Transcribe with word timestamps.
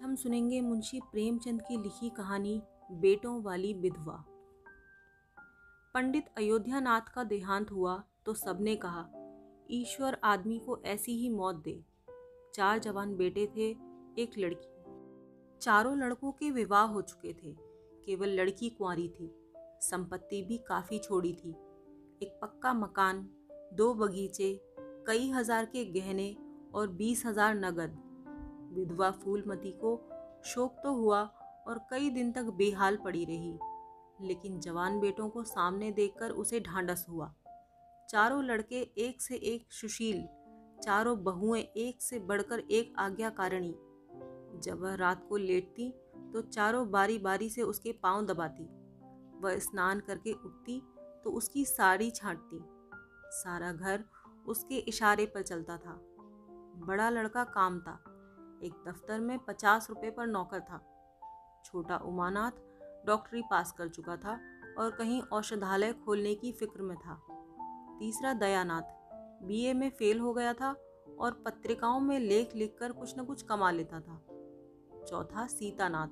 हम 0.00 0.14
सुनेंगे 0.16 0.60
मुंशी 0.60 0.98
प्रेमचंद 1.12 1.62
की 1.62 1.76
लिखी 1.76 2.08
कहानी, 2.08 2.60
बेटों 2.92 3.42
वाली 3.42 3.72
विधवा। 3.74 4.14
पंडित 5.94 6.26
अयोध्यानाथ 6.38 7.12
का 7.14 7.24
देहांत 7.24 7.70
हुआ 7.72 8.02
तो 8.26 8.34
सबने 8.34 8.76
कहा, 8.76 9.04
ईश्वर 9.70 10.16
आदमी 10.24 10.58
को 10.58 10.80
ऐसी 10.84 11.16
ही 11.16 11.28
मौत 11.28 11.62
दे। 11.64 11.78
चार 12.54 12.78
जवान 12.78 13.14
बेटे 13.16 13.46
थे, 13.46 13.68
एक 14.18 14.38
लड़की। 14.38 15.58
चारों 15.62 15.96
लड़कों 15.98 16.32
के 16.32 16.50
विवाह 16.50 16.84
हो 16.84 17.02
चुके 17.02 17.32
थे, 17.34 17.54
केवल 18.06 18.28
लड़की 18.30 18.70
कुंवारी 18.70 19.08
थी। 19.10 19.32
संपत्ति 19.82 20.42
भी 20.42 20.58
काफ़ी 20.68 20.98
छोड़ी 20.98 21.32
थी। 21.34 21.50
एक 22.22 22.38
पक्का 22.42 22.74
मकान, 22.74 23.26
दो 23.74 23.94
बगीचे, 23.96 24.54
कई 25.06 25.30
हज़ार 25.30 25.64
के 25.66 25.84
गहने 25.92 26.34
और 26.74 26.88
बीस 26.92 27.26
हज़ार 27.26 27.54
नगद। 27.56 28.06
विधवा 28.70 29.10
फूलमती 29.10 29.72
को 29.74 29.96
शोक 30.44 30.80
तो 30.82 30.92
हुआ 30.92 31.20
और 31.68 31.78
कई 31.90 32.10
दिन 32.10 32.32
तक 32.32 32.50
बेहाल 32.56 32.96
पड़ी 32.96 33.24
रही, 33.24 33.58
लेकिन 34.20 34.58
जवान 34.60 34.98
बेटों 35.00 35.28
को 35.28 35.44
सामने 35.44 35.90
देखकर 35.92 36.30
उसे 36.32 36.60
ढांढस 36.60 37.06
हुआ। 37.08 37.32
चारों 38.08 38.42
लड़के 38.44 38.80
एक 38.98 39.20
से 39.22 39.36
एक 39.36 39.72
सुशील, 39.72 40.26
चारों 40.82 41.22
बहुएँ 41.24 41.60
एक 41.60 42.02
से 42.02 42.18
बढ़कर 42.18 42.58
एक 42.60 42.92
आज्ञाकारिणी। 42.98 43.74
जब 44.60 44.80
वह 44.80 44.94
रात 44.94 45.26
को 45.28 45.36
लेटती 45.36 45.90
तो 46.32 46.40
चारों 46.42 46.90
बारी 46.90 47.18
बारी 47.18 47.48
से 47.50 47.62
उसके 47.62 47.92
पाँव 47.92 48.26
दबाती। 48.26 48.64
वह 49.40 49.58
स्नान 49.58 50.00
करके 50.00 50.32
उठती 50.34 50.80
तो 51.24 51.30
उसकी 51.30 51.64
साड़ी 51.64 52.10
छांटती। 52.10 52.60
सारा 53.32 53.72
घर 53.72 54.04
उसके 54.46 54.78
इशारे 54.78 55.26
पर 55.26 55.42
चलता 55.42 55.76
था। 55.76 55.98
बड़ा 56.86 57.08
लड़का 57.10 57.44
काम 57.44 57.78
था। 57.80 57.98
एक 58.62 58.72
दफ्तर 58.88 59.20
में 59.20 59.38
पचास 59.38 59.90
रुपये 59.90 60.10
पर 60.10 60.26
नौकर 60.26 60.60
था। 60.60 60.86
छोटा 61.64 61.96
उमानाथ 61.96 62.50
डॉक्टरी 63.06 63.42
पास 63.42 63.72
कर 63.72 63.88
चुका 63.88 64.16
था 64.16 64.40
और 64.78 64.90
कहीं 64.90 65.22
औषधालय 65.22 65.92
खोलने 65.92 66.34
की 66.34 66.52
फ़िक्र 66.52 66.82
में 66.82 66.96
था। 66.96 67.26
तीसरा 67.98 68.32
दयानाथ 68.32 68.82
बीए 69.46 69.74
में 69.74 69.90
फेल 69.90 70.20
हो 70.20 70.34
गया 70.34 70.52
था 70.52 70.76
और 71.18 71.32
पत्रिकाओं 71.32 72.00
में 72.00 72.20
लेख 72.20 72.56
लिखकर 72.56 72.92
कुछ 72.92 73.18
न 73.18 73.24
कुछ 73.24 73.42
कमा 73.42 73.70
लेता 73.70 74.00
था। 74.00 74.26
चौथा 75.04 75.46
सीतानाथ 75.46 76.08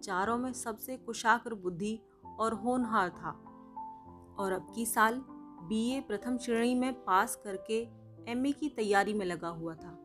चारों 0.00 0.38
में 0.38 0.52
सबसे 0.52 0.96
कुशाग्र 0.96 1.54
बुद्धि 1.54 2.00
और 2.38 2.52
होनहार 2.52 3.10
था। 3.10 3.30
और 4.38 4.52
अब 4.52 4.72
की 4.74 4.86
साल 4.86 5.24
बीए 5.62 6.00
प्रथम 6.00 6.38
श्रेणी 6.38 6.74
में 6.74 7.04
पास 7.04 7.36
करके 7.36 7.88
एमए 8.28 8.52
की 8.52 8.68
तैयारी 8.68 9.14
में 9.14 9.26
लगा 9.26 9.48
हुआ 9.48 9.74
था। 9.74 9.98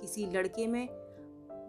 किसी 0.00 0.26
लड़के 0.26 0.66
में 0.66 1.03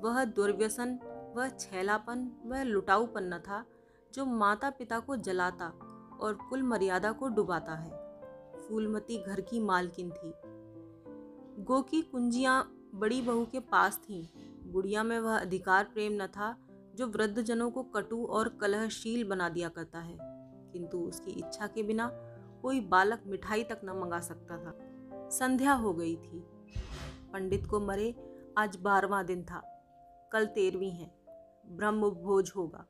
वह 0.06 0.26
दुर्व्यसन, 0.26 1.00
वह 1.38 1.50
छैलापन, 1.50 2.32
वह 2.46 2.64
लुटाऊपन 2.64 3.34
न 3.34 3.40
था, 3.40 3.66
जो 4.14 4.26
माता 4.26 4.70
पिता 4.70 5.00
को 5.00 5.16
जलाता 5.16 5.68
और 6.22 6.34
कुल 6.34 6.64
मर्यादा 6.64 7.12
को 7.12 7.28
डुबाता 7.28 7.76
है। 7.76 8.06
फूलमती 8.62 9.24
घर 9.24 9.42
की 9.42 9.60
मालकिन 9.60 10.10
थी। 10.10 10.34
गो 11.64 11.82
की 11.82 12.02
कुंजियाँ 12.02 12.76
बड़ी 12.96 13.22
बहू 13.22 13.46
के 13.46 13.60
पास 13.60 13.98
थीं। 13.98 14.28
गुड़िया 14.72 15.04
में 15.04 15.20
वह 15.20 15.40
अधिकार 15.40 15.84
प्रेम 15.84 16.24
न 16.24 16.28
था, 16.28 16.58
जो 16.96 17.08
वृद्धजनों 17.08 17.72
को 17.72 17.84
कटु 17.84 18.26
और 18.26 18.50
कलहशील 18.50 19.30
बना 19.30 19.50
दिया 19.50 19.70
करता 19.70 20.00
है। 20.00 20.18
किंतु 20.74 20.98
उसकी 20.98 21.32
इच्छा 21.32 21.68
के 21.68 21.84
बिना 21.84 22.12
कोई 22.62 22.82
बालक 22.82 23.24
मिठाई 23.28 23.64
तक 23.64 23.82
न 23.84 23.90
मंगा 23.90 24.20
सकता 24.20 24.58
था। 24.58 24.80
संध्या 25.30 25.74
हो 25.74 25.94
गई 25.94 26.16
थी। 26.16 26.40
पंडित 27.34 27.68
को 27.68 27.80
मरे 27.80 28.36
आज 28.58 28.76
बारवा 28.76 29.24
दिन 29.24 29.44
था। 29.44 29.72
कल 30.36 30.46
तेरहवीं 30.46 30.92
है। 30.92 31.16
ब्रह्म 31.68 32.10
भोज 32.10 32.52
होगा। 32.56 32.86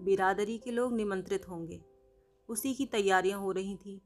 बिरादरी 0.00 0.58
के 0.58 0.70
लोग 0.70 0.92
निमंत्रित 0.92 1.48
होंगे। 1.48 1.84
उसी 2.48 2.74
की 2.74 2.86
तैयारियाँ 2.86 3.40
हो 3.40 3.52
रही 3.52 3.76
थी। 3.76 4.02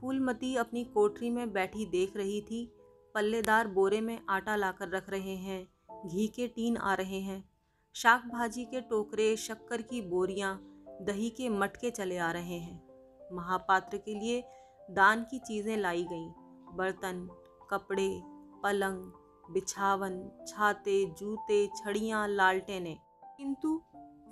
फूलमती 0.00 0.56
अपनी 0.56 0.84
कोठरी 0.84 1.30
में 1.30 1.52
बैठी 1.52 1.86
देख 1.86 2.16
रही 2.16 2.40
थी। 2.40 2.72
पल्लेदार 3.14 3.68
बोरे 3.68 4.00
में 4.00 4.20
आटा 4.28 4.56
लाकर 4.56 4.88
रख 4.88 5.10
रहे 5.10 5.36
हैं। 5.36 5.68
घी 6.08 6.28
के 6.28 6.48
टीन 6.48 6.76
आ 6.76 6.94
रहे 6.94 7.20
हैं। 7.20 7.48
शाक 7.94 8.26
भाजी 8.26 8.64
के 8.64 8.80
टोकरे, 8.80 9.36
शक्कर 9.36 9.82
की 9.82 10.02
बोरियाँ, 10.02 10.84
दही 11.02 11.30
के 11.30 11.48
मटके 11.48 11.90
चले 11.90 12.18
आ 12.18 12.32
रहे 12.32 12.58
हैं। 12.58 12.88
महापात्र 13.32 13.96
के 13.96 14.14
लिए 14.14 14.44
दान 14.90 15.26
की 15.30 15.38
चीज़ें 15.38 15.76
लाई 15.76 16.04
गईं। 16.04 16.30
बर्तन, 16.76 17.28
कपड़े, 17.70 18.22
पलंग 18.62 19.12
बिछावन, 19.52 20.44
छाते, 20.48 21.04
जूते, 21.04 21.66
छड़ियाँ, 21.66 22.28
लालटेनें। 22.28 22.98
किंतु 23.36 23.82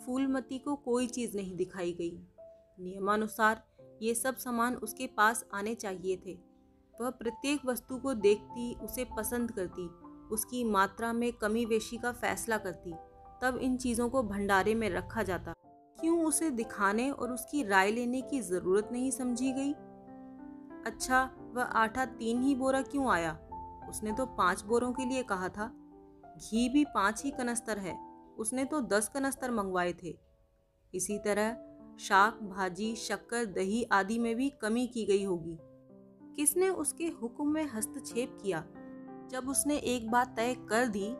फूलमती 0.06 0.58
को 0.58 0.76
कोई 0.76 1.06
चीज़ 1.06 1.36
नहीं 1.36 1.56
दिखाई 1.56 1.92
गई। 1.92 2.18
नियमानुसार 2.80 3.64
ये 4.02 4.14
सब 4.14 4.36
सामान 4.36 4.74
उसके 4.74 5.06
पास 5.06 5.44
आने 5.54 5.74
चाहिए 5.74 6.22
थे। 6.26 6.38
वह 7.00 7.10
प्रत्येक 7.10 7.60
वस्तु 7.66 7.98
को 7.98 8.14
देखती, 8.14 8.74
उसे 8.74 9.04
पसंद 9.04 9.52
करती, 9.52 9.88
उसकी 10.34 10.64
मात्रा 10.64 11.12
में 11.12 11.32
कमी 11.32 11.64
वेशी 11.64 11.96
का 11.96 12.12
फैसला 12.12 12.58
करती, 12.58 12.94
तब 13.42 13.56
इन 13.56 13.76
चीज़ों 13.76 14.08
को 14.08 14.22
भंडारे 14.22 14.74
में 14.74 14.90
रखा 14.90 15.22
जाता। 15.22 15.54
क्यों 16.00 16.24
उसे 16.24 16.50
दिखाने 16.50 17.10
और 17.10 17.32
उसकी 17.32 17.62
राय 17.62 17.90
लेने 17.90 18.20
की 18.20 18.40
ज़रूरत 18.40 18.88
नहीं 18.92 19.10
समझी 19.10 19.52
गई? 19.52 19.72
अच्छा 20.86 21.30
वह 21.52 21.62
आटा 21.62 22.04
तीन 22.04 22.42
ही 22.42 22.54
बोरा 22.54 22.82
क्यों 22.82 23.10
आया? 23.10 23.49
उसने 23.90 24.12
तो 24.12 24.26
पाँच 24.26 24.62
बोरों 24.62 24.92
के 24.92 25.04
लिए 25.04 25.22
कहा 25.22 25.48
था। 25.48 25.74
घी 26.36 26.68
भी 26.68 26.84
पाँच 26.84 27.24
ही 27.24 27.30
कनस्तर 27.30 27.78
है। 27.78 28.10
उसने 28.38 28.64
तो 28.64 28.80
दस 28.80 29.08
कनस्तर 29.08 29.50
मंगवाए 29.50 29.92
थे। 29.92 30.18
इसी 30.94 31.18
तरह 31.18 31.66
शाक, 31.98 32.34
भाजी, 32.34 32.96
शक्कर, 32.96 33.44
दही 33.44 33.82
आदि 33.82 34.18
में 34.18 34.36
भी 34.36 34.50
कमी 34.50 34.86
की 34.86 35.04
गई 35.04 35.24
होगी। 35.24 35.58
किसने 36.36 36.68
उसके 36.68 37.06
हुक्म 37.06 37.48
में 37.48 37.70
हस्तक्षेप 37.70 38.38
किया? 38.42 38.64
जब 39.30 39.48
उसने 39.48 39.76
एक 39.76 40.10
बात 40.10 40.36
तय 40.36 40.54
कर 40.54 40.86
दी, 40.86 41.14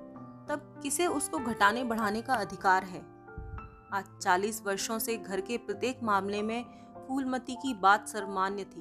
तब 0.49 0.81
किसे 0.83 1.07
उसको 1.07 1.39
घटाने 1.39 1.85
बढ़ाने 1.85 2.23
का 2.23 2.35
अधिकार 2.35 2.85
है? 2.85 3.01
आज 3.93 4.05
चालीस 4.23 4.63
वर्षों 4.63 4.99
से 4.99 5.17
घर 5.17 5.41
के 5.41 5.57
प्रत्येक 5.59 6.03
मामले 6.03 6.43
में 6.43 6.65
फूलमती 7.09 7.55
की 7.55 7.75
बात 7.75 8.09
सर्वमान्य 8.09 8.65
थी। 8.65 8.81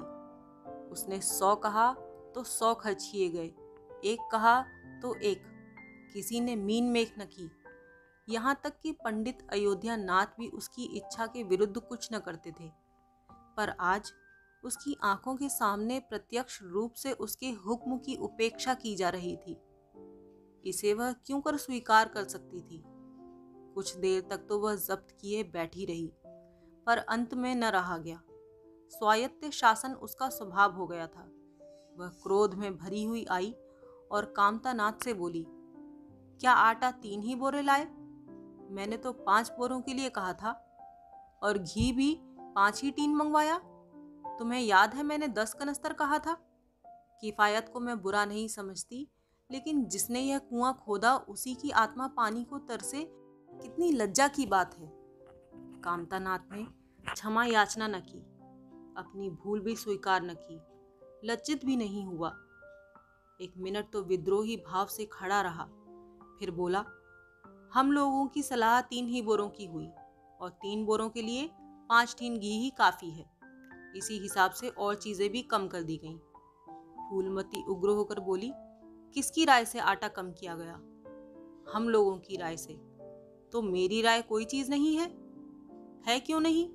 उसने 0.90 1.20
सौ 1.20 1.56
कहा 1.56 1.92
तो 2.34 2.44
सौ 2.44 2.74
खर्च 2.74 3.08
किए 3.12 3.28
गए। 3.28 3.59
एक 4.04 4.28
कहा 4.32 4.60
तो 5.02 5.14
एक। 5.14 5.42
किसी 6.14 6.40
ने 6.40 6.56
मीन 6.56 6.84
मेख 6.84 7.14
न 7.18 7.24
की। 7.24 7.50
यहाँ 8.28 8.60
तक 8.64 8.80
कि 8.80 8.92
पंडित 8.92 9.38
अयोध्या 9.52 9.96
नाथ 9.96 10.26
भी 10.26 10.48
उसकी 10.48 10.84
इच्छा 10.84 11.26
के 11.26 11.42
विरुद्ध 11.42 11.80
कुछ 11.80 12.08
न 12.12 12.18
करते 12.18 12.50
थे। 12.50 12.70
पर 13.56 13.74
आज 13.80 14.12
उसकी 14.64 14.96
आँखों 15.02 15.36
के 15.36 15.48
सामने 15.48 15.98
प्रत्यक्ष 16.00 16.62
रूप 16.62 16.92
से 16.92 17.12
उसके 17.12 17.50
हुक्म 17.50 17.98
की 17.98 18.16
उपेक्षा 18.16 18.74
की 18.74 18.96
जा 18.96 19.08
रही 19.08 19.36
थी। 19.36 19.56
इसे 20.64 20.94
वह 20.94 21.12
क्यों 21.12 21.40
कर 21.40 21.56
स्वीकार 21.56 22.08
कर 22.08 22.24
सकती 22.24 22.60
थी? 22.60 22.82
कुछ 23.74 23.96
देर 23.96 24.20
तक 24.30 24.46
तो 24.48 24.58
वह 24.58 24.76
जब्त 24.76 25.16
किए 25.20 25.42
बैठी 25.42 25.84
रही, 25.84 26.12
पर 26.86 26.98
अंत 26.98 27.34
में 27.34 27.54
न 27.54 27.64
रहा 27.64 27.98
गया। 27.98 28.22
स्वायत्त 28.90 29.50
शासन 29.50 29.92
उसका 29.92 30.28
स्वभाव 30.28 30.72
हो 30.72 30.86
गया 30.86 31.06
था। 31.06 31.30
वह 31.96 32.08
क्रोध 32.08 32.54
में 32.54 32.76
भरी 32.76 33.04
हुई 33.04 33.24
आई 33.24 33.54
और 34.10 34.24
कामता 34.36 34.72
नाथ 34.72 35.04
से 35.04 35.14
बोली, 35.14 35.44
क्या 36.40 36.52
आटा 36.52 36.90
तीन 36.90 37.22
ही 37.22 37.34
बोरे 37.34 37.62
लाए? 37.62 37.84
मैंने 38.70 38.96
तो 38.96 39.12
पाँच 39.12 39.50
बोरों 39.58 39.80
के 39.80 39.94
लिए 39.94 40.10
कहा 40.10 40.32
था, 40.32 40.50
और 41.42 41.58
घी 41.58 41.92
भी 41.92 42.14
पाँच 42.54 42.82
ही 42.82 42.90
टीन 42.90 43.14
मंगवाया। 43.14 43.58
तुम्हें 44.38 44.60
याद 44.60 44.94
है 44.94 45.02
मैंने 45.02 45.28
दस 45.28 45.54
कनस्तर 45.54 45.92
कहा 45.92 46.18
था? 46.18 46.36
किफ़ायत 47.20 47.70
को 47.72 47.80
मैं 47.80 48.00
बुरा 48.02 48.24
नहीं 48.24 48.48
समझती, 48.48 49.06
लेकिन 49.50 49.84
जिसने 49.84 50.20
यह 50.20 50.38
कुआँ 50.38 50.72
खोदा, 50.84 51.16
उसी 51.16 51.54
की 51.54 51.70
आत्मा 51.70 52.06
पानी 52.06 52.44
को 52.44 52.58
तरसे। 52.58 53.04
कितनी 53.52 53.90
लज्जा 53.92 54.28
की 54.28 54.46
बात 54.46 54.74
है। 54.78 54.88
कामतानाथ 55.84 56.38
ने 56.52 56.66
क्षमा 57.12 57.44
याचना 57.44 57.88
न 57.88 58.00
की, 58.00 58.18
अपनी 58.96 59.30
भूल 59.30 59.60
भी 59.60 59.76
स्वीकार 59.76 60.22
न 60.22 60.34
की। 60.40 60.60
लज्जित 61.24 61.64
भी 61.64 61.76
नहीं 61.76 62.04
हुआ। 62.06 62.30
एक 63.40 63.52
मिनट 63.56 63.90
तो 63.92 64.02
विद्रोही 64.02 64.56
भाव 64.56 64.86
से 64.86 65.04
खड़ा 65.04 65.40
रहा। 65.40 65.64
फिर 66.38 66.50
बोला, 66.50 66.84
हम 67.74 67.92
लोगों 67.92 68.26
की 68.26 68.42
सलाह 68.42 68.80
तीन 68.80 69.06
ही 69.06 69.22
बोरों 69.22 69.48
की 69.48 69.66
हुई, 69.66 69.88
और 70.40 70.50
तीन 70.50 70.84
बोरों 70.84 71.08
के 71.08 71.22
लिए 71.22 71.50
पाँच 71.62 72.16
टीन 72.18 72.38
घी 72.38 72.58
ही 72.58 72.70
काफ़ी 72.70 73.10
है। 73.10 73.30
इसी 73.96 74.18
हिसाब 74.18 74.50
से 74.50 74.68
और 74.68 74.94
चीज़ें 74.94 75.30
भी 75.30 75.42
कम 75.42 75.68
कर 75.68 75.82
दी 75.82 75.96
गईं। 75.96 76.18
फूलमती 77.10 77.64
उग्र 77.64 77.88
होकर 77.88 78.20
बोली, 78.20 78.52
किसकी 79.14 79.44
राय 79.44 79.64
से 79.64 79.78
आटा 79.78 80.08
कम 80.08 80.32
किया 80.32 80.54
गया? 80.54 80.74
हम 81.74 81.88
लोगों 81.88 82.18
की 82.18 82.36
राय 82.36 82.56
से। 82.56 82.74
तो 83.52 83.62
मेरी 83.62 84.02
राय 84.02 84.22
कोई 84.22 84.44
चीज़ 84.44 84.70
नहीं 84.70 84.96
है? 84.96 85.08
है 86.06 86.20
क्यों 86.20 86.40
नहीं? 86.40 86.70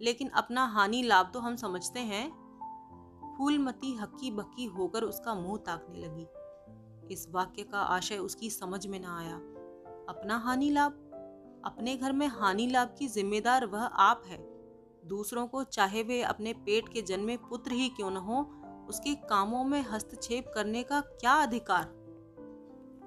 लेकिन 0.00 0.28
अपना 0.28 0.66
हानि 0.66 1.02
लाभ 1.02 1.30
तो 1.34 1.40
हम 1.40 1.56
समझते 1.56 2.00
हैं। 2.00 2.47
फूलमती 3.38 3.94
हक्की 3.94 4.30
बक्की 4.30 4.64
होकर 4.64 5.02
उसका 5.02 5.34
मुँह 5.34 5.56
ताकने 5.56 5.98
लगी। 5.98 6.26
इस 7.14 7.28
वाक्य 7.30 7.62
का 7.62 7.80
आशय 7.80 8.18
उसकी 8.18 8.50
समझ 8.50 8.86
में 8.86 9.00
न 9.00 9.04
आया। 9.04 9.36
अपना 10.08 10.38
हानि 10.38 10.70
लाभ? 10.70 10.92
अपने 11.64 11.96
घर 11.96 12.12
में 12.12 12.26
हानि 12.26 12.66
लाभ 12.66 12.94
की 12.98 13.08
जिम्मेदार 13.08 13.66
वह 13.66 13.82
आप 13.82 14.22
है। 14.26 14.38
दूसरों 15.06 15.46
को 15.46 15.64
चाहे 15.64 16.02
वे 16.02 16.22
अपने 16.22 16.52
पेट 16.52 16.88
के 16.88 17.02
जन्मे 17.02 17.36
पुत्र 17.36 17.72
ही 17.72 17.88
क्यों 17.88 18.10
न 18.10 18.16
हो, 18.16 18.42
उसके 18.88 19.14
कामों 19.14 19.64
में 19.64 19.82
हस्तक्षेप 19.82 20.50
करने 20.54 20.82
का 20.82 21.00
क्या 21.00 21.32
अधिकार? 21.32 21.98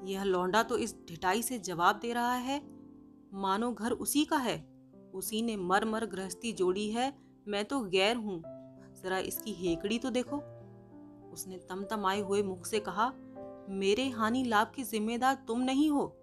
यह 0.03 0.23
लौंडा 0.23 0.63
तो 0.63 0.77
इस 0.77 0.95
ढिटाई 1.09 1.41
से 1.41 1.59
जवाब 1.59 1.99
दे 1.99 2.13
रहा 2.13 2.33
है। 2.33 2.61
मानो 3.33 3.71
घर 3.71 3.91
उसी 3.91 4.25
का 4.25 4.37
है। 4.37 4.71
उसी 5.13 5.41
ने 5.41 5.57
मर 5.57 5.85
मर 5.85 6.05
गृहस्थी 6.05 6.53
जोड़ी 6.53 6.91
है। 6.91 7.13
मैं 7.47 7.65
तो 7.65 7.81
गैर 7.81 8.15
हूँ। 8.15 8.50
जरा 9.03 9.17
इसकी 9.17 9.53
हेकड़ी 9.53 9.99
तो 9.99 10.09
देखो। 10.09 10.37
उसने 11.33 11.57
तमतमाए 11.57 12.19
हुए 12.21 12.43
मुख 12.43 12.65
से 12.65 12.79
कहा, 12.79 13.11
मेरे 13.69 14.09
हानि 14.09 14.43
लाभ 14.43 14.71
की 14.75 14.83
जिम्मेदार 14.83 15.35
तुम 15.47 15.59
नहीं 15.59 15.89
हो। 15.89 16.17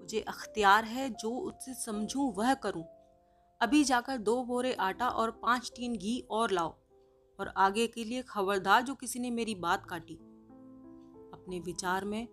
मुझे 0.00 0.20
अख्तियार 0.20 0.84
है 0.84 1.10
जो 1.10 1.30
उससे 1.30 1.74
समझूं 1.74 2.32
वह 2.32 2.54
करूँ। 2.54 2.84
अभी 3.60 3.84
जाकर 3.84 4.18
दो 4.18 4.44
बोरे 4.44 4.72
आटा 4.74 5.08
और 5.08 5.30
पाँच 5.30 5.72
टीन 5.76 5.96
घी 5.96 6.26
और 6.30 6.50
लाओ 6.50 6.74
और 7.40 7.48
आगे 7.56 7.86
के 7.86 8.04
लिए 8.04 8.22
खबरदार 8.22 8.82
जो 8.82 8.94
किसी 8.94 9.18
ने 9.18 9.30
मेरी 9.30 9.54
बात 9.54 9.86
काटी। 9.86 10.14
अपने 11.34 11.60
विचार 11.60 12.04
में 12.04 12.28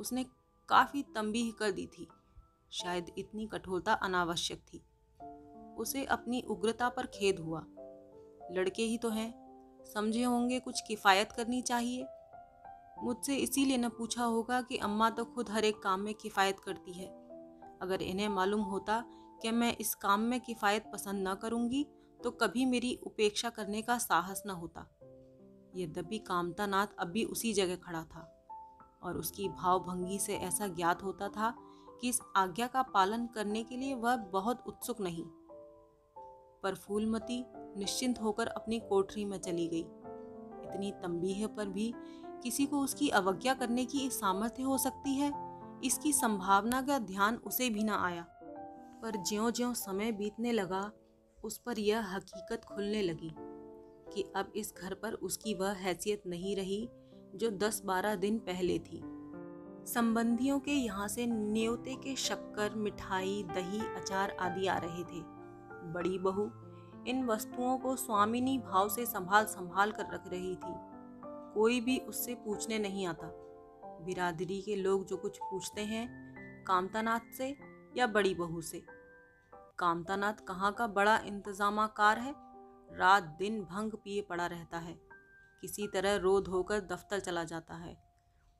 उसने 0.00 0.24
काफ़ी 0.68 1.02
तंबीह 1.02 1.52
कर 1.58 1.70
दी 1.70 1.86
थी। 1.86 2.08
शायद 2.70 3.12
इतनी 3.18 3.46
कठोरता 3.46 3.92
अनावश्यक 3.92 4.58
थी। 4.58 4.84
उसे 5.78 6.04
अपनी 6.04 6.40
उग्रता 6.40 6.88
पर 6.88 7.06
खेद 7.06 7.38
हुआ। 7.38 7.66
लड़के 8.54 8.82
ही 8.82 8.98
तो 8.98 9.08
हैं। 9.08 9.32
समझे 9.84 10.22
होंगे 10.22 10.60
कुछ 10.60 10.80
किफ़ायत 10.80 11.32
करनी 11.32 11.60
चाहिए। 11.62 12.06
मुझसे 13.02 13.36
इसीलिए 13.36 13.76
न 13.76 13.88
पूछा 13.88 14.24
होगा 14.24 14.60
कि 14.62 14.76
अम्मा 14.76 15.10
तो 15.10 15.24
खुद 15.24 15.50
हर 15.50 15.64
एक 15.64 15.82
काम 15.82 16.00
में 16.00 16.14
किफ़ायत 16.14 16.60
करती 16.60 16.92
है। 16.92 17.06
अगर 17.82 18.02
इन्हें 18.02 18.28
मालूम 18.28 18.60
होता 18.60 19.02
कि 19.42 19.50
मैं 19.50 19.76
इस 19.76 19.94
काम 19.94 20.20
में 20.20 20.40
किफ़ायत 20.40 20.84
पसंद 20.92 21.28
न 21.28 21.34
करूँगी 21.34 21.86
तो 22.20 22.30
कभी 22.30 22.64
मेरी 22.64 22.94
उपेक्षा 23.06 23.50
करने 23.50 23.82
का 23.82 23.98
साहस 23.98 24.42
न 24.46 24.50
होता। 24.50 24.86
यद्यपि 25.76 26.18
कामतानाथ 26.18 26.86
अब 26.98 27.08
भी 27.08 27.24
उसी 27.24 27.52
जगह 27.52 27.76
खड़ा 27.76 28.02
था 28.04 28.20
और 29.02 29.16
उसकी 29.16 29.48
भावभंगी 29.48 30.18
से 30.18 30.36
ऐसा 30.38 30.66
ज्ञात 30.68 31.02
होता 31.02 31.28
था 31.28 31.54
कि 32.00 32.08
इस 32.08 32.20
आज्ञा 32.36 32.66
का 32.66 32.82
पालन 32.84 33.26
करने 33.26 33.62
के 33.62 33.76
लिए 33.76 33.94
वह 33.94 34.16
बहुत 34.32 34.64
उत्सुक 34.66 35.00
नहीं। 35.00 35.24
पर 36.62 36.74
फूलमती 36.76 37.42
निश्चिंत 37.76 38.20
होकर 38.22 38.46
अपनी 38.46 38.78
कोठरी 38.80 39.24
में 39.24 39.38
चली 39.38 39.66
गई। 39.68 39.84
इतनी 40.64 40.92
तंबीह 40.92 41.46
पर 41.46 41.68
भी 41.68 41.92
किसी 42.42 42.66
को 42.66 42.80
उसकी 42.80 43.08
अवज्ञा 43.08 43.54
करने 43.54 43.84
की 43.84 44.10
सामर्थ्य 44.10 44.62
हो 44.62 44.78
सकती 44.78 45.14
है, 45.14 45.32
इसकी 45.84 46.12
संभावना 46.12 46.82
का 46.82 46.98
ध्यान 46.98 47.36
उसे 47.36 47.70
भी 47.70 47.84
ना 47.84 47.96
आया। 48.04 48.26
पर 49.02 49.22
ज्यो 49.22 49.50
ज्यो 49.50 49.74
समय 49.74 50.12
बीतने 50.12 50.52
लगा, 50.52 50.90
उस 51.44 51.58
पर 51.58 51.78
यह 51.78 52.14
हकीकत 52.14 52.64
खुलने 52.64 53.02
लगी 53.02 53.34
कि 54.14 54.24
अब 54.36 54.52
इस 54.56 54.74
घर 54.82 54.94
पर 54.94 55.12
उसकी 55.12 55.54
वह 55.54 55.72
हैसियत 55.72 56.22
नहीं 56.26 56.56
रही 56.56 56.88
जो 57.34 57.50
दस 57.50 57.82
बारह 57.84 58.14
दिन 58.14 58.38
पहले 58.38 58.78
थी। 58.78 59.02
संबंधियों 59.86 60.58
के 60.60 60.70
यहाँ 60.70 61.08
से 61.08 61.26
न्योते 61.26 61.94
के 61.94 62.14
शक्कर, 62.16 62.74
मिठाई, 62.74 63.42
दही, 63.48 63.80
अचार 63.96 64.30
आदि 64.30 64.66
आ 64.66 64.78
रहे 64.78 65.02
थे। 65.04 65.22
बड़ी 65.92 66.18
बहू 66.18 66.50
इन 67.08 67.26
वस्तुओं 67.26 67.78
को 67.78 67.96
स्वामिनी 67.96 68.58
भाव 68.58 68.88
से 68.88 69.06
संभाल 69.06 69.44
संभाल 69.44 69.92
कर 69.92 70.14
रख 70.14 70.28
रही 70.28 70.56
थी। 70.56 70.94
कोई 71.54 71.80
भी 71.80 71.98
उससे 71.98 72.34
पूछने 72.34 72.78
नहीं 72.78 73.06
आता। 73.06 73.26
बिरादरी 74.04 74.62
के 74.62 74.76
लोग 74.76 75.06
जो 75.06 75.16
कुछ 75.16 75.38
पूछते 75.38 75.80
हैं, 75.80 76.34
कामतानाथ 76.64 77.20
से 77.38 77.56
या 77.96 78.06
बड़ी 78.06 78.34
बहू 78.34 78.60
से? 78.60 78.82
कामतानाथ 79.78 80.34
कहाँ 80.34 80.72
का 80.72 80.86
बड़ा 80.86 81.18
इंतजामाकार 81.18 82.18
है? 82.18 82.34
रात 82.96 83.22
दिन 83.22 83.62
भंग 83.62 83.92
पिए 83.92 84.22
पड़ा 84.22 84.46
रहता 84.46 84.78
है। 84.78 85.00
किसी 85.60 85.88
तरह 85.88 86.16
रो 86.16 86.40
धोकर 86.40 86.80
दफ्तर 86.80 87.20
चला 87.20 87.44
जाता 87.44 87.74
है। 87.74 88.04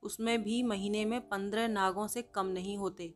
उसमें 0.02 0.42
भी 0.42 0.62
महीने 0.62 1.04
में 1.04 1.28
पंद्रह 1.28 1.68
नागों 1.68 2.06
से 2.06 2.22
कम 2.22 2.46
नहीं 2.46 2.78
होते। 2.78 3.14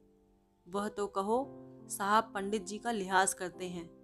वह 0.69 0.88
तो 0.88 1.06
कहो, 1.06 1.48
साहब 1.88 2.25
पंडित 2.34 2.66
जी 2.66 2.78
का 2.78 2.90
लिहाज 2.90 3.34
करते 3.34 3.69
हैं। 3.69 3.98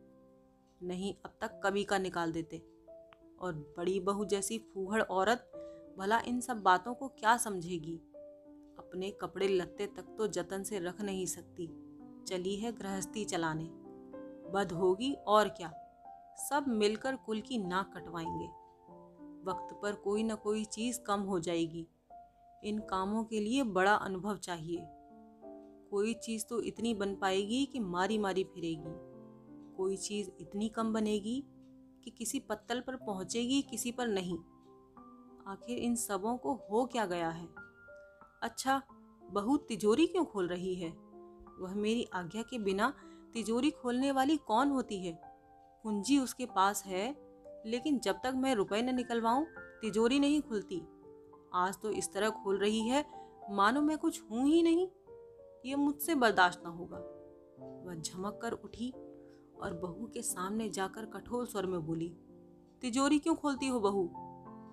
नहीं 0.83 1.15
अब 1.25 1.31
तक 1.41 1.61
कभी 1.65 1.85
का 1.85 1.99
निकाल 1.99 2.33
देते। 2.33 2.67
और 3.41 3.55
बड़ी 3.55 4.01
बहू 4.01 4.25
जैसी 4.25 4.59
फूहड़ 4.59 5.03
औरत 5.03 5.51
भला 5.99 6.21
इन 6.21 6.41
सब 6.41 6.63
बातों 6.63 6.95
को 6.95 7.09
क्या 7.09 7.37
समझेगी? 7.37 7.97
अपने 8.79 9.11
कपड़े 9.11 9.49
लत्ते 9.49 9.87
तक 9.87 10.03
तो 10.19 10.27
जतन 10.27 10.63
से 10.63 10.79
रख 10.79 11.01
नहीं 11.01 11.27
सकती। 11.27 11.67
चली 12.27 12.57
है 12.57 12.73
गृहस्थी 12.73 13.25
चलाने। 13.25 13.65
बद 14.51 14.73
होगी 14.73 15.13
और 15.13 15.49
क्या? 15.49 15.73
सब 16.37 16.65
मिलकर 16.69 17.17
कुल 17.17 17.41
की 17.41 17.59
नाक 17.59 17.97
कटवाएँगे। 17.97 18.47
वक्त 19.51 19.79
पर 19.83 19.95
कोई 19.95 20.23
ना 20.23 20.35
कोई 20.35 20.65
चीज़ 20.65 21.01
कम 21.01 21.21
हो 21.21 21.41
जाएगी। 21.41 21.87
इन 22.65 22.79
कामों 22.79 23.25
के 23.25 23.41
लिए 23.41 23.63
बड़ा 23.63 23.95
अनुभव 23.95 24.37
चाहिए। 24.37 24.79
कोई 25.91 26.15
चीज़ 26.15 26.47
तो 26.47 26.63
इतनी 26.63 26.95
बन 26.95 27.17
पाएगी 27.17 27.67
कि 27.67 27.79
मारी 27.79 28.19
मारी 28.19 28.45
फिरेगी। 28.45 29.14
कोई 29.77 29.97
चीज़ 29.97 30.31
इतनी 30.41 30.69
कम 30.69 30.93
बनेगी 30.93 31.45
कि 32.05 32.11
किसी 32.11 32.41
पत्तल 32.41 32.81
पर 32.81 32.97
पहुंचेगी, 32.97 33.63
किसी 33.63 33.93
पर 33.93 34.09
नहीं। 34.09 34.39
आखिर 35.47 35.79
इन 35.79 35.97
सबों 35.97 36.37
को 36.37 36.55
हो 36.55 36.85
क्या 36.87 37.07
गया 37.07 37.29
है? 37.29 37.49
अच्छा 38.43 38.83
बहू 39.31 39.57
तिजोरी 39.57 40.07
क्यों 40.07 40.25
खोल 40.25 40.49
रही 40.49 40.75
है? 40.75 40.91
वह 41.59 41.75
मेरी 41.75 42.05
आज्ञा 42.05 42.43
के 42.43 42.59
बिना 42.59 42.95
तिजोरी 43.33 43.71
खोलने 43.71 44.13
वाली 44.13 44.37
कौन 44.37 44.71
होती 44.71 45.07
है? 45.07 45.21
कुंजी 45.83 46.19
उसके 46.19 46.47
पास 46.47 46.85
है, 46.87 47.17
लेकिन 47.67 47.99
जब 47.99 48.15
तक 48.15 48.33
मैं 48.37 48.55
रुपए 48.55 48.83
न 48.83 48.95
निकलवाऊं, 48.95 49.45
तिजोरी 49.81 50.19
नहीं 50.19 50.43
खुलती। 50.43 50.83
आज 51.55 51.79
तो 51.83 51.91
इस 51.91 52.13
तरह 52.13 52.31
खोल 52.31 52.59
रही 52.59 52.89
है, 52.89 53.05
मानो 53.51 53.81
मैं 53.81 53.99
कुछ 53.99 54.23
हूँ 54.31 54.47
ही 54.47 54.63
नहीं। 54.63 54.89
ये 55.67 55.75
मुझसे 55.75 56.15
बर्दाश्त 56.15 56.63
न 56.67 56.67
होगा। 56.67 56.99
वह 57.87 57.95
झमक 57.95 58.39
कर 58.43 58.53
उठी 58.53 58.93
और 59.55 59.75
बहू 59.75 60.07
के 60.15 60.23
सामने 60.23 60.69
जाकर 60.69 61.07
कठोर 61.07 61.47
स्वर 61.47 61.67
में 61.67 61.81
बोली, 61.87 62.13
तिजोरी 62.83 63.19
क्यों 63.19 63.35
खोलती 63.35 63.69
हो 63.69 63.81
बहू? 63.81 64.05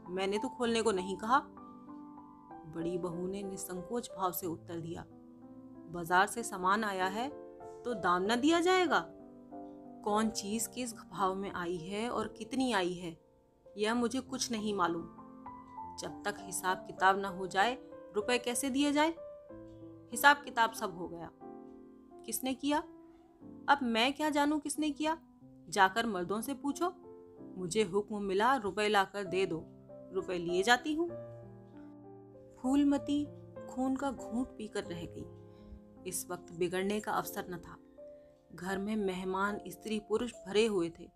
मैंने 0.10 0.38
तो 0.38 0.50
खोलने 0.50 0.81
को 0.81 0.92
नहीं 0.92 1.16
कहा। 1.18 1.39
बड़ी 2.68 2.98
बहू 2.98 3.28
ने 3.28 3.42
निसंकोच 3.44 4.10
भाव 4.18 4.31
से 4.31 4.48
उत्तर 4.48 4.80
दिया, 4.80 5.06
बाज़ार 5.92 6.28
से 6.28 6.44
सामान 6.44 6.83
आया 6.83 7.06
है 7.07 7.30
तो 7.83 7.94
दाम 7.95 8.24
न 8.24 8.39
दिया 8.42 8.60
जाएगा। 8.60 9.06
कौन 10.03 10.29
चीज़ 10.32 10.67
किस 10.70 10.94
भाव 10.94 11.36
में 11.36 11.51
आई 11.51 11.77
है 11.77 12.10
और 12.10 12.27
कितनी 12.38 12.72
आई 12.74 12.94
है, 12.94 13.17
यह 13.65 13.94
मुझे 13.96 14.20
कुछ 14.22 14.51
नहीं 14.51 14.74
मालूम। 14.74 15.03
जब 16.00 16.22
तक 16.25 16.38
हिसाब 16.39 16.77
किताब 16.77 17.20
ना 17.20 17.27
हो 17.29 17.48
जाए, 17.48 17.77
रुपए 18.15 18.38
कैसे 18.38 18.70
दिए 18.70 18.91
जाए? 18.91 19.13
हिसाब 20.12 20.41
किताब 20.46 20.72
सब 20.72 20.98
हो 20.98 21.08
गया। 21.08 21.29
किसने 22.25 22.53
किया? 22.53 22.84
अब 23.69 23.79
मैं 23.83 24.13
क्या 24.13 24.29
जानू 24.29 24.60
किसने 24.60 24.91
किया? 24.91 25.17
जाकर 25.69 26.05
मर्दों 26.05 26.41
से 26.41 26.53
पूछो। 26.53 26.93
मुझे 27.57 27.83
हुक्म 27.83 28.24
मिला, 28.24 28.55
रुपए 28.55 28.88
लाकर 28.88 29.24
दे 29.24 29.45
दो। 29.45 29.65
रुपए 30.13 30.38
लिए 30.38 30.63
जाती 30.63 30.93
हूँ। 30.93 31.10
फूलमती 32.62 33.25
खून 33.69 33.95
का 33.95 34.12
घूंट 34.12 34.48
पीकर 34.48 34.83
रह 34.83 35.05
गई। 35.10 35.25
इस 36.10 36.27
वक्त 36.29 36.53
बिगड़ने 36.53 37.00
का 37.00 37.12
अवसर 37.12 37.45
न 37.50 37.57
था। 37.57 37.77
घर 38.55 38.77
में 38.77 38.95
मेहमान, 38.95 39.60
स्त्री, 39.67 40.00
पुरुष 40.00 40.31
भरे 40.48 40.65
हुए 40.65 40.89
थे। 40.89 41.10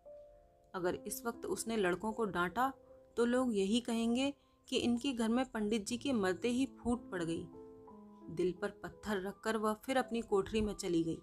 अगर 0.75 0.95
इस 0.95 1.25
वक्त 1.25 1.45
उसने 1.45 1.77
लड़कों 1.77 2.11
को 2.11 2.25
डांटा 2.25 2.73
तो 3.17 3.25
लोग 3.25 3.55
यही 3.55 3.79
कहेंगे 3.79 4.33
कि 4.67 4.77
इनके 4.77 5.13
घर 5.13 5.29
में 5.29 5.45
पंडित 5.45 5.85
जी 5.85 5.97
के 5.97 6.13
मरते 6.13 6.47
ही 6.47 6.65
फूट 6.65 7.11
पड़ 7.11 7.23
गई। 7.23 7.47
दिल 8.35 8.53
पर 8.61 8.69
पत्थर 8.69 9.21
रखकर 9.21 9.57
वह 9.57 9.73
फिर 9.73 9.97
अपनी 9.97 10.21
कोठरी 10.21 10.61
में 10.61 10.73
चली 10.73 11.03
गई। 11.03 11.21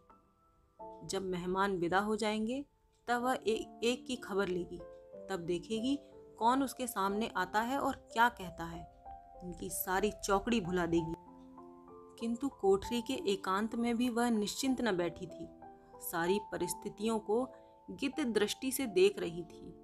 जब 1.04 1.22
मेहमान 1.22 1.76
विदा 1.76 1.98
हो 1.98 2.16
जाएँगे, 2.16 2.64
तब 3.08 3.22
वह 3.22 3.34
एक 3.34 3.80
एक 3.84 4.06
की 4.06 4.16
खबर 4.16 4.48
लेगी। 4.48 4.78
तब 5.30 5.40
देखेगी 5.40 5.98
कौन 6.38 6.62
उसके 6.62 6.86
सामने 6.86 7.30
आता 7.36 7.60
है 7.60 7.78
और 7.78 8.08
क्या 8.12 8.28
कहता 8.28 8.64
है। 8.64 9.04
उनकी 9.42 9.70
सारी 9.70 10.12
चौकड़ी 10.24 10.60
भुला 10.60 10.86
देगी। 10.86 11.14
किंतु 12.20 12.48
कोठरी 12.48 13.02
के 13.02 13.12
एकांत 13.12 13.74
में 13.74 13.96
भी 13.96 14.08
वह 14.08 14.30
निश्चिंत 14.30 14.80
न 14.80 14.96
बैठी 14.96 15.26
थी। 15.26 15.48
सारी 15.96 16.40
परिस्थितियों 16.52 17.18
को 17.18 17.48
गित 17.90 18.20
दृष्टि 18.20 18.72
से 18.72 18.86
देख 18.86 19.18
रही 19.18 19.42
थी। 19.42 19.74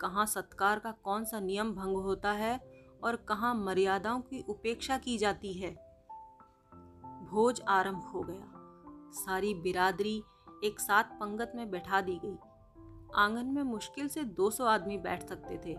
कहाँ 0.00 0.26
सत्कार 0.26 0.78
का 0.78 0.92
कौन 0.92 1.24
सा 1.24 1.40
नियम 1.40 1.72
भंग 1.72 1.96
होता 1.96 2.32
है 2.32 2.60
और 3.04 3.16
कहाँ 3.16 3.54
मर्यादाओं 3.54 4.20
की 4.20 4.44
उपेक्षा 4.48 4.98
की 4.98 5.18
जाती 5.18 5.52
है। 5.52 5.74
भोज 7.30 7.62
आरंभ 7.68 8.02
हो 8.02 8.20
गया। 8.20 8.52
सारी 9.12 9.54
बिरादरी 9.54 10.22
एक 10.64 10.80
साथ 10.80 11.04
पंगत 11.04 11.52
में 11.54 11.70
बैठा 11.70 12.00
दी 12.00 12.20
गई। 12.24 12.36
आँगन 13.14 13.46
में 13.46 13.62
मुश्किल 13.62 14.08
से 14.08 14.24
200 14.24 14.64
आदमी 14.64 14.98
बैठ 14.98 15.28
सकते 15.28 15.60
थे। 15.66 15.78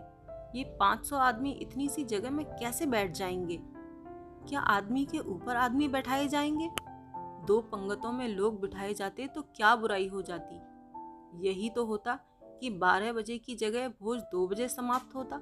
ये 0.58 0.76
500 0.80 1.16
आदमी 1.16 1.52
इतनी 1.52 1.88
सी 1.88 2.04
जगह 2.04 2.30
में 2.30 2.46
कैसे 2.46 2.86
बैठ 2.86 3.12
जाएँगे? 3.12 3.60
क्या 4.48 4.60
आदमी 4.60 5.04
के 5.04 5.18
ऊपर 5.18 5.56
आदमी 5.56 5.88
बैठाए 5.88 6.28
जाएँगे? 6.28 6.68
दो 7.46 7.60
पंगतों 7.60 8.12
में 8.12 8.28
लोग 8.28 8.60
बिठाए 8.60 8.94
जाते 8.94 9.26
तो 9.26 9.42
क्या 9.42 9.76
बुराई 9.76 10.08
हो 10.08 10.22
जाती? 10.22 10.56
यही 11.48 11.70
तो 11.70 11.84
होता 11.84 12.18
कि 12.60 12.70
बारह 12.70 13.12
बजे 13.12 13.38
की 13.38 13.54
जगह 13.54 13.88
भोज 13.88 14.20
दो 14.20 14.48
बजे 14.48 14.68
समाप्त 14.68 15.14
होता। 15.14 15.36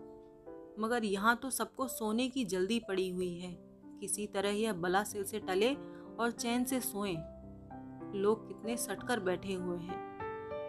मगर 0.79 1.05
यहाँ 1.05 1.37
तो 1.37 1.51
सबको 1.51 1.89
सोने 1.89 2.29
की 2.29 2.45
जल्दी 2.45 2.81
पड़ी 2.81 3.11
हुई 3.11 3.39
है। 3.39 3.53
किसी 4.01 4.27
तरह 4.27 4.51
यह 4.51 4.73
बला 4.73 5.05
सिल 5.05 5.25
से 5.25 5.39
टले 5.39 5.75
और 6.21 6.31
चैन 6.31 6.65
से 6.65 6.81
सोएँ। 6.81 7.32
लोग 8.15 8.49
कितने 8.49 8.77
सटकर 8.77 9.21
बैठे 9.21 9.53
हुए 9.53 9.79
हैं 9.79 10.13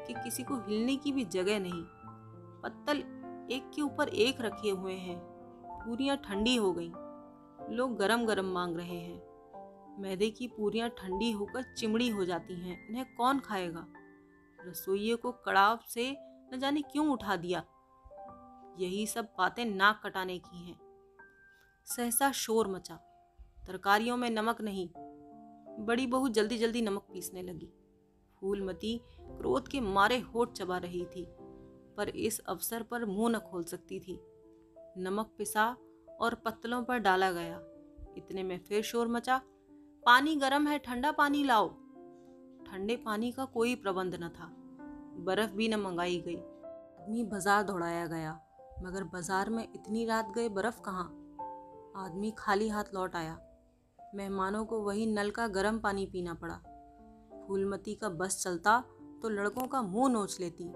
कि 0.08 0.14
किसी 0.14 0.44
को 0.44 0.56
हिलने 0.58 0.96
की 0.96 1.12
भी 1.12 1.26
जगह 1.26 1.60
नहीं। 1.60 1.84
पत्तल 2.62 2.98
एक 3.52 3.72
के 3.76 3.82
ऊपर 3.82 4.08
एक 4.08 4.42
रखे 4.42 4.70
हुए 4.70 4.94
हैं। 4.94 5.20
पूरियाँ 5.66 6.18
ठंडी 6.18 6.56
हो 6.56 6.74
गईं। 6.74 6.92
लोग 7.70 7.96
गरम 7.96 8.26
गरम 8.26 8.46
मांग 8.46 8.78
रहे 8.78 9.00
हैं। 9.00 9.34
मैदे 10.02 10.30
की 10.30 10.48
पूरियाँ 10.48 10.90
ठंडी 10.90 11.32
होकर 11.32 11.76
चिमड़ी 11.76 12.10
हो 12.10 12.26
जाती 12.26 12.70
हैं। 12.70 12.88
इन्हें 12.88 13.16
कौन 13.16 13.40
खाएगा? 13.40 13.88
रसोइये 14.68 15.16
को 15.16 15.32
कड़ाव 15.32 15.80
से 15.90 16.16
न 16.22 16.60
जाने 16.60 16.82
क्यों 16.82 17.08
उठा 17.08 17.36
दिया? 17.36 17.64
यही 18.80 19.08
सब 19.08 19.26
बातें 19.38 19.66
नाक 19.66 20.02
कटाने 20.04 20.40
की 20.40 20.70
हैं। 20.70 20.80
सहसा 21.86 22.32
शोर 22.32 22.68
मचा। 22.68 22.96
तरकारियों 23.68 24.18
में 24.18 24.30
नमक 24.30 24.62
नहीं। 24.62 24.90
बड़ी 25.80 26.06
बहू 26.08 26.30
जल्दी 26.30 26.58
जल्दी 26.58 26.82
नमक 26.82 27.08
पीसने 27.14 27.42
लगी। 27.42 27.72
फूलमती 28.42 28.98
क्रोध 29.20 29.68
के 29.68 29.80
मारे 29.82 30.18
होठ 30.20 30.52
चबा 30.52 30.78
रही 30.78 31.06
थी, 31.06 31.26
पर 31.98 32.10
इस 32.10 32.40
अवसर 32.40 32.84
पर 32.84 33.06
मुँह 33.06 33.30
न 33.30 33.40
खोल 33.42 33.64
सकती 33.64 34.00
थी। 34.00 34.20
नमक 34.98 35.34
पिसा 35.38 35.66
और 36.22 36.36
पत्तलों 36.36 36.84
पर 36.84 36.98
डाला 36.98 37.32
गया। 37.32 37.62
इतने 38.18 38.44
में 38.44 38.58
फिर 38.60 38.82
शोर 38.82 39.08
मचा, 39.08 39.38
पानी 40.04 40.36
गर्म 40.36 40.68
है, 40.68 40.78
ठंडा 40.80 41.12
पानी 41.12 41.44
लाओ। 41.44 41.70
ठंडे 42.66 42.96
पानी 42.96 43.32
का 43.32 43.46
कोई 43.46 43.76
प्रबंध 43.76 44.16
न 44.16 44.30
था। 44.30 44.52
बर्फ़ 45.20 45.52
भी 45.52 45.68
न 45.68 45.76
मंगाई 45.76 46.20
गई। 46.20 46.36
आदमी 46.36 47.24
बाज़ार 47.24 47.64
दौड़ाया 47.64 48.06
गया, 48.08 48.40
मगर 48.84 49.04
बाज़ार 49.04 49.50
में 49.50 49.64
इतनी 49.64 50.06
रात 50.06 50.32
गए 50.36 50.50
बर्फ़ 50.50 50.82
कहाँ? 50.82 51.06
आदमी 51.98 52.34
खाली 52.38 52.70
हाथ 52.70 52.94
लौट 52.94 53.16
आया। 53.16 53.34
मेहमानों 54.16 54.66
को 54.66 54.82
वही 54.82 55.06
नल 55.06 55.30
का 55.30 55.48
गर्म 55.48 55.80
पानी 55.80 56.06
पीना 56.06 56.34
पड़ा। 56.34 56.56
फूलमती 57.48 57.96
का 57.96 58.10
बस 58.10 58.44
चलता 58.44 58.84
तो 59.22 59.30
लड़कों 59.30 59.68
का 59.68 59.82
मुँह 59.82 60.12
नोच 60.12 60.40
लेती। 60.40 60.74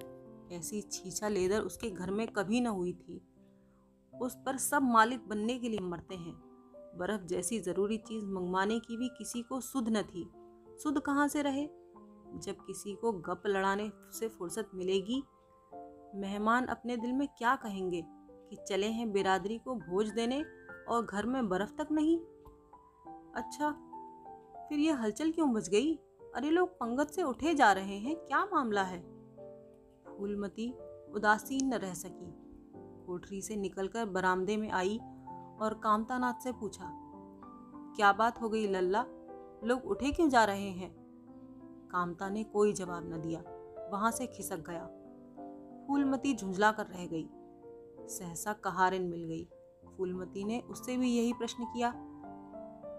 ऐसी 0.56 0.82
छीछा 0.82 1.27
लेदर 1.27 1.62
उसके 1.62 1.89
घर 1.89 2.12
में 2.12 2.27
कभी 2.27 2.62
न 2.62 2.67
हुई 2.67 2.94
थी। 2.94 3.22
उस 4.22 4.36
पर 4.36 4.58
सब 4.58 4.82
मालिक 4.82 5.27
बनने 5.27 5.60
के 5.60 5.70
लिए 5.70 5.79
मरते 5.79 6.15
हैं। 6.15 6.34
बर्फ़ 6.98 7.22
जैसी 7.22 7.60
ज़रूरी 7.60 7.98
चीज़ 7.98 8.25
मंगवाने 8.25 8.79
की 8.79 8.98
भी 8.98 9.08
किसी 9.08 9.41
को 9.41 9.62
सुध 9.62 9.89
न 9.89 10.01
थी। 10.01 10.32
सुध 10.84 11.00
कहाँ 11.00 11.27
से 11.27 11.41
रहे? 11.41 11.65
जब 12.36 12.56
किसी 12.67 12.96
को 12.96 13.12
गप 13.12 13.44
लड़ाने 13.48 13.91
से 14.12 14.27
फुर्सत 14.27 14.72
मिलेगी। 14.75 15.24
मेहमान 16.15 16.65
अपने 16.65 16.98
दिल 16.98 17.13
में 17.13 17.27
क्या 17.27 17.56
कहेंगे 17.56 18.03
कि 18.50 18.58
चले 18.67 18.88
हैं 18.88 19.12
बिरादरी 19.12 19.58
को 19.58 19.75
भोज 19.75 20.10
देने 20.10 20.46
और 20.89 21.06
घर 21.06 21.25
में 21.25 21.50
बर्फ़ 21.50 21.72
तक 21.72 21.88
नहीं? 21.91 22.20
अच्छा 23.38 23.70
फिर 24.70 24.79
ये 24.79 24.91
हलचल 24.91 25.32
क्यों 25.32 25.53
बच 25.53 25.70
गई? 25.70 25.94
अरे 26.36 26.50
लोग 26.50 26.70
पंगत 26.70 27.08
से 27.08 27.24
उठे 27.24 27.53
जा 27.53 27.72
रहे 27.72 27.98
हैं, 27.98 28.15
क्या 28.15 28.44
मामला 28.46 28.84
है? 28.84 29.00
फूलमती 30.08 30.70
उदासीन 31.13 31.67
न 31.67 31.74
रह 31.74 31.94
सकी। 31.94 32.34
कोठरी 33.08 33.41
से 33.41 33.56
निकलकर 33.56 34.06
बरामदे 34.06 34.58
में 34.58 34.70
आई 34.72 34.98
और 35.62 35.79
कामतानाथ 35.84 36.44
से 36.44 36.51
पूछा, 36.51 36.89
क्या 37.96 38.12
बात 38.13 38.41
हो 38.41 38.50
गई 38.50 38.67
लल्ला? 38.67 39.06
लोग 39.63 39.86
उठे 39.86 40.12
क्यों 40.12 40.29
जा 40.29 40.44
रहे 40.46 40.70
हैं? 40.72 40.91
कामता 41.91 42.29
ने 42.29 42.44
कोई 42.44 42.74
जवाब 42.74 43.13
न 43.13 43.22
दिया, 43.22 43.44
वहाँ 43.91 44.12
से 44.12 44.27
खिसक 44.27 44.63
गया। 44.70 44.86
फूलमती 45.88 46.36
झुंझला 46.36 46.72
कर 46.72 46.86
रह 46.86 47.06
गई। 47.06 47.27
सहसा 48.08 48.53
कहारिन 48.53 49.08
मिल 49.08 49.24
गई। 49.24 49.48
फूलमती 49.98 50.44
ने 50.44 50.60
उससे 50.60 50.98
भी 50.98 51.15
यही 51.17 51.34
प्रश्न 51.34 51.65
किया 51.65 51.94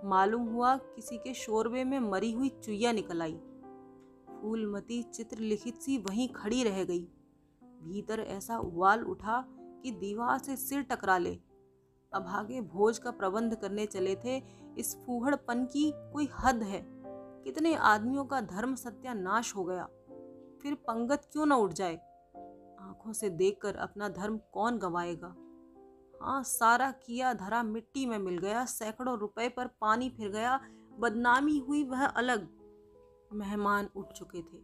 मालूम 0.05 0.43
हुआ 0.43 0.77
किसी 0.77 1.19
के 1.19 1.35
शोरबे 1.35 1.85
में 1.85 2.01
मरी 2.01 2.33
हुई 2.33 2.49
चुईया 2.49 2.93
निकल 2.93 3.23
आई। 3.23 3.41
फूलमती 4.41 5.03
चित्र 5.03 5.39
लिखित 5.39 5.77
सी 5.77 5.99
वहीं 5.99 6.29
खड़ी 6.29 6.65
रह 6.65 6.85
गई। 6.85 7.05
भीतर 7.65 8.21
ऐसा 8.21 8.59
उबाल 8.59 9.05
उठा 9.05 9.45
कि 9.51 9.91
दीवार 9.91 10.39
से 10.39 10.57
सिर 10.57 10.83
टकरा 10.83 11.19
ले। 11.19 11.39
अभागे 12.13 12.61
भोज 12.61 12.99
का 12.99 13.11
प्रबंध 13.11 13.55
करने 13.55 13.87
चले 13.87 14.17
थे, 14.17 14.43
इस 14.79 14.97
फूहड़पन 15.07 15.65
की 15.65 15.93
कोई 15.97 16.29
हद 16.39 16.63
है। 16.63 16.87
कितने 17.45 17.75
आदमियों 17.75 18.25
का 18.25 18.41
धर्म 18.41 18.75
सत्यानाश 18.75 19.57
हो 19.57 19.65
गया। 19.65 19.85
फिर 20.63 20.75
पंगत 20.75 21.29
क्यों 21.33 21.47
न 21.47 21.53
उठ 21.53 21.73
जाए? 21.73 21.97
आँखों 22.81 23.13
से 23.13 23.31
देखकर 23.31 23.77
अपना 23.77 24.09
धर्म 24.09 24.41
कौन 24.53 24.79
गवाएगा? 24.79 25.37
हाँ 26.23 26.43
सारा 26.43 26.91
किया 26.91 27.33
धरा 27.33 27.63
मिट्टी 27.63 28.07
में 28.07 28.19
मिल 28.19 28.39
गया, 28.39 28.65
सैकड़ों 28.65 29.19
रुपए 29.19 29.49
पर 29.49 29.67
पानी 29.67 30.11
फिर 30.11 30.29
गया, 30.29 30.61
बदनामी 30.99 31.59
हुई 31.59 31.85
वह 31.85 32.07
अलग। 32.07 32.49
मेहमान 33.33 33.89
उठ 33.97 34.13
चुके 34.13 34.43
थे। 34.43 34.59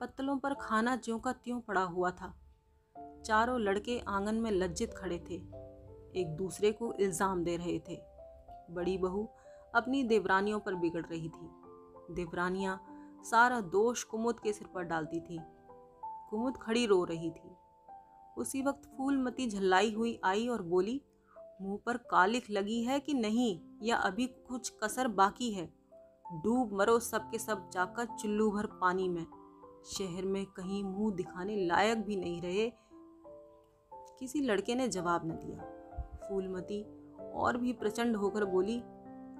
पत्तलों 0.00 0.38
पर 0.38 0.54
खाना 0.54 0.96
ज्यों 0.96 1.18
का 1.18 1.32
त्यों 1.32 1.60
पड़ा 1.60 1.82
हुआ 1.82 2.10
था। 2.10 2.34
चारों 3.26 3.60
लड़के 3.60 4.00
आँगन 4.08 4.34
में 4.34 4.50
लज्जित 4.50 4.94
खड़े 4.96 5.18
थे। 5.30 5.34
एक 6.20 6.36
दूसरे 6.38 6.72
को 6.72 6.92
इल्ज़ाम 6.92 7.44
दे 7.44 7.56
रहे 7.56 7.78
थे। 7.78 7.98
बड़ी 8.70 8.98
बहू 8.98 9.28
अपनी 9.74 10.02
देवरानियों 10.02 10.60
पर 10.60 10.74
बिगड़ 10.74 11.06
रही 11.06 11.28
थी। 11.28 11.50
देवरानियाँ 12.10 12.82
सारा 13.24 13.60
दोष 13.60 14.04
कुमुद 14.04 14.40
के 14.40 14.52
सिर 14.52 14.68
पर 14.74 14.82
डालती 14.82 15.20
थी। 15.20 15.40
कुमुद 16.30 16.56
खड़ी 16.56 16.86
रो 16.86 17.04
रही 17.04 17.30
थी। 17.30 17.57
उसी 18.38 18.62
वक्त 18.62 18.90
फूलमती 18.96 19.46
झल्लाई 19.50 19.92
हुई 19.92 20.20
आई 20.24 20.48
और 20.48 20.62
बोली, 20.62 21.00
मुँह 21.62 21.78
पर 21.86 21.96
कालिख 21.96 22.50
लगी 22.50 22.82
है 22.82 23.00
कि 23.00 23.14
नहीं, 23.14 23.60
या 23.82 23.96
अभी 23.96 24.26
कुछ 24.26 24.72
कसर 24.84 25.08
बाकी 25.08 25.52
है? 25.52 25.66
डूब 26.34 26.72
मरो 26.72 26.98
सब 26.98 27.30
के 27.30 27.38
सब 27.38 27.70
जाकर 27.70 28.04
चुल्लू 28.04 28.50
भर 28.50 28.66
पानी 28.66 29.08
में। 29.08 29.26
शहर 29.86 30.24
में 30.24 30.46
कहीं 30.46 30.84
मुँह 30.84 31.14
दिखाने 31.14 31.66
लायक 31.66 31.98
भी 31.98 32.16
नहीं 32.16 32.42
रहे। 32.42 32.72
किसी 34.18 34.40
लड़के 34.40 34.74
ने 34.74 34.88
जवाब 34.88 35.26
न 35.26 35.30
दिया। 35.30 35.58
फूलमती 36.28 36.82
और 37.34 37.56
भी 37.56 37.72
प्रचंड 37.72 38.16
होकर 38.16 38.44
बोली, 38.44 38.82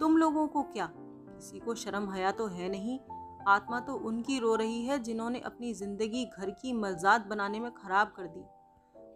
तुम 0.01 0.17
लोगों 0.17 0.47
को 0.47 0.63
क्या? 0.63 0.93
किसी 0.97 1.59
को 1.59 1.75
शर्म 1.75 2.11
हया 2.11 2.31
तो 2.31 2.47
है 2.47 2.69
नहीं। 2.69 2.99
आत्मा 3.49 3.81
तो 3.81 3.95
उनकी 3.95 4.39
रो 4.39 4.55
रही 4.55 4.83
है 4.83 4.99
जिन्होंने 4.99 5.41
अपनी 5.41 5.75
ज़िंदगी 5.75 6.25
घर 6.25 6.51
की 6.51 6.73
मजाद 6.73 7.21
बनाने 7.21 7.61
में 7.61 7.71
खराब 7.75 8.13
कर 8.17 8.27
दी। 8.27 8.45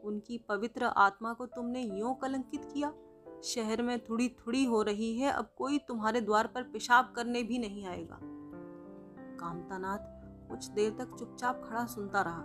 उनकी 0.05 0.39
पवित्र 0.39 0.85
आत्मा 0.85 1.33
को 1.33 1.47
तुमने 1.47 1.83
यूँ 1.83 2.19
कलंकित 2.19 2.65
किया? 2.65 2.93
शहर 3.45 3.83
में 3.83 4.05
थोड़ी 4.05 4.29
थोड़ी 4.29 4.65
हो 4.65 4.83
रही 4.83 5.19
है, 5.19 5.33
अब 5.33 5.51
कोई 5.59 5.79
तुम्हारे 5.79 6.21
द्वार 6.21 6.47
पर 6.47 6.63
पेशाब 6.63 7.13
करने 7.17 7.43
भी 7.43 7.59
नहीं 7.59 7.87
आएगा। 7.87 8.19
कामतानाथ 9.41 9.99
कुछ 10.51 10.67
देर 10.67 10.91
तक 10.91 11.17
चुपचाप 11.19 11.67
खड़ा 11.69 11.87
सुनता 11.87 12.23
रहा। 12.23 12.41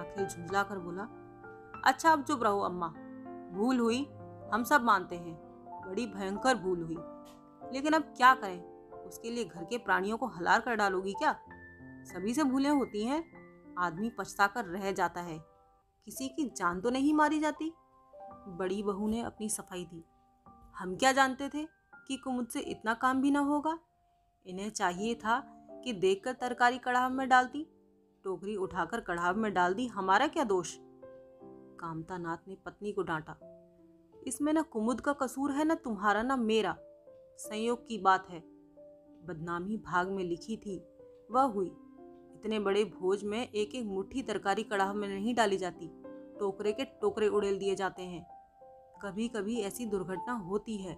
आखिर 0.00 0.28
झुंझला 0.28 0.62
कर 0.62 0.78
बोला 0.78 1.22
अच्छा 1.84 2.12
अब 2.12 2.24
चुप 2.24 2.42
रहो 2.42 2.60
अम्मा। 2.60 2.88
भूल 3.52 3.78
हुई, 3.78 4.08
हम 4.52 4.64
सब 4.64 4.82
मानते 4.82 5.16
हैं। 5.16 5.34
बड़ी 5.88 6.06
भयंकर 6.06 6.54
भूल 6.54 6.82
हुई। 6.82 6.98
लेकिन 7.72 7.92
अब 7.92 8.02
क्या 8.02 8.34
करें? 8.34 8.90
उसके 8.90 9.30
लिए 9.30 9.44
घर 9.44 9.64
के 9.64 9.78
प्राणियों 9.78 10.18
को 10.18 10.26
हलार 10.26 10.60
कर 10.60 10.74
डालोगी 10.74 11.12
क्या? 11.12 11.40
सभी 12.04 12.34
से 12.34 12.44
भूलें 12.44 12.70
होती 12.70 13.04
हैं। 13.04 13.24
आदमी 13.78 14.10
पछता 14.10 14.46
कर 14.46 14.64
रह 14.64 14.92
जाता 14.92 15.20
है। 15.20 15.55
किसी 16.06 16.28
की 16.28 16.44
जान 16.56 16.80
तो 16.80 16.90
नहीं 16.90 17.14
मारी 17.14 17.40
जाती। 17.40 17.72
बड़ी 18.48 18.82
बहू 18.82 19.08
ने 19.08 19.20
अपनी 19.20 19.48
सफ़ाई 19.48 19.84
दी। 19.84 20.04
हम 20.78 20.96
क्या 20.96 21.12
जानते 21.12 21.48
थे 21.48 21.64
कि 22.06 22.16
कुमुद 22.16 22.48
से 22.48 22.60
इतना 22.60 22.94
काम 22.94 23.22
भी 23.22 23.30
ना 23.30 23.40
होगा? 23.40 23.78
इन्हें 24.46 24.70
चाहिए 24.70 25.14
था 25.14 25.40
कि 25.84 25.92
देखकर 25.92 26.32
तरकारी 26.32 26.78
कढ़ाव 26.78 27.10
में 27.10 27.28
डालती 27.28 27.66
टोकरी 28.24 28.56
उठाकर 28.56 29.00
कढ़ाव 29.00 29.36
में 29.36 29.54
डाल 29.54 29.74
दी। 29.74 29.86
हमारा 29.86 30.26
क्या 30.26 30.44
दोष? 30.44 30.76
कामता 31.80 32.18
नाथ 32.18 32.48
ने 32.48 32.54
पत्नी 32.54 32.92
को 32.92 33.02
डांटा। 33.02 33.36
इसमें 34.26 34.52
न 34.52 34.62
कुमुद 34.62 35.00
का 35.00 35.12
कसूर 35.12 35.52
है, 35.52 35.64
न 35.64 35.74
तुम्हारा, 35.74 36.22
न 36.22 36.40
मेरा। 36.40 36.76
संयोग 37.38 37.86
की 37.86 37.98
बात 37.98 38.30
है। 38.30 38.40
बदनामी 39.26 39.76
भाग 39.76 40.10
में 40.10 40.24
लिखी 40.24 40.56
थी। 40.56 40.84
वह 41.30 41.42
हुई। 41.42 41.76
इतने 42.46 42.58
बड़े 42.58 42.84
भोज 42.84 43.22
में 43.24 43.38
एक 43.38 43.74
एक 43.74 43.84
मुट्ठी 43.84 44.22
तरकारी 44.22 44.62
कड़ाह 44.62 44.92
में 44.94 45.08
नहीं 45.08 45.34
डाली 45.34 45.56
जाती। 45.56 45.88
टोकरे 46.40 46.72
के 46.72 46.84
टोकरे 47.00 47.28
उड़ेल 47.28 47.58
दिए 47.58 47.74
जाते 47.74 48.02
हैं। 48.02 48.22
कभी 49.02 49.28
कभी 49.28 49.56
ऐसी 49.60 49.86
दुर्घटना 49.86 50.32
होती 50.32 50.76
है, 50.76 50.94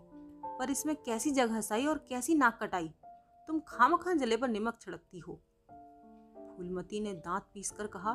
पर 0.58 0.70
इसमें 0.70 0.94
कैसी 0.96 1.30
जगह 1.30 1.60
साई 1.60 1.86
और 1.86 1.98
कैसी 1.98 2.34
नाक 2.34 2.58
कटाई? 2.62 2.88
तुम 3.48 3.60
खाम 3.68 3.96
खान 3.96 4.18
जले 4.18 4.36
पर 4.36 4.48
निमक 4.48 4.78
छिड़कती 4.80 5.18
हो। 5.18 5.40
फूलमती 6.56 7.00
ने 7.00 7.14
दांत 7.14 7.46
पीस 7.54 7.70
कर 7.70 7.86
कहा, 7.86 8.14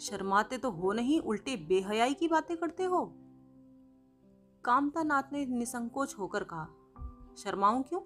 शर्माते 0.00 0.58
तो 0.58 0.70
हो 0.70 0.92
नहीं, 0.92 1.20
उल्टे 1.20 1.56
बेहयाई 1.56 2.14
की 2.14 2.28
बातें 2.28 2.56
करते 2.56 2.84
हो? 2.84 3.04
कामता 4.64 5.02
नाथ 5.02 5.32
ने 5.32 5.44
निसंकोच 5.46 6.14
होकर 6.18 6.44
कहा, 6.44 6.66
शर्माऊं 7.38 7.82
क्यों? 7.82 8.00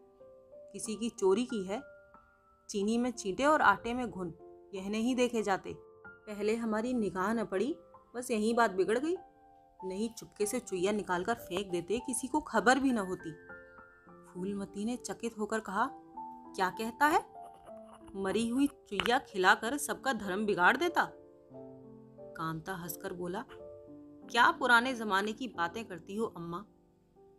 किसी 0.72 0.96
की 0.96 1.08
चोरी 1.10 1.44
की 1.44 1.64
है 1.64 1.97
चीनी 2.68 2.98
में 2.98 3.10
चींटे 3.10 3.44
और 3.44 3.62
आटे 3.62 3.94
में 3.94 4.10
घुन। 4.10 4.34
यह 4.74 4.90
नहीं 4.90 5.14
देखे 5.16 5.42
जाते। 5.42 5.76
पहले 6.06 6.56
हमारी 6.56 6.92
निगाह 6.92 7.32
न 7.32 7.44
पड़ी, 7.44 7.76
बस 8.16 8.30
यही 8.30 8.54
बात 8.54 8.70
बिगड़ 8.70 8.98
गई। 8.98 9.16
नहीं 9.84 10.08
चुपके 10.08 10.46
से 10.46 10.60
चुईया 10.60 10.92
निकालकर 10.92 11.34
फेंक 11.34 11.70
देते, 11.70 11.98
किसी 11.98 12.26
को 12.26 12.40
खबर 12.40 12.78
भी 12.78 12.92
न 12.92 12.98
होती। 12.98 13.32
फूलमती 14.32 14.84
ने 14.84 14.96
चकित 14.96 15.38
होकर 15.38 15.60
कहा, 15.60 15.90
क्या 16.56 16.70
कहता 16.70 17.06
है? 17.06 17.24
मरी 18.16 18.48
हुई 18.48 18.66
चुईया 18.66 19.18
खिलाकर 19.18 19.76
सबका 19.76 20.12
धर्म 20.12 20.46
बिगाड़ 20.46 20.76
देता? 20.76 21.12
कांता 22.36 22.74
हंसकर 22.74 23.12
बोला, 23.12 23.44
क्या 24.30 24.50
पुराने 24.50 24.94
जमाने 24.94 25.32
की 25.32 25.48
बातें 25.48 25.84
करती 25.84 26.16
हो 26.16 26.26
अम्मा? 26.26 26.64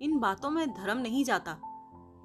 इन 0.02 0.20
बातों 0.20 0.50
में 0.50 0.74
धर्म 0.74 0.98
नहीं 0.98 1.24
जाता। 1.24 1.60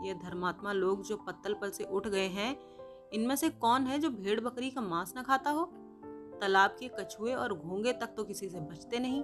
ये 0.04 0.14
धर्मात्मा 0.14 0.72
लोग 0.72 1.02
जो 1.02 1.16
पत्तल 1.16 1.54
पर 1.54 1.70
से 1.70 1.84
उठ 1.84 2.08
गए 2.08 2.28
हैं 2.28 2.73
इनमें 3.14 3.36
से 3.36 3.50
कौन 3.50 3.82
है 3.82 3.98
जो 3.98 4.10
भेड़ 4.10 4.40
बकरी 4.40 4.70
का 4.70 4.80
मांस 4.80 5.14
न 5.18 5.22
खाता 5.22 5.50
हो? 5.50 5.64
तालाब 6.40 6.70
के 6.70 6.88
कछुए 6.88 7.34
और 7.34 7.54
घोंगे 7.54 7.92
तक 7.92 8.06
तो 8.06 8.24
किसी 8.24 8.48
से 8.48 8.60
बचते 8.60 8.98
नहीं। 8.98 9.22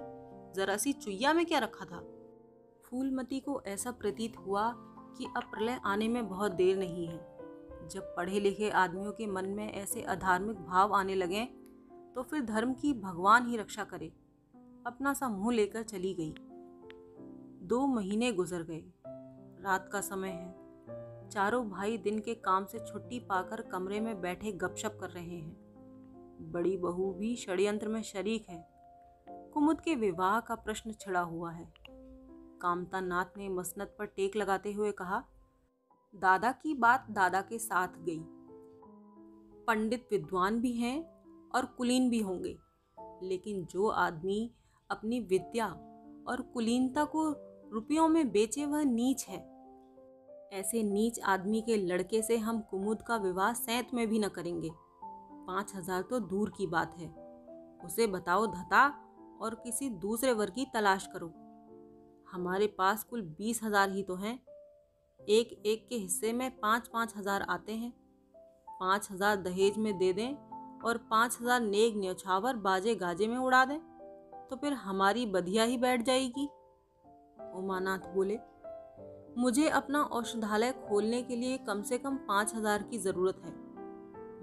जरा 0.55 0.77
सी 0.77 0.93
चुईया 0.93 1.33
में 1.33 1.45
क्या 1.45 1.59
रखा 1.59 1.85
था? 1.85 1.99
फूलमती 2.85 3.39
को 3.39 3.61
ऐसा 3.61 3.91
प्रतीत 3.91 4.37
हुआ 4.37 4.73
कि 5.17 5.25
अब 5.37 5.43
प्रलय 5.43 5.79
आने 5.85 6.07
में 6.07 6.29
बहुत 6.29 6.51
देर 6.51 6.77
नहीं 6.77 7.07
है। 7.07 7.17
जब 7.89 8.13
पढ़े 8.17 8.39
लिखे 8.39 8.69
आदमियों 8.69 9.11
के 9.11 9.27
मन 9.27 9.45
में 9.45 9.73
ऐसे 9.73 10.01
अधार्मिक 10.01 10.57
भाव 10.57 10.93
आने 10.93 11.15
लगे 11.15 11.45
तो 12.15 12.23
फिर 12.23 12.41
धर्म 12.41 12.73
की 12.73 12.93
भगवान 12.93 13.47
ही 13.47 13.57
रक्षा 13.57 13.83
करे। 13.83 14.13
अपना 14.87 15.13
सा 15.13 15.29
मुँह 15.29 15.55
लेकर 15.55 15.83
चली 15.83 16.13
गई। 16.13 16.33
दो 17.67 17.87
महीने 17.87 18.31
गुजर 18.31 18.63
गए। 18.63 18.83
रात 19.63 19.89
का 19.93 20.01
समय 20.01 20.29
है। 20.29 20.60
चारों 21.31 21.69
भाई 21.69 21.97
दिन 21.97 22.19
के 22.19 22.35
काम 22.35 22.65
से 22.65 22.79
छुट्टी 22.79 23.19
पाकर 23.19 23.61
कमरे 23.61 23.99
में 23.99 24.21
बैठे 24.21 24.51
गपशप 24.51 24.97
कर 25.01 25.09
रहे 25.09 25.37
हैं। 25.37 25.57
बड़ी 26.51 26.77
बहू 26.77 27.13
भी 27.13 27.35
षड्यंत्र 27.35 27.87
में 27.87 28.01
शरीक 28.01 28.49
है। 28.49 28.67
कुमुद 29.29 29.81
के 29.81 29.95
विवाह 29.95 30.39
का 30.39 30.55
प्रश्न 30.55 30.93
छिड़ा 30.93 31.19
हुआ 31.19 31.51
है। 31.51 31.73
कामता 32.61 32.99
नाथ 32.99 33.37
ने 33.37 33.49
मसनत 33.49 33.95
पर 33.99 34.05
टेक 34.05 34.35
लगाते 34.35 34.73
हुए 34.73 34.91
कहा, 34.91 35.23
दादा 36.15 36.51
की 36.51 36.73
बात 36.73 37.07
दादा 37.11 37.41
के 37.41 37.59
साथ 37.59 37.87
गई। 37.87 38.23
पंडित 39.67 40.07
विद्वान 40.11 40.61
भी 40.61 40.71
हैं 40.71 41.03
और 41.49 41.65
कुलीन 41.65 42.09
भी 42.09 42.19
होंगे। 42.19 42.59
लेकिन 43.23 43.65
जो 43.65 43.87
आदमी 43.87 44.51
अपनी 44.91 45.19
विद्या 45.19 45.67
और 46.27 46.41
कुलीनता 46.41 47.03
को 47.03 47.35
रुपयों 47.71 48.07
में 48.07 48.31
बेचे 48.31 48.65
वह 48.65 48.83
नीच 48.83 49.27
है। 49.27 49.50
ऐसे 50.51 50.81
नीच 50.83 51.19
आदमी 51.23 51.61
के 51.61 51.75
लड़के 51.77 52.21
से 52.21 52.37
हम 52.37 52.59
कुमुद 52.61 53.01
का 53.01 53.17
विवाह 53.17 53.53
सैंत 53.53 53.93
में 53.93 54.07
भी 54.07 54.19
न 54.19 54.27
करेंगे। 54.27 54.69
पाँच 55.47 55.71
हज़ार 55.75 56.01
तो 56.01 56.19
दूर 56.19 56.49
की 56.57 56.67
बात 56.67 56.95
है। 56.97 57.07
उसे 57.85 58.07
बताओ 58.07 58.47
धता 58.47 58.87
और 59.41 59.55
किसी 59.55 59.89
दूसरे 59.89 60.31
वर्ग 60.33 60.53
की 60.53 60.65
तलाश 60.73 61.07
करो। 61.13 61.31
हमारे 62.27 62.67
पास 62.77 63.03
कुल 63.03 63.21
बीस 63.37 63.63
हज़ार 63.63 63.91
ही 63.91 64.03
तो 64.03 64.15
हैं। 64.15 64.39
एक 65.19 65.61
एक 65.65 65.87
के 65.89 65.95
हिस्से 65.95 66.33
में 66.33 66.49
पाँच 66.59 66.87
पाँच 66.87 67.13
हज़ार 67.17 67.41
आते 67.49 67.71
हैं। 67.73 67.91
पाँच 68.67 69.07
हज़ार 69.11 69.35
दहेज 69.37 69.77
में 69.77 69.97
दे 69.97 70.13
दें 70.13 70.33
और 70.81 70.97
पाँच 71.11 71.37
हज़ार 71.41 71.59
नेक 71.61 71.97
न्यौछावर 71.97 72.55
बाजे 72.59 72.95
गाजे 72.97 73.27
में 73.27 73.37
उड़ा 73.37 73.65
दें 73.65 73.79
तो 74.49 74.55
फिर 74.55 74.73
हमारी 74.75 75.25
बधिया 75.27 75.63
ही 75.63 75.77
बैठ 75.77 76.05
जाएगी। 76.05 76.47
उमानाथ 77.55 78.13
बोले 78.13 78.37
मुझे 79.37 79.67
अपना 79.69 80.01
औषधालय 80.01 80.71
खोलने 80.89 81.21
के 81.23 81.35
लिए 81.35 81.57
कम 81.57 81.81
से 81.81 81.97
कम 81.97 82.15
पाँच 82.17 82.55
हज़ार 82.55 82.83
की 82.83 82.97
ज़रूरत 82.97 83.41
है। 83.45 83.51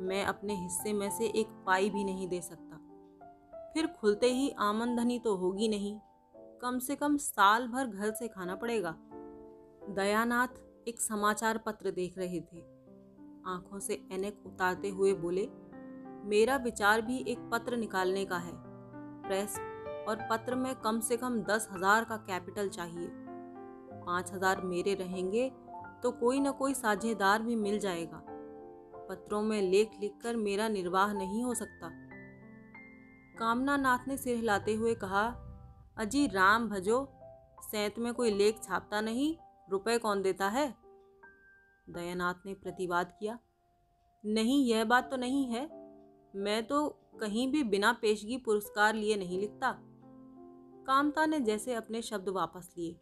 मैं 0.07 0.25
अपने 0.25 0.55
हिस्से 0.55 0.93
में 0.93 1.11
से 1.11 1.27
एक 1.41 1.47
पाई 1.67 1.91
भी 1.91 2.05
नहीं 2.05 2.29
दे 2.29 2.41
सकता। 2.41 2.77
फिर 3.75 3.87
खुलते 4.01 4.27
ही 4.27 4.51
आमंदनी 4.59 5.19
तो 5.19 5.35
होगी 5.37 5.69
नहीं। 5.69 5.99
कम 6.63 6.79
से 6.79 6.97
कम 6.97 7.17
साल 7.17 7.69
भर 7.69 7.87
घर 7.87 8.11
से 8.11 8.29
खाना 8.29 8.55
पड़ेगा। 8.55 8.95
दयानाथ 9.95 10.89
एक 10.89 11.01
समाचार 11.01 11.59
पत्र 11.59 11.91
देख 11.91 12.19
रहे 12.19 12.41
थे। 12.43 12.61
आँखों 13.47 13.81
से 13.81 14.03
एनेक 14.13 14.43
उतारते 14.47 14.89
हुए 14.89 15.13
बोले, 15.13 15.49
मेरा 16.25 16.57
विचार 16.57 17.01
भी 17.01 17.25
एक 17.29 17.49
पत्र 17.53 17.77
निकालने 17.77 18.25
का 18.25 18.37
है। 18.37 18.53
प्रेस 19.23 19.59
और 20.09 20.27
पत्र 20.31 20.55
में 20.55 20.75
कम 20.75 21.01
से 21.01 21.17
कम 21.17 21.41
दस 21.43 21.69
हज़ार 21.73 22.05
का 22.05 22.17
कैपिटल 22.17 22.69
चाहिए। 22.69 23.07
पाँच 24.09 24.33
हज़ार 24.33 24.61
मेरे 24.65 24.95
रहेंगे 24.95 25.49
तो 26.03 26.11
कोई 26.11 26.41
ना 26.41 26.51
कोई 26.53 26.75
साझेदार 26.75 27.43
भी 27.43 27.57
मिल 27.57 27.79
जाएगा। 27.79 28.23
पत्रों 29.09 29.41
में 29.43 29.61
लेख 29.63 29.91
लिखकर 30.01 30.37
मेरा 30.37 30.69
निर्वाह 30.69 31.13
नहीं 31.13 31.43
हो 31.45 31.55
सकता। 31.55 31.89
कामना 33.39 33.77
नाथ 33.77 34.09
ने 34.09 34.17
सिर 34.17 34.37
हिलाते 34.37 34.75
हुए 34.75 34.95
कहा, 34.95 35.25
अजी 35.97 36.27
राम 36.27 36.69
भजो, 36.69 37.07
सैत 37.63 37.99
में 37.99 38.13
कोई 38.15 38.31
लेख 38.31 38.63
छापता 38.63 39.01
नहीं, 39.01 39.35
रुपए 39.69 39.97
कौन 39.99 40.23
देता 40.23 40.49
है? 40.49 40.69
दयानाथ 41.87 42.47
ने 42.47 42.55
प्रतिवाद 42.55 43.13
किया, 43.21 43.39
नहीं, 44.25 44.65
यह 44.67 44.85
बात 44.85 45.11
तो 45.11 45.17
नहीं 45.17 45.45
है। 45.47 45.63
मैं 46.37 46.63
तो 46.67 46.89
कहीं 47.21 47.51
भी 47.53 47.63
बिना 47.65 47.93
पेशगी 47.93 48.37
पुरस्कार 48.39 48.95
लिए 48.95 49.17
नहीं 49.17 49.39
लिखता। 49.41 49.71
कामता 50.87 51.27
ने 51.27 51.41
जैसे 51.41 51.75
अपने 51.75 52.03
शब्द 52.03 52.29
वापस 52.31 52.73
लिए। 52.79 52.97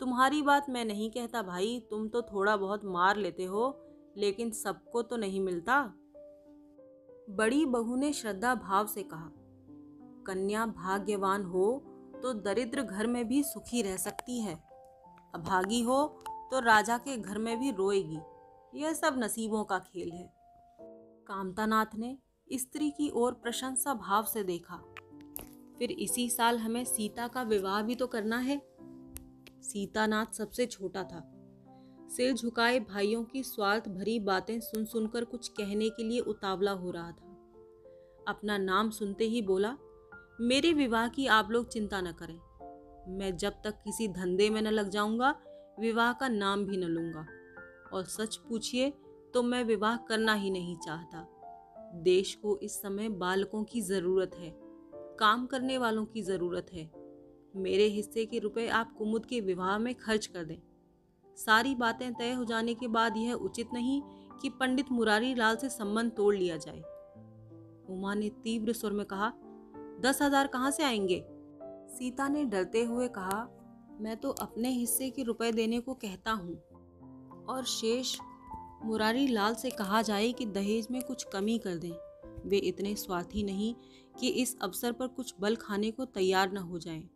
तुम्हारी 0.00 0.42
बात 0.42 0.68
मैं 0.70 0.84
नहीं 0.84 1.10
कहता 1.10 1.42
भाई, 1.42 1.78
तुम 1.90 2.08
तो 2.08 2.22
थोड़ा 2.22 2.56
बहुत 2.56 2.84
मार 2.84 3.16
लेते 3.16 3.44
हो, 3.44 3.74
लेकिन 4.16 4.50
सबको 4.50 5.02
तो 5.02 5.16
नहीं 5.16 5.40
मिलता। 5.40 5.82
बड़ी 7.30 7.64
बहू 7.66 7.96
ने 7.96 8.12
श्रद्धा 8.12 8.54
भाव 8.54 8.86
से 8.86 9.02
कहा, 9.02 9.30
कन्या 10.26 10.66
भाग्यवान 10.66 11.44
हो 11.44 11.68
तो 12.22 12.32
दरिद्र 12.34 12.82
घर 12.82 13.06
में 13.06 13.26
भी 13.28 13.42
सुखी 13.42 13.82
रह 13.82 13.96
सकती 13.96 14.40
है। 14.40 14.54
अभागी 15.34 15.82
हो 15.82 16.02
तो 16.50 16.60
राजा 16.60 16.98
के 16.98 17.16
घर 17.16 17.38
में 17.38 17.58
भी 17.60 17.70
रोएगी। 17.70 18.18
यह 18.74 18.92
सब 18.92 19.18
नसीबों 19.18 19.64
का 19.64 19.78
खेल 19.78 20.10
है। 20.10 20.30
कामतानाथ 21.26 21.94
ने 21.96 22.16
स्त्री 22.50 22.90
की 22.90 23.10
ओर 23.14 23.32
प्रशंसा 23.32 23.94
भाव 23.94 24.24
से 24.24 24.42
देखा। 24.44 24.76
फिर 25.78 25.90
इसी 25.92 26.28
साल 26.30 26.58
हमें 26.58 26.84
सीता 26.84 27.26
का 27.28 27.42
विवाह 27.42 27.80
भी 27.82 27.94
तो 27.94 28.06
करना 28.06 28.38
है। 28.38 28.60
सीतानाथ 29.66 30.34
सबसे 30.34 30.66
छोटा 30.66 31.02
था। 31.02 31.22
सिर 32.10 32.32
झुकाए 32.32 32.78
भाइयों 32.80 33.22
की 33.24 33.42
स्वार्थ 33.42 33.88
भरी 33.88 34.18
बातें 34.20 34.58
सुन 34.60 34.84
सुनकर 34.84 35.24
कुछ 35.24 35.48
कहने 35.48 35.88
के 35.90 36.02
लिए 36.02 36.20
उतावला 36.20 36.72
हो 36.72 36.90
रहा 36.90 37.10
था। 37.10 37.32
अपना 38.28 38.58
नाम 38.58 38.90
सुनते 38.90 39.24
ही 39.24 39.42
बोला, 39.42 39.76
मेरे 40.40 40.72
विवाह 40.72 41.08
की 41.08 41.26
आप 41.26 41.50
लोग 41.50 41.68
चिंता 41.68 42.00
न 42.00 42.12
करें। 42.12 42.38
मैं 43.08 43.36
जब 43.36 43.60
तक 43.64 43.74
किसी 43.84 44.08
धंधे 44.08 44.48
में 44.50 44.60
न 44.62 44.66
लग 44.66 44.88
जाऊँगा, 44.88 45.34
विवाह 45.80 46.12
का 46.12 46.28
नाम 46.28 46.64
भी 46.64 46.76
न 46.76 46.84
लूँगा। 46.84 47.26
और 47.92 48.04
सच 48.04 48.36
पूछिए 48.38 48.92
तो 49.34 49.42
मैं 49.42 49.62
विवाह 49.64 49.96
करना 49.98 50.34
ही 50.34 50.50
नहीं 50.50 50.76
चाहता। 50.76 51.26
देश 51.94 52.34
को 52.34 52.58
इस 52.58 52.80
समय 52.82 53.08
बालकों 53.08 53.64
की 53.64 53.80
ज़रूरत 53.80 54.34
है, 54.34 54.50
काम 55.18 55.46
करने 55.46 55.78
वालों 55.78 56.04
की 56.04 56.22
ज़रूरत 56.22 56.66
है। 56.72 56.90
मेरे 57.56 57.84
हिस्से 57.84 58.26
के 58.26 58.38
रुपए 58.38 58.68
आप 58.68 58.92
कुमुद 58.92 59.26
के 59.26 59.40
विवाह 59.40 59.78
में 59.78 59.94
खर्च 59.94 60.26
कर 60.26 60.44
दें। 60.44 60.58
सारी 61.36 61.74
बातें 61.74 62.14
तय 62.14 62.32
हो 62.32 62.44
जाने 62.44 62.74
के 62.74 62.88
बाद 62.88 63.16
यह 63.16 63.32
उचित 63.32 63.68
नहीं 63.74 64.02
कि 64.42 64.50
पंडित 64.50 64.92
मुरारी 64.92 65.34
लाल 65.34 65.56
से 65.56 65.68
संबंध 65.68 66.12
तोड़ 66.12 66.36
लिया 66.36 66.56
जाए। 66.56 66.82
उमा 67.90 68.14
ने 68.14 68.28
तीव्र 68.28 68.72
स्वर 68.72 68.92
में 68.92 69.06
कहा, 69.06 69.32
दस 70.00 70.18
हज़ार 70.22 70.46
कहाँ 70.46 70.70
से 70.70 70.82
आएँगे? 70.84 71.24
सीता 71.94 72.28
ने 72.28 72.44
डरते 72.44 72.84
हुए 72.84 73.08
कहा, 73.08 73.48
मैं 74.00 74.16
तो 74.16 74.30
अपने 74.30 74.68
हिस्से 74.68 75.10
के 75.10 75.22
रुपए 75.22 75.52
देने 75.52 75.80
को 75.80 75.94
कहता 75.94 76.32
हूँ। 76.32 76.62
और 77.48 77.64
शेष, 77.64 78.18
मुरारी 78.84 79.26
लाल 79.26 79.54
से 79.54 79.70
कहा 79.70 80.02
जाए 80.02 80.32
कि 80.32 80.46
दहेज 80.46 80.88
में 80.90 81.02
कुछ 81.02 81.26
कमी 81.32 81.58
कर 81.58 81.76
दें। 81.76 81.92
वे 82.46 82.58
इतने 82.58 82.94
स्वार्थी 82.94 83.42
नहीं 83.42 83.74
कि 84.20 84.28
इस 84.28 84.56
अवसर 84.62 84.92
पर 84.92 85.06
कुछ 85.06 85.34
बल 85.40 85.56
खाने 85.56 85.90
को 85.90 86.04
तैयार 86.04 86.52
न 86.52 86.56
हो 86.56 86.78
जाएँ। 86.78 87.08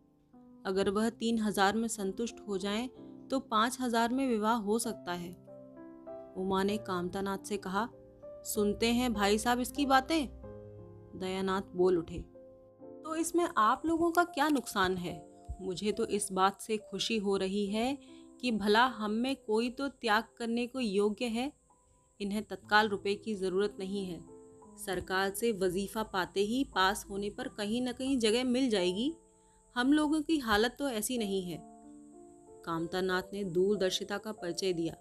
अगर 0.65 0.89
वह 0.89 1.09
तीन 1.11 1.39
हज़ार 1.39 1.75
में 1.75 1.87
संतुष्ट 1.87 2.39
हो 2.47 2.57
जाएँ, 2.57 2.89
तो 3.31 3.39
पाँच 3.41 3.77
हज़ार 3.81 4.13
में 4.13 4.27
विवाह 4.27 4.55
हो 4.57 4.77
सकता 4.79 5.11
है। 5.13 5.31
उमा 6.37 6.61
ने 6.63 6.77
कामतानाथ 6.79 7.45
से 7.45 7.57
कहा 7.57 7.87
सुनते 8.45 8.91
हैं 8.91 9.13
भाई 9.13 9.37
साहब 9.37 9.59
इसकी 9.59 9.85
बातें? 9.85 10.27
दयानाथ 11.15 11.75
बोल 11.75 11.97
उठे 11.97 12.19
तो 13.03 13.15
इसमें 13.15 13.47
आप 13.57 13.81
लोगों 13.85 14.11
का 14.11 14.23
क्या 14.25 14.47
नुकसान 14.49 14.97
है? 14.97 15.15
मुझे 15.61 15.91
तो 15.91 16.05
इस 16.07 16.31
बात 16.31 16.61
से 16.61 16.77
खुशी 16.81 17.17
हो 17.17 17.35
रही 17.37 17.65
है 17.67 17.97
कि 18.41 18.51
भला 18.51 18.85
हम 18.87 19.11
में 19.13 19.35
कोई 19.37 19.69
तो 19.69 19.87
त्याग 19.87 20.23
करने 20.37 20.65
को 20.67 20.79
योग्य 20.79 21.25
है। 21.27 21.51
इन्हें 22.19 22.43
तत्काल 22.43 22.87
रुपए 22.89 23.13
की 23.15 23.35
ज़रूरत 23.35 23.75
नहीं 23.79 24.05
है। 24.05 24.19
सरकार 24.77 25.29
से 25.31 25.51
वजीफ़ा 25.53 26.03
पाते 26.03 26.39
ही 26.41 26.63
पास 26.75 27.05
होने 27.09 27.29
पर 27.29 27.47
कहीं 27.47 27.81
ना 27.81 27.91
कहीं 27.91 28.17
जगह 28.19 28.43
मिल 28.43 28.69
जाएगी। 28.69 29.13
हम 29.75 29.91
लोगों 29.93 30.21
की 30.21 30.37
हालत 30.37 30.75
तो 30.79 30.89
ऐसी 30.89 31.17
नहीं 31.17 31.41
है। 31.43 31.57
कामतानाथ 32.65 33.33
ने 33.33 33.43
दूरदर्शिता 33.43 34.17
का 34.17 34.31
परिचय 34.31 34.73
दिया। 34.73 34.95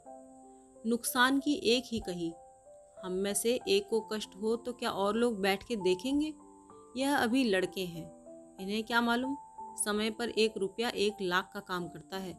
नुकसान 0.86 1.40
की 1.40 1.54
एक 1.70 1.84
ही 1.86 2.00
कही, 2.00 2.32
हम 3.04 3.12
में 3.14 3.32
से 3.34 3.58
एक 3.68 3.88
को 3.90 4.00
कष्ट 4.12 4.36
हो 4.36 4.54
तो 4.56 4.72
क्या 4.72 4.90
और 4.90 5.16
लोग 5.16 5.40
बैठ 5.40 5.62
के 5.62 5.76
देखेंगे? 5.76 6.32
यह 6.96 7.16
अभी 7.16 7.44
लड़के 7.44 7.84
हैं। 7.86 8.04
इन्हें 8.60 8.82
क्या 8.84 9.00
मालूम? 9.00 9.36
समय 9.76 10.10
पर 10.10 10.28
एक 10.28 10.58
रुपया 10.58 10.88
एक 10.88 11.16
लाख 11.22 11.50
का 11.54 11.60
काम 11.60 11.88
करता 11.88 12.16
है। 12.16 12.32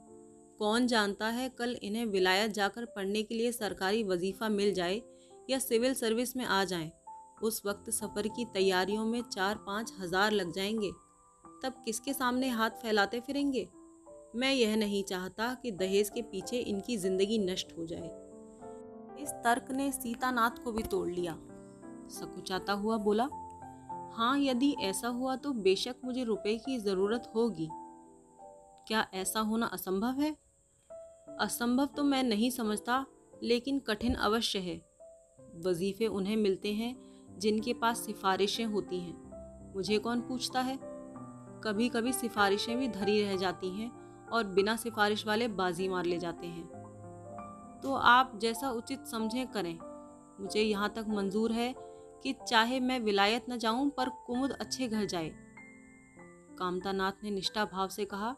कौन 0.60 0.88
जानता 0.88 1.28
है 1.28 1.50
कल 1.50 1.76
इन्हें 1.84 2.06
विलायत 2.06 2.52
जाकर 2.52 2.86
पढ़ने 2.86 3.24
के 3.24 3.36
लिए 3.36 3.52
सरकारी 3.52 4.04
वजीफ़ा 4.04 4.50
मिल 4.50 4.74
जाए 4.74 5.02
या 5.50 5.60
सिविल 5.60 5.94
सर्विस 5.94 6.36
में 6.36 6.46
आ 6.46 6.63
जाएँ। 6.65 6.91
उस 7.44 7.62
वक्त 7.65 7.89
सफ़र 7.91 8.28
की 8.28 8.46
तैयारियों 8.54 9.06
में 9.06 9.22
चार 9.24 9.63
पाँच 9.67 9.94
हज़ार 10.00 10.32
लग 10.32 10.52
जाएँगे। 10.54 10.91
तब 11.63 11.82
किसके 11.86 12.13
सामने 12.13 12.50
हाथ 12.50 12.69
फैलाते 12.69 13.19
फिरेंगे? 13.19 13.67
मैं 14.36 14.52
यह 14.54 14.76
नहीं 14.76 15.04
चाहता 15.04 15.54
कि 15.54 15.71
दहेज 15.71 16.10
के 16.10 16.21
पीछे 16.21 16.58
इनकी 16.58 16.97
ज़िंदगी 16.97 17.38
नष्ट 17.39 17.78
हो 17.78 17.86
जाए। 17.86 18.10
इस 19.24 19.30
तर्क 19.30 19.71
ने 19.71 19.91
सीतानाथ 19.91 20.63
को 20.63 20.71
भी 20.71 20.84
तोड़ 20.84 21.10
लिया। 21.10 21.34
सकुचाता 22.10 22.74
हुआ 22.74 22.97
बोला 22.97 23.28
हाँ 24.13 24.38
यदि 24.39 24.76
ऐसा 24.82 25.08
हुआ 25.08 25.36
तो 25.36 25.52
बेशक 25.54 25.95
मुझे 26.06 26.24
रुपए 26.24 26.58
की 26.58 26.78
ज़रूरत 26.78 27.32
होगी। 27.36 27.69
क्या 28.88 29.08
ऐसा 29.13 29.39
होना 29.39 29.65
असंभव 29.65 30.21
है? 30.21 30.36
असंभव 31.39 31.86
तो 31.86 32.04
मैं 32.04 32.24
नहीं 32.24 32.50
समझता, 32.50 33.06
लेकिन 33.43 33.80
कठिन 33.80 34.13
अवश्य 34.13 34.60
है। 34.60 34.76
वजीफ़े 35.65 36.08
उन्हें 36.08 36.38
मिलते 36.38 36.74
हैं 36.74 36.95
जिनके 37.39 37.74
पास 37.74 38.06
सिफारिशें 38.06 38.65
होती 38.65 39.00
हैं। 39.00 39.74
मुझे 39.76 39.97
कौन 39.97 40.21
पूछता 40.21 40.62
है? 40.62 40.90
कभी 41.63 41.89
कभी 41.89 42.13
सिफारिशें 42.13 42.78
भी 42.78 42.88
धरी 42.88 43.21
रह 43.24 43.36
जाती 43.36 43.69
हैं 43.69 43.89
और 44.28 44.43
बिना 44.43 44.76
सिफारिश 44.76 45.26
वाले 45.28 45.47
बाजी 45.47 45.88
मार 45.89 46.06
ले 46.06 46.17
जाते 46.17 46.47
हैं। 46.47 46.65
तो 47.84 47.93
आप 47.93 48.38
जैसा 48.41 48.69
उचित 48.69 49.06
समझें 49.08 49.47
करें। 49.47 49.78
मुझे 50.41 50.62
यहाँ 50.62 50.89
तक 50.89 51.06
मंजूर 51.08 51.52
है 51.52 51.74
कि 52.24 52.34
चाहे 52.47 52.80
मैं 52.80 53.00
विलायत 53.00 53.45
न 53.50 53.58
जाऊँ, 53.58 53.89
पर 53.89 54.10
कुमुद 54.10 54.52
अच्छे 54.52 54.88
घर 54.88 55.06
जाए। 55.06 55.32
कामतानाथ 56.60 57.24
ने 57.24 57.32
निष्ठा 57.32 57.65
भाव 57.65 57.88
से 57.88 58.06
कहा 58.06 58.36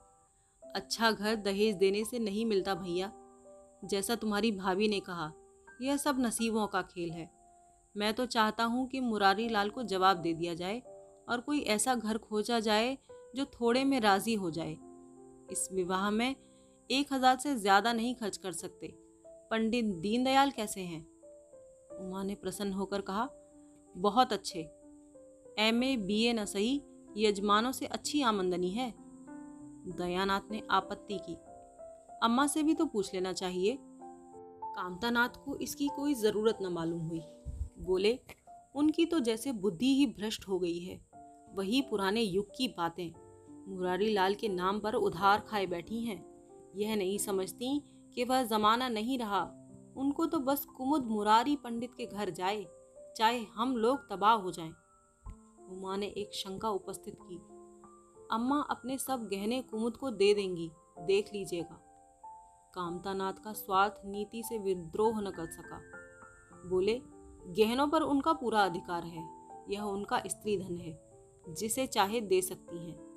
अच्छा 0.63 1.11
घर 1.11 1.35
दहेज 1.35 1.75
देने 1.75 2.03
से 2.05 2.19
नहीं 2.19 2.45
मिलता 2.45 2.75
भैया। 2.75 3.11
जैसा 3.85 4.15
तुम्हारी 4.15 4.51
भाभी 4.51 4.87
ने 4.87 4.99
कहा, 4.99 5.31
यह 5.81 5.97
सब 5.97 6.19
नसीबों 6.19 6.67
का 6.67 6.81
खेल 6.81 7.11
है। 7.11 7.29
मैं 7.95 8.13
तो 8.13 8.25
चाहता 8.25 8.63
हूँ 8.63 8.87
कि 8.87 8.99
मुरारी 8.99 9.47
लाल 9.49 9.69
को 9.69 9.83
जवाब 9.83 10.17
दे 10.17 10.33
दिया 10.33 10.53
जाए 10.53 10.81
और 11.29 11.41
कोई 11.41 11.59
ऐसा 11.59 11.95
घर 11.95 12.17
खोजा 12.17 12.59
जाए 12.59 12.97
जो 13.35 13.45
थोड़े 13.45 13.83
में 13.83 13.99
राज़ी 13.99 14.33
हो 14.33 14.51
जाए। 14.51 14.77
इस 15.51 15.67
विवाह 15.73 16.09
में 16.11 16.35
एक 16.89 17.13
हज़ार 17.13 17.37
से 17.37 17.55
ज़्यादा 17.55 17.93
नहीं 17.93 18.15
खर्च 18.15 18.37
कर 18.37 18.51
सकते। 18.51 18.87
पंडित 19.51 19.85
दीनदयाल 19.85 20.51
कैसे 20.51 20.81
हैं? 20.81 21.01
उमा 21.99 22.23
ने 22.23 22.35
प्रसन्न 22.35 22.73
होकर 22.73 23.01
कहा, 23.01 23.29
बहुत 23.95 24.33
अच्छे। 24.33 24.59
एम 25.59 25.83
ए, 25.83 25.95
बी 25.97 26.21
ए 26.23 26.33
न 26.33 26.45
सही, 26.45 26.81
यजमानों 27.17 27.71
से 27.71 27.85
अच्छी 27.85 28.21
आमंदनी 28.21 28.69
है। 28.69 28.93
दयानाथ 29.87 30.51
ने 30.51 30.61
आपत्ति 30.71 31.19
की। 31.29 31.35
अम्मा 32.23 32.47
से 32.47 32.63
भी 32.63 32.73
तो 32.73 32.85
पूछ 32.85 33.13
लेना 33.13 33.33
चाहिए। 33.33 33.77
कामतानाथ 33.81 35.43
को 35.45 35.55
इसकी 35.55 35.87
कोई 35.87 36.13
ज़रूरत 36.13 36.57
न 36.61 36.67
मालूम 36.67 37.01
हुई। 37.01 37.21
बोले, 37.79 38.19
उनकी 38.75 39.05
तो 39.05 39.19
जैसे 39.19 39.51
बुद्धि 39.51 39.93
ही 39.95 40.05
भ्रष्ट 40.05 40.47
हो 40.47 40.59
गई 40.59 40.79
है। 40.79 41.01
वही 41.55 41.81
पुराने 41.81 42.21
युग 42.21 42.49
की 42.57 42.67
बातें। 42.67 43.11
मुरारी 43.67 44.13
लाल 44.13 44.35
के 44.35 44.47
नाम 44.47 44.79
पर 44.79 44.93
उधार 44.93 45.39
खाए 45.39 45.65
बैठी 45.65 46.01
हैं। 46.01 46.33
यह 46.75 46.95
नहीं 46.95 47.17
समझती 47.17 47.81
कि 48.15 48.23
वह 48.23 48.43
जमाना 48.43 48.89
नहीं 48.89 49.19
रहा। 49.19 49.51
उनको 49.97 50.25
तो 50.25 50.39
बस 50.39 50.65
कुमुद 50.65 51.05
मुरारी 51.05 51.55
पंडित 51.55 51.93
के 51.93 52.05
घर 52.05 52.29
जाए, 52.29 52.67
चाहे 53.17 53.43
हम 53.43 53.77
लोग 53.77 54.09
तबाह 54.09 54.33
हो 54.33 54.51
जाएँ। 54.51 54.73
उमा 55.69 55.95
ने 55.95 56.07
एक 56.07 56.33
शंका 56.33 56.69
उपस्थित 56.69 57.17
की। 57.21 57.35
अम्मा 58.31 58.61
अपने 58.61 58.97
सब 58.97 59.27
गहने 59.27 59.61
कुमुद 59.61 59.97
को 59.97 60.11
दे 60.11 60.33
देंगी, 60.33 60.71
देख 60.99 61.33
लीजिएगा। 61.33 61.79
कामतानाथ 62.73 63.33
का 63.33 63.53
स्वार्थ 63.53 64.01
नीति 64.05 64.43
से 64.43 64.57
विद्रोह 64.57 65.21
न 65.21 65.31
कर 65.31 65.45
सका। 65.45 65.81
बोले, 66.69 67.01
गहनों 67.47 67.87
पर 67.87 68.01
उनका 68.01 68.33
पूरा 68.33 68.65
अधिकार 68.65 69.03
है, 69.03 69.29
यह 69.69 69.81
उनका 69.81 70.21
स्त्री 70.27 70.57
धन 70.57 70.77
है, 70.77 71.01
जिसे 71.49 71.87
चाहे 71.87 72.21
दे 72.21 72.41
सकती 72.41 72.77
हैं। 72.89 73.12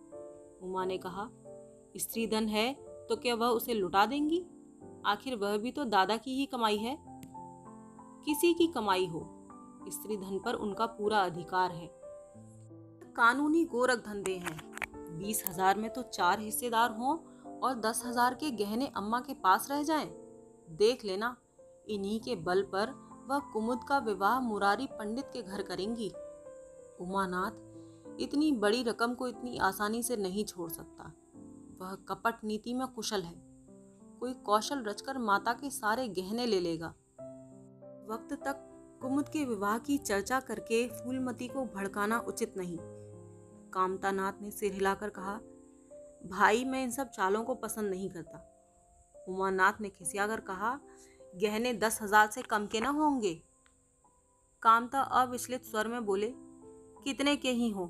उमा 0.60 0.84
ने 0.84 0.98
कहा, 0.98 1.28
स्त्री 1.96 2.26
धन 2.26 2.48
है 2.48 2.72
तो 3.08 3.16
क्या 3.16 3.34
वह 3.34 3.46
उसे 3.48 3.74
लुटा 3.74 4.04
देंगी? 4.06 4.44
आखिर 5.06 5.34
वह 5.36 5.56
भी 5.56 5.70
तो 5.72 5.84
दादा 5.86 6.16
की 6.16 6.34
ही 6.34 6.46
कमाई 6.46 6.76
है। 6.76 6.96
किसी 8.26 8.52
की 8.54 8.66
कमाई 8.66 9.06
हो, 9.06 9.20
स्त्री 9.88 10.16
धन 10.16 10.38
पर 10.38 10.54
उनका 10.56 10.86
पूरा 10.88 11.18
अधिकार 11.20 11.72
है। 11.72 11.88
कानूनी 13.16 13.64
गोरख 13.64 14.04
धंधे 14.06 14.34
हैं। 14.36 14.58
बीस 15.18 15.44
हज़ार 15.48 15.78
में 15.78 15.88
तो 15.90 16.02
चार 16.04 16.40
हिस्सेदार 16.40 16.90
हों 16.90 17.16
और 17.60 17.74
दस 17.80 18.02
हज़ार 18.06 18.34
के 18.34 18.50
गहने 18.56 18.90
अम्मा 18.96 19.20
के 19.20 19.34
पास 19.34 19.68
रह 19.70 19.82
जाएँ। 19.82 20.10
देख 20.70 21.04
लेना, 21.04 21.36
इन्हीं 21.88 22.18
के 22.20 22.36
बल 22.36 22.62
पर 22.72 22.94
वह 23.28 23.38
कुमुद 23.52 23.84
का 23.84 23.98
विवाह 23.98 24.40
मुरारी 24.40 24.86
पंडित 24.92 25.30
के 25.32 25.42
घर 25.42 25.62
करेंगी। 25.62 26.10
उमानाथ 27.00 27.64
इतनी 28.20 28.52
बड़ी 28.52 28.82
रकम 28.82 29.14
को 29.14 29.28
इतनी 29.28 29.58
आसानी 29.58 30.02
से 30.02 30.16
नहीं 30.16 30.44
छोड़ 30.44 30.70
सकता। 30.70 31.12
वह 31.80 31.94
कपट 32.08 32.44
नीति 32.44 32.74
में 32.74 32.86
कुशल 32.86 33.22
है। 33.22 33.34
कोई 34.20 34.32
कौशल 34.34 34.82
रचकर 34.82 35.18
माता 35.18 35.52
के 35.52 35.70
सारे 35.70 36.08
गहने 36.08 36.46
ले 36.46 36.60
लेगा। 36.60 36.88
वक्त 38.08 38.32
तक 38.32 38.62
कुमुद 39.02 39.28
के 39.28 39.44
विवाह 39.44 39.78
की 39.78 39.98
चर्चा 39.98 40.40
करके 40.40 40.86
फूलमती 40.88 41.48
को 41.48 41.64
भड़काना 41.64 42.18
उचित 42.18 42.54
नहीं। 42.56 42.78
कामतानाथ 43.70 44.32
ने 44.42 44.50
सिर 44.50 44.72
हिलाकर 44.72 45.08
कहा, 45.08 45.40
भाई, 46.26 46.64
मैं 46.64 46.82
इन 46.82 46.90
सब 46.90 47.10
चालों 47.10 47.44
को 47.44 47.54
पसंद 47.54 47.90
नहीं 47.90 48.10
करता। 48.10 48.52
उमानाथ 49.28 49.72
ने 49.80 49.88
खिसियाकर 49.88 50.40
कहा, 50.40 50.80
गहने 51.36 51.72
दस 51.72 52.02
हज़ार 52.02 52.30
से 52.30 52.42
कम 52.42 52.66
के 52.66 52.80
ना 52.80 52.88
होंगे। 52.88 53.42
कामता 54.62 55.00
अविचलित 55.00 55.64
स्वर 55.64 55.88
में 55.88 56.04
बोले, 56.04 56.32
कितने 57.04 57.36
के 57.36 57.50
ही 57.50 57.70
हो? 57.70 57.86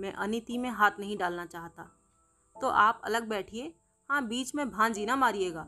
मैं 0.00 0.12
अनिति 0.14 0.58
में 0.58 0.68
हाथ 0.70 0.98
नहीं 1.00 1.16
डालना 1.18 1.46
चाहता। 1.46 1.82
तो 2.56 2.68
आप 2.68 3.00
अलग 3.04 3.28
बैठिए। 3.28 3.74
हाँ 4.10 4.26
बीच 4.26 4.54
में 4.54 4.68
भांजी 4.70 5.04
ना 5.06 5.16
मारिएगा। 5.16 5.66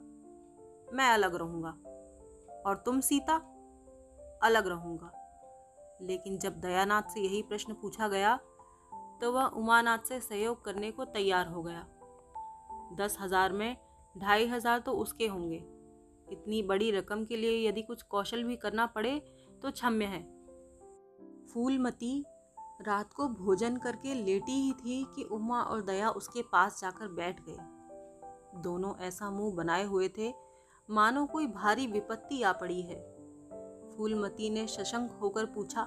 मैं 0.93 1.09
अलग 1.09 1.35
रहूँगा। 1.35 1.71
और 2.67 2.83
तुम, 2.87 3.01
सीता, 3.01 3.35
अलग 4.43 4.67
रहूँगा। 4.67 5.11
लेकिन 6.03 6.39
जब 6.39 6.61
दयानाथ 6.61 7.11
से 7.15 7.21
यही 7.21 7.43
प्रश्न 7.43 7.73
पूछा 7.73 8.09
गया 8.09 8.37
तो 9.21 9.31
वह 9.33 9.45
उमानाथ 9.57 9.99
से 9.99 10.19
सहयोग 10.21 10.65
करने 10.65 10.91
को 10.91 11.05
तैयार 11.07 11.47
हो 11.47 11.63
गया। 11.63 11.87
दस 12.97 13.17
हज़ार 13.21 13.53
में 13.53 13.77
ढाई 14.15 14.47
हज़ार 14.47 14.79
तो 14.79 14.93
उसके 14.93 15.27
होंगे। 15.27 15.57
इतनी 16.29 16.63
बड़ी 16.63 16.91
रकम 16.91 17.25
के 17.25 17.37
लिए 17.37 17.69
यदि 17.69 17.83
कुछ 17.83 18.03
कौशल 18.03 18.43
भी 18.45 18.57
करना 18.57 18.87
पड़े 18.89 19.19
तो 19.63 19.71
क्षम्य 19.71 20.05
है। 20.05 20.23
फूलमती 21.47 22.25
रात 22.83 23.13
को 23.13 23.29
भोजन 23.29 23.77
करके 23.77 24.15
लेटी 24.15 24.53
ही 24.53 24.73
थी 24.73 25.07
कि 25.17 25.23
उमा 25.23 25.63
और 25.63 25.83
दया 25.83 26.11
उसके 26.11 26.43
पास 26.43 26.81
जाकर 26.81 27.09
बैठ 27.09 27.41
गए। 27.41 27.57
दोनों 28.61 28.97
ऐसा 28.97 29.31
मुँह 29.31 29.55
बनाए 29.55 29.85
हुए 29.85 30.09
थे, 30.09 30.35
मानो 30.91 31.27
कोई 31.27 31.47
भारी 31.47 31.87
विपत्ति 31.87 32.43
आ 32.43 32.53
पड़ी 32.53 32.83
है। 32.83 33.01
फूलमती 33.97 34.51
ने 34.51 34.67
शशंक 34.67 35.13
होकर 35.13 35.47
पूछा, 35.47 35.85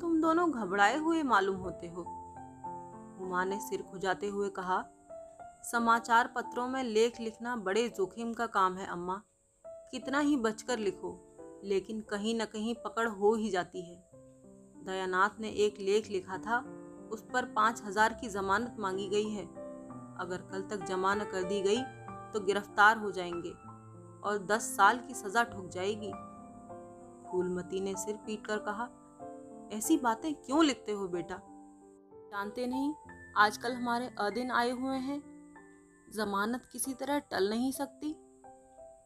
तुम 0.00 0.20
दोनों 0.20 0.50
घबराए 0.50 0.96
हुए 0.96 1.22
मालूम 1.22 1.56
होते 1.56 1.88
हो? 1.88 2.02
उमा 3.20 3.44
ने 3.44 3.60
सिर 3.60 3.82
खुजाते 3.82 4.26
हुए 4.26 4.48
कहा, 4.48 4.84
समाचार 5.62 6.26
पत्रों 6.26 6.68
में 6.68 6.82
लेख 6.84 7.20
लिखना 7.20 7.56
बड़े 7.56 7.88
जोखिम 7.88 8.34
का 8.34 8.46
काम 8.46 8.76
है, 8.76 8.86
अम्मा। 8.86 9.22
कितना 9.64 10.18
ही 10.18 10.36
बचकर 10.36 10.78
लिखो, 10.78 11.18
लेकिन 11.64 12.00
कहीं 12.00 12.34
न 12.34 12.44
कहीं 12.44 12.74
पकड़ 12.74 13.08
हो 13.08 13.34
ही 13.34 13.50
जाती 13.50 13.82
है। 13.82 14.05
दयानाथ 14.86 15.40
ने 15.40 15.48
एक 15.58 15.80
लेख 15.80 16.10
लिखा 16.10 16.38
था, 16.38 16.58
उस 17.12 17.24
पर 17.32 17.44
पाँच 17.54 17.82
हज़ार 17.84 18.12
की 18.12 18.28
जमानत 18.28 18.76
मांगी 18.78 19.08
गई 19.08 19.28
है। 19.30 19.44
अगर 20.20 20.48
कल 20.52 20.62
तक 20.62 20.84
जमा 20.86 21.14
न 21.14 21.24
कर 21.24 21.42
दी 21.42 21.60
गई 21.62 21.82
तो 22.32 22.40
गिरफ़्तार 22.40 22.98
हो 22.98 23.10
जाएँगे 23.10 23.50
और 24.24 24.46
दस 24.46 24.62
साल 24.76 24.98
की 24.98 25.14
सजा 25.14 25.42
ठुक 25.44 25.68
जाएगी। 25.68 26.12
फूलमती 27.30 27.80
ने 27.80 27.94
सिर 27.96 28.16
पीट 28.16 28.46
कर 28.46 28.58
कहा, 28.58 28.88
ऐसी 29.72 29.96
बातें 29.96 30.34
क्यों 30.36 30.64
लिखते 30.64 30.92
हो 30.92 31.08
बेटा? 31.08 31.40
जानते 32.30 32.66
नहीं, 32.66 32.92
आजकल 33.36 33.72
हमारे 33.72 34.10
अदिन 34.18 34.50
आए 34.50 34.70
हुए 34.70 34.96
हैं। 34.98 35.20
जमानत 36.08 36.68
किसी 36.72 36.94
तरह 36.94 37.18
टल 37.30 37.48
नहीं 37.50 37.70
सकती। 37.72 38.14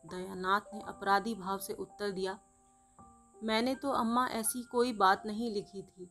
दयानाथ 0.06 0.74
ने 0.74 0.80
अपराधी 0.88 1.34
भाव 1.34 1.58
से 1.58 1.72
उत्तर 1.74 2.10
दिया 2.10 2.38
मैंने 3.42 3.74
तो 3.74 3.90
अम्मा 3.90 4.26
ऐसी 4.26 4.62
कोई 4.62 4.92
बात 4.92 5.22
नहीं 5.26 5.54
लिखी 5.54 5.82
थी। 5.82 6.10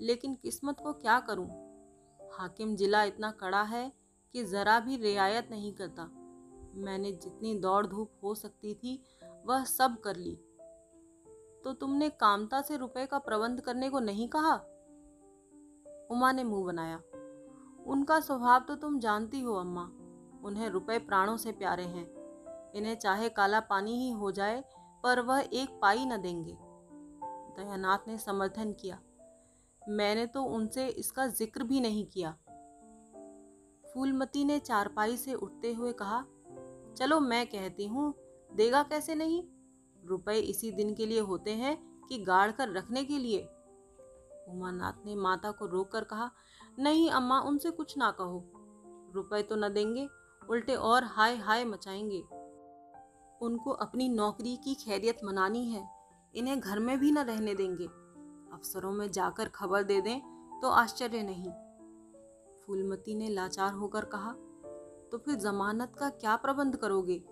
लेकिन 0.00 0.34
किस्मत 0.34 0.80
को 0.80 0.92
क्या 0.92 1.20
करूँ? 1.20 1.68
हाकिम 2.32 2.76
जिला 2.76 3.02
इतना 3.02 3.30
कड़ा 3.30 3.62
है 3.62 3.92
कि 4.32 4.44
ज़रा 4.44 4.80
भी 4.80 4.96
रियायत 4.96 5.48
नहीं 5.50 5.72
करता। 5.72 6.04
मैंने 6.74 7.12
जितनी 7.12 7.54
दौड़ 7.54 7.86
धूप 7.86 8.12
हो 8.22 8.34
सकती 8.34 8.74
थी, 8.74 9.02
वह 9.46 9.64
सब 9.64 10.00
कर 10.00 10.16
ली। 10.16 10.34
तो 11.64 11.72
तुमने 11.72 12.10
कामता 12.10 12.62
से 12.62 12.76
रुपए 12.76 13.06
का 13.06 13.18
प्रबंध 13.18 13.60
करने 13.60 13.90
को 13.90 14.00
नहीं 14.00 14.28
कहा? 14.28 14.54
उमा 16.10 16.32
ने 16.32 16.44
मुँह 16.44 16.66
बनाया। 16.66 16.96
उनका 17.86 18.20
स्वभाव 18.20 18.60
तो 18.60 18.74
तुम 18.74 18.98
जानती 18.98 19.40
हो 19.40 19.54
अम्मा। 19.54 19.92
उन्हें 20.44 20.68
रुपए 20.68 20.98
प्राणों 20.98 21.36
से 21.36 21.52
प्यारे 21.52 21.84
हैं। 21.84 22.18
इन्हें 22.72 22.98
चाहे 22.98 23.28
काला 23.28 23.60
पानी 23.60 23.92
ही 23.92 24.10
हो 24.10 24.30
जाए 24.30 24.64
पर 25.02 25.20
वह 25.20 25.48
एक 25.52 25.78
पाई 25.82 26.06
न 26.06 26.16
देंगे। 26.16 26.56
दयानाथ 27.56 27.98
ने 28.08 28.18
समर्थन 28.18 28.72
किया। 28.72 29.00
मैंने 29.88 30.26
तो 30.26 30.42
उनसे 30.42 30.88
इसका 30.88 31.26
ज़िक्र 31.26 31.62
भी 31.62 31.80
नहीं 31.80 32.06
किया। 32.06 32.36
फूलमती 33.94 34.44
ने 34.44 34.58
चारपाई 34.58 35.16
से 35.16 35.34
उठते 35.34 35.72
हुए 35.72 35.92
कहा, 35.92 36.24
चलो 36.96 37.20
मैं 37.20 37.46
कहती 37.46 37.86
हूँ, 37.86 38.14
देगा 38.54 38.82
कैसे 38.82 39.14
नहीं? 39.14 39.42
रुपए 40.04 40.34
इसी 40.34 40.72
दिन 40.72 40.94
के 40.94 41.06
लिए 41.06 41.20
होते 41.20 41.50
हैं 41.50 42.06
कि 42.08 42.18
गाड़ 42.18 42.50
कर 42.52 42.68
रखने 42.68 43.04
के 43.04 43.18
लिए। 43.18 43.40
उमानाथ 44.48 45.06
ने 45.06 45.16
माता 45.16 45.50
को 45.50 45.66
रोक 45.66 45.92
कर 45.92 46.04
कहा, 46.04 46.30
नहीं 46.78 47.10
अम्मा, 47.10 47.40
उनसे 47.40 47.70
कुछ 47.70 47.98
ना 47.98 48.10
कहो। 48.10 48.52
रुपए 49.14 49.42
तो 49.42 49.56
न 49.56 49.68
देंगे, 49.68 50.08
उल्टे 50.50 50.74
और 50.74 51.04
हाय 51.04 51.36
हाय 51.36 51.64
मचाएँगे। 51.64 52.37
उनको 53.42 53.70
अपनी 53.70 54.08
नौकरी 54.08 54.56
की 54.56 54.74
खैरियत 54.74 55.18
मनानी 55.24 55.64
है। 55.66 55.88
इन्हें 56.34 56.60
घर 56.60 56.78
में 56.78 56.98
भी 56.98 57.12
न 57.12 57.18
रहने 57.18 57.54
देंगे। 57.54 57.86
अफसरों 58.52 58.92
में 58.92 59.10
जाकर 59.10 59.48
खबर 59.48 59.82
दे 59.82 60.00
दें 60.00 60.20
तो 60.62 60.68
आश्चर्य 60.68 61.22
नहीं। 61.22 61.50
फूलमती 62.66 63.14
ने 63.14 63.28
लाचार 63.28 63.72
होकर 63.72 64.04
कहा 64.04 64.32
तो 65.12 65.18
फिर 65.18 65.34
जमानत 65.34 65.92
का 65.98 66.08
क्या 66.10 66.36
प्रबंध 66.36 66.76
करोगे? 66.76 67.24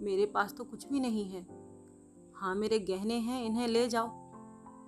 मेरे 0.00 0.26
पास 0.26 0.54
तो 0.54 0.64
कुछ 0.64 0.88
भी 0.88 1.00
नहीं 1.00 1.24
है। 1.24 1.42
हाँ 2.34 2.54
मेरे 2.54 2.78
गहने 2.78 3.14
हैं, 3.14 3.44
इन्हें 3.44 3.68
ले 3.68 3.88
जाओ। 3.88 4.08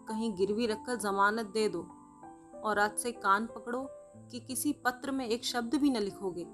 कहीं 0.07 0.35
गिरवी 0.35 0.67
रखकर 0.67 0.97
जमानत 0.97 1.47
दे 1.47 1.69
दो। 1.69 1.83
और 2.65 2.79
आज 2.79 2.99
से 2.99 3.13
कान 3.13 3.47
पकड़ो 3.47 3.87
कि 4.31 4.41
किसी 4.41 4.73
पत्र 4.73 5.11
में 5.11 5.27
एक 5.27 5.45
शब्द 5.45 5.75
भी 5.75 5.91
न 5.91 5.97
लिखोगे। 5.97 6.47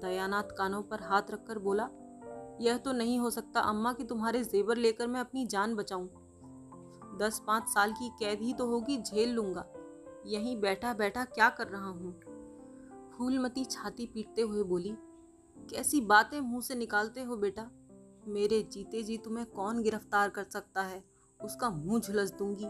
दयानाथ 0.00 0.42
कानों 0.42 0.82
पर 0.82 1.02
हाथ 1.02 1.22
रखकर 1.30 1.58
बोला 1.58 1.88
यह 2.60 2.76
तो 2.76 2.92
नहीं 2.92 3.18
हो 3.18 3.30
सकता 3.30 3.60
अम्मा 3.60 3.92
कि 3.92 4.04
तुम्हारे 4.04 4.44
जेवर 4.44 4.76
लेकर 4.76 5.06
मैं 5.06 5.20
अपनी 5.20 5.46
जान 5.46 5.74
बचाऊं। 5.74 6.06
दस 7.18 7.42
पाँच 7.46 7.68
साल 7.68 7.92
की 7.92 8.08
कैद 8.08 8.40
ही 8.40 8.52
तो 8.54 8.66
होगी, 8.66 8.96
झेल 8.98 9.30
लूँगा। 9.30 9.64
यहीं 10.26 10.60
बैठा 10.60 10.92
बैठा 10.94 11.24
क्या 11.24 11.48
कर 11.48 11.66
रहा 11.66 11.88
हूँ? 11.88 12.12
फूलमती 13.18 13.64
छाती 13.64 14.06
पीटते 14.06 14.42
हुए 14.42 14.62
बोली, 14.62 14.94
कैसी 15.70 16.00
बातें 16.00 16.40
मुँह 16.40 16.60
से 16.60 16.74
निकालते 16.74 17.22
हो 17.22 17.36
बेटा? 17.36 17.70
मेरे 18.28 18.60
जीते 18.62 19.02
जी 19.02 19.16
तुम्हें 19.16 19.46
कौन 19.46 19.82
गिरफ़्तार 19.82 20.28
कर 20.28 20.44
सकता 20.44 20.82
है? 20.82 21.02
उसका 21.40 21.70
मुँह 21.70 22.00
झुलस 22.00 22.32
दूँगी। 22.32 22.66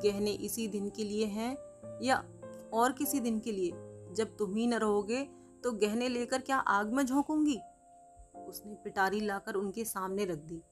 गहने 0.00 0.30
इसी 0.30 0.66
दिन 0.68 0.88
के 0.90 1.04
लिए 1.04 1.26
हैं 1.26 1.56
या 2.02 2.24
और 2.72 2.92
किसी 2.92 3.20
दिन 3.20 3.40
के 3.40 3.52
लिए? 3.52 3.70
जब 4.14 4.36
तुम 4.36 4.54
ही 4.54 4.66
न 4.66 4.74
रहोगे 4.74 5.22
तो 5.64 5.72
गहने 5.72 6.08
लेकर 6.08 6.40
क्या 6.40 6.58
आग 6.58 6.92
में 6.92 7.04
झोंकूँगी? 7.06 7.58
उसने 8.48 8.74
पिटारी 8.74 9.20
लाकर 9.20 9.54
उनके 9.54 9.84
सामने 9.84 10.24
रख 10.24 10.38
दी। 10.38 10.62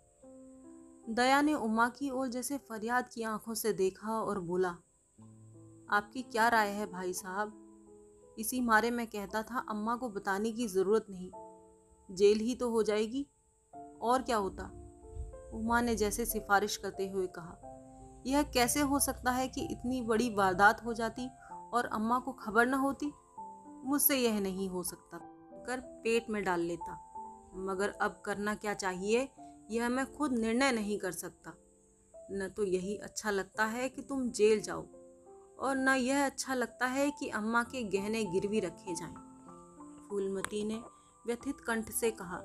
दया 1.14 1.42
ने 1.42 1.54
उमा 1.54 1.88
की 1.88 2.10
ओर 2.10 2.28
जैसे 2.28 2.58
फरियाद 2.58 3.08
की 3.08 3.22
आँखों 3.22 3.54
से 3.54 3.72
देखा 3.72 4.20
और 4.20 4.40
बोला, 4.40 4.70
आपकी 5.90 6.22
क्या 6.22 6.48
राय 6.48 6.68
है 6.68 6.86
भाई 6.86 7.12
साहब? 7.12 7.64
इसी 8.38 8.60
मारे 8.60 8.90
मैं 8.90 9.06
कहता 9.06 9.42
था, 9.42 9.66
अम्मा 9.68 9.96
को 9.96 10.08
बताने 10.08 10.52
की 10.52 10.66
ज़रूरत 10.66 11.06
नहीं। 11.10 11.30
जेल 12.14 12.38
ही 12.38 12.54
तो 12.54 12.70
हो 12.70 12.82
जाएगी, 12.82 13.26
और 14.02 14.22
क्या 14.22 14.36
होता? 14.36 14.64
उमा 15.54 15.80
ने 15.80 15.94
जैसे 15.96 16.26
सिफारिश 16.26 16.76
करते 16.76 17.08
हुए 17.08 17.26
कहा, 17.26 17.56
यह 18.26 18.42
कैसे 18.42 18.80
हो 18.80 18.98
सकता 18.98 19.30
है 19.30 19.48
कि 19.48 19.60
इतनी 19.60 20.02
बड़ी 20.02 20.34
वारदात 20.34 20.84
हो 20.84 20.94
जाती 20.94 21.28
और 21.72 21.84
अम्मा 21.84 22.18
को 22.18 22.32
खबर 22.32 22.66
न 22.66 22.74
होती? 22.74 23.12
मुझसे 23.84 24.16
यह 24.16 24.40
नहीं 24.40 24.68
हो 24.68 24.82
सकता। 24.82 25.18
कर 25.66 25.80
पेट 25.80 26.30
में 26.30 26.44
डाल 26.44 26.60
लेता। 26.60 27.07
मगर 27.56 27.88
अब 27.88 28.22
करना 28.26 28.54
क्या 28.54 28.74
चाहिए, 28.74 29.28
यह 29.70 29.88
मैं 29.88 30.12
खुद 30.12 30.32
निर्णय 30.32 30.72
नहीं 30.72 30.98
कर 30.98 31.12
सकता। 31.12 31.52
न 32.32 32.48
तो 32.48 32.64
यही 32.64 32.96
अच्छा 32.96 33.30
लगता 33.30 33.64
है 33.64 33.88
कि 33.88 34.02
तुम 34.02 34.30
जेल 34.30 34.60
जाओ, 34.60 34.82
और 35.58 35.76
न 35.76 35.88
यह 35.88 36.24
अच्छा 36.24 36.54
लगता 36.54 36.86
है 36.86 37.10
कि 37.10 37.28
अम्मा 37.28 37.62
के 37.62 37.82
गहने 37.82 38.24
गिरवी 38.24 38.60
रखे 38.60 38.94
जाएँ। 38.94 39.14
फूलमती 40.10 40.64
ने 40.64 40.80
व्यथित 41.26 41.60
कंठ 41.60 41.90
से 41.90 42.10
कहा, 42.10 42.40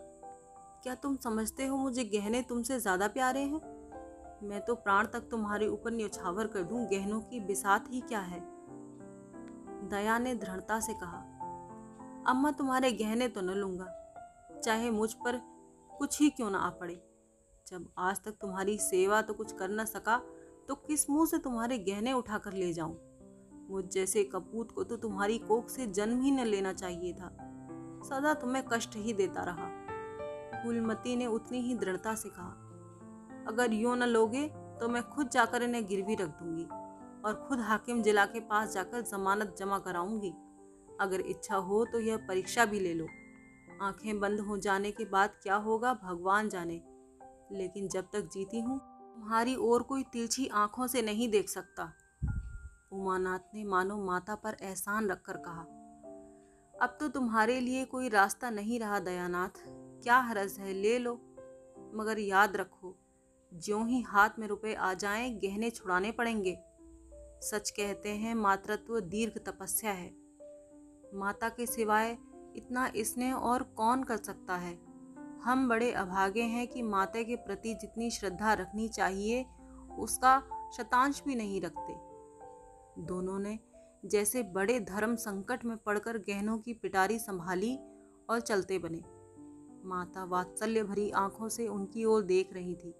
क्या 0.84 0.96
तुम 0.96 1.16
समझते 1.16 1.66
हो 1.66 1.78
मुझे 1.78 2.04
गहने 2.04 2.42
तुमसे 2.42 2.80
ज़्यादा 2.80 3.08
प्यारे 3.08 3.39
हैं? 3.39 3.62
मैं 4.44 4.62
तो 4.62 4.76
प्राण 4.76 5.06
तक 5.06 5.28
तुम्हारे 5.32 5.68
ऊपर 5.68 5.92
न्यौछावर 5.92 6.48
कर 6.48 6.63
दूँ, 6.63 6.86
गहनों 6.86 7.20
की 7.22 7.39
बिसात 7.39 7.92
ही 7.92 8.02
क्या 8.02 8.20
है? 8.20 8.39
दया 9.89 10.18
ने 10.18 10.34
दृढ़ता 10.36 10.80
से 10.80 10.94
कहा, 10.94 11.18
अम्मा, 12.28 12.52
तुम्हारे 12.52 12.92
गहने 12.92 13.28
तो 13.28 13.42
न 13.42 13.50
लूँगा 13.50 13.86
चाहे 14.65 14.91
मुझ 14.91 15.12
पर 15.15 15.39
कुछ 15.91 16.19
ही 16.21 16.30
क्यों 16.30 16.49
ना 16.52 16.58
आ 16.58 16.69
पड़े। 16.71 17.02
जब 17.67 17.88
आज 17.97 18.19
तक 18.23 18.32
तुम्हारी 18.41 18.78
सेवा 18.80 19.21
तो 19.21 19.34
कुछ 19.34 19.52
कर 19.52 19.69
न 19.71 19.86
सका 19.86 20.17
तो 20.67 20.76
किस 20.78 21.10
मुँह 21.10 21.26
से 21.26 21.38
तुम्हारे 21.38 21.78
गहने 21.80 22.13
उठाकर 22.13 22.54
ले 22.54 22.71
जाऊँ? 22.73 22.97
मुझ 23.69 23.84
जैसे 23.86 24.23
कपूत 24.26 24.71
को 24.71 24.84
तो 24.84 24.97
तुम्हारी 24.97 25.38
कोख 25.39 25.69
से 25.69 25.88
जन्म 25.88 26.21
ही 26.21 26.32
न 26.32 26.45
लेना 26.45 26.73
चाहिए 26.73 27.13
था। 27.13 27.30
सदा 28.06 28.34
तुम्हें 28.34 28.63
कष्ट 28.67 28.95
ही 28.95 29.13
देता 29.13 29.43
रहा। 29.43 29.67
फूलमती 30.63 31.15
ने 31.15 31.26
उतनी 31.28 31.60
ही 31.62 31.76
दृढ़ता 31.76 32.13
से 32.15 32.30
कहा, 32.30 32.52
अगर 33.47 33.73
यूँ 33.73 33.95
न 33.97 34.04
लोगे 34.04 34.47
तो 34.80 34.88
मैं 34.88 35.02
खुद 35.10 35.30
जाकर 35.30 35.63
इन्हें 35.63 35.86
गिरवी 35.88 36.15
रख 36.15 36.30
दूँगी 36.39 36.63
और 37.26 37.45
खुद 37.47 37.60
हाकिम 37.60 38.02
जिला 38.02 38.26
के 38.26 38.39
पास 38.39 38.73
जाकर 38.73 39.02
जमानत 39.02 39.56
जमा 39.60 39.80
कराऊँगी। 39.80 40.34
अगर 41.02 41.21
इच्छा 41.21 41.56
हो 41.58 41.84
तो 41.86 41.99
यह 41.99 42.26
परीक्षा 42.28 42.65
भी 42.65 42.80
ले 42.80 42.93
लो। 42.93 43.08
आँखें 43.84 44.19
बंद 44.19 44.39
हो 44.39 44.58
जाने 44.58 44.91
के 44.91 45.06
बाद 45.06 45.30
क्या 45.43 45.56
होगा? 45.56 45.93
भगवान 45.93 46.50
जाने। 46.50 46.82
लेकिन 47.52 47.88
जब 47.88 48.08
तक 48.13 48.30
जीती 48.34 48.60
हूँ, 48.60 48.80
तुम्हारी 49.13 49.56
ओर 49.56 49.84
कोई 49.84 50.04
तिरछी 50.04 50.48
आँखों 50.48 50.88
से 50.88 51.02
नहीं 51.02 51.30
देख 51.30 51.50
सकता। 51.50 51.91
उमानाथ 52.91 53.39
ने 53.56 53.63
मानो 53.63 53.98
माता 53.98 54.36
पर 54.36 54.58
एहसान 54.62 55.10
रखकर 55.10 55.38
कहा, 55.38 55.62
अब 56.82 56.98
तो 57.00 57.08
तुम्हारे 57.08 57.60
लिए 57.60 57.86
कोई 57.86 58.10
रास्ता 58.10 58.50
नहीं 58.50 58.80
रहा 58.80 59.00
दयानाथ। 59.00 59.63
क्या 60.04 60.17
हरज 60.17 60.58
है? 60.60 60.74
ले 60.74 60.98
लो। 61.00 61.13
मगर 61.96 62.19
याद 62.19 62.56
रखो, 62.56 62.96
ज्यों 63.52 63.88
ही 63.88 64.02
हाथ 64.02 64.30
में 64.39 64.48
रुपए 64.48 64.74
आ 64.74 64.93
जाएँ, 64.93 65.39
गहने 65.39 65.69
छुड़ाने 65.69 66.12
पड़ेंगे। 66.12 66.58
सच 67.41 67.69
कहते 67.69 68.10
हैं, 68.10 68.36
मातृत्व 68.36 69.00
दीर्घ 69.00 69.38
तपस्या 69.38 69.91
है। 69.91 70.10
माता 71.13 71.50
के 71.50 71.65
सिवाय 71.65 72.17
इतना 72.56 72.92
स्नेह 72.98 73.36
और 73.36 73.63
कौन 73.63 74.04
कर 74.04 74.18
सकता 74.18 74.56
है? 74.56 74.80
हम 75.44 75.70
बड़े 75.70 75.92
अभागे 75.92 76.42
हैं 76.42 76.68
कि 76.68 76.82
माता 76.82 77.24
के 77.24 77.36
प्रति 77.36 77.74
जितनी 77.74 78.12
श्रद्धा 78.12 78.54
रखनी 78.54 78.88
चाहिए, 78.88 79.46
उसका 80.00 80.44
शतांश 80.78 81.24
भी 81.28 81.36
नहीं 81.36 81.62
रखते। 81.62 81.94
दोनों 83.02 83.39
ने 83.39 83.60
जैसे 84.06 84.44
बड़े 84.44 84.80
धर्म 84.80 85.16
संकट 85.16 85.66
में 85.66 85.78
पड़कर 85.78 86.18
गहनों 86.18 86.58
की 86.58 86.74
पिटारी 86.74 87.20
संभाली 87.20 87.80
और 88.30 88.39
चलते 88.39 88.80
बने। 88.80 89.04
माता 89.86 90.24
वात्सल्य 90.24 90.84
भरी 90.84 91.12
आँखों 91.12 91.50
से 91.50 91.68
उनकी 91.68 92.06
ओर 92.06 92.22
देख 92.22 92.54
रही 92.54 92.76
थी 92.76 92.92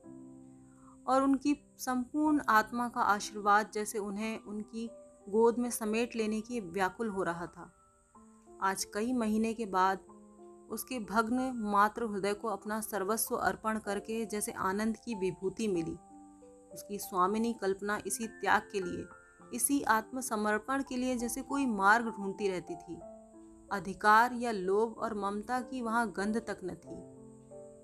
और 1.08 1.24
उनकी 1.24 1.74
संपूर्ण 1.78 2.42
आत्मा 2.50 2.89
का 2.89 3.02
आशीर्वाद 3.02 3.72
जैसे 3.74 4.00
उन्हें 4.00 4.39
उनकी 4.39 4.89
गोद 5.30 5.58
में 5.58 5.70
समेट 5.70 6.16
लेने 6.16 6.42
की 6.42 6.60
व्याकुल 6.60 7.10
हो 7.10 7.24
रहा 7.24 7.46
था। 7.46 7.83
आज 8.63 8.84
कई 8.86 9.13
महीने 9.13 9.54
के 9.54 9.65
बाद 9.65 9.99
उसके 10.69 10.99
भग्न 10.99 11.52
मात्र 11.56 12.04
हृदय 12.04 12.34
को 12.34 12.47
अपना 12.47 12.82
सर्वस्व 12.82 13.36
अर्पण 13.36 13.80
करके 13.80 14.26
जैसे 14.26 14.52
आनंद 14.52 14.97
की 14.97 15.15
विभूति 15.15 15.67
मिली। 15.67 15.95
उसकी 16.73 16.99
स्वामिनी 16.99 17.54
कल्पना 17.54 17.99
इसी 18.08 18.28
त्याग 18.28 18.62
के 18.71 18.80
लिए, 18.80 19.06
इसी 19.54 19.82
आत्मसमर्पण 19.82 20.84
के 20.84 20.97
लिए 20.97 21.15
जैसे 21.15 21.41
कोई 21.41 21.65
मार्ग 21.65 22.06
ढूंढती 22.08 22.47
रहती 22.47 22.76
थी। 22.76 22.95
अधिकार 23.71 24.34
या 24.34 24.52
लोभ 24.52 24.95
और 24.97 25.13
ममता 25.13 25.60
की 25.62 25.82
वहाँ 25.82 26.12
गंध 26.12 26.38
तक 26.38 26.60
न 26.63 26.76
थी। 26.76 26.95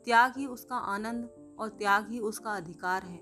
त्याग 0.05 0.33
ही 0.37 0.45
उसका 0.45 0.75
आनंद 0.75 1.55
और 1.59 1.69
त्याग 1.69 2.09
ही 2.09 2.19
उसका 2.19 2.51
अधिकार 2.51 3.03
है। 3.03 3.19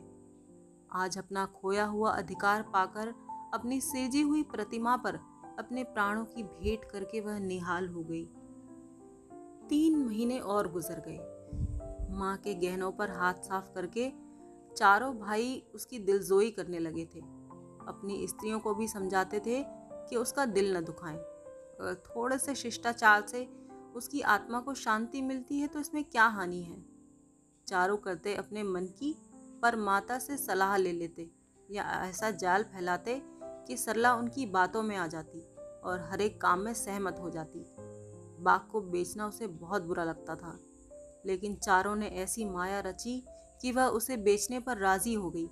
आज 0.92 1.18
अपना 1.18 1.46
खोया 1.46 1.86
हुआ 1.86 2.12
अधिकार 2.12 2.62
पाकर 2.62 3.14
अपनी 3.54 3.82
सिरजी 3.82 4.22
हुई 4.22 4.44
प्रतिमा 4.44 4.98
पर 4.98 5.20
अपने 5.60 5.84
प्राणों 5.84 6.26
की 6.26 6.44
भेंट 6.44 6.86
करके 6.86 7.20
वह 7.20 7.40
निहाल 7.40 7.88
हो 7.88 8.04
गई। 8.04 8.26
तीन 9.70 10.06
महीने 10.06 10.40
और 10.40 10.72
गुजर 10.72 11.04
गए। 11.08 11.18
माँ 12.18 12.38
के 12.38 12.54
गहनों 12.54 12.92
पर 12.92 13.12
हाथ 13.12 13.34
साफ़ 13.34 13.72
करके 13.74 14.12
चारों 14.76 15.18
भाई 15.18 15.64
उसकी 15.76 16.00
दिलजोई 16.00 16.52
करने 16.52 16.80
लगे 16.80 17.06
थे। 17.06 17.20
अपनी 17.88 18.28
स्त्रियों 18.28 18.60
को 18.60 18.74
भी 18.74 18.88
समझाते 18.88 19.40
थे 19.40 19.64
कि 20.10 20.16
उसका 20.16 20.46
दिल 20.46 20.78
न 20.78 20.82
दुखाएँ। 20.82 21.18
थोड़े 21.96 22.38
से 22.38 22.56
शिष्टाचार 22.56 23.28
से 23.28 23.46
उसकी 23.96 24.22
आत्मा 24.22 24.60
को 24.60 24.74
शांति 24.74 25.22
मिलती 25.22 25.60
है 25.60 25.68
तो 25.68 25.80
इसमें 25.80 26.04
क्या 26.04 26.26
हानि 26.26 26.62
है? 26.62 26.86
चारों 27.68 27.98
करते 27.98 28.36
अपने 28.36 28.64
मन 28.64 28.86
की 28.86 29.16
पर 29.62 29.76
माता 29.76 30.20
से 30.20 30.38
सलाह 30.38 30.78
ले 30.78 30.92
लेते 30.92 31.30
या 31.72 31.84
ऐसा 31.84 32.32
जाल 32.32 32.64
फैलाते 32.64 33.22
कि 33.68 33.78
सरला 33.78 34.14
उनकी 34.16 34.46
बातों 34.46 34.84
में 34.84 34.96
आ 34.96 35.08
जाती 35.08 35.42
और 35.84 36.08
हर 36.12 36.22
एक 36.22 36.42
काम 36.42 36.60
में 36.60 36.74
सहमत 36.74 37.18
हो 37.20 37.30
जाती। 37.30 37.66
बाग 38.40 38.68
को 38.72 38.82
बेचना 38.82 39.28
उसे 39.28 39.48
बहुत 39.48 39.82
बुरा 39.82 40.04
लगता 40.04 40.36
था, 40.36 40.60
लेकिन 41.26 41.56
चारों 41.56 41.96
ने 41.96 42.08
ऐसी 42.08 42.46
माया 42.46 42.80
रची 42.80 43.26
कि 43.62 43.72
वह 43.72 43.86
उसे 43.86 44.18
बेचने 44.18 44.60
पर 44.60 44.78
राज़ी 44.78 45.14
हो 45.14 45.30
गई। 45.30 45.50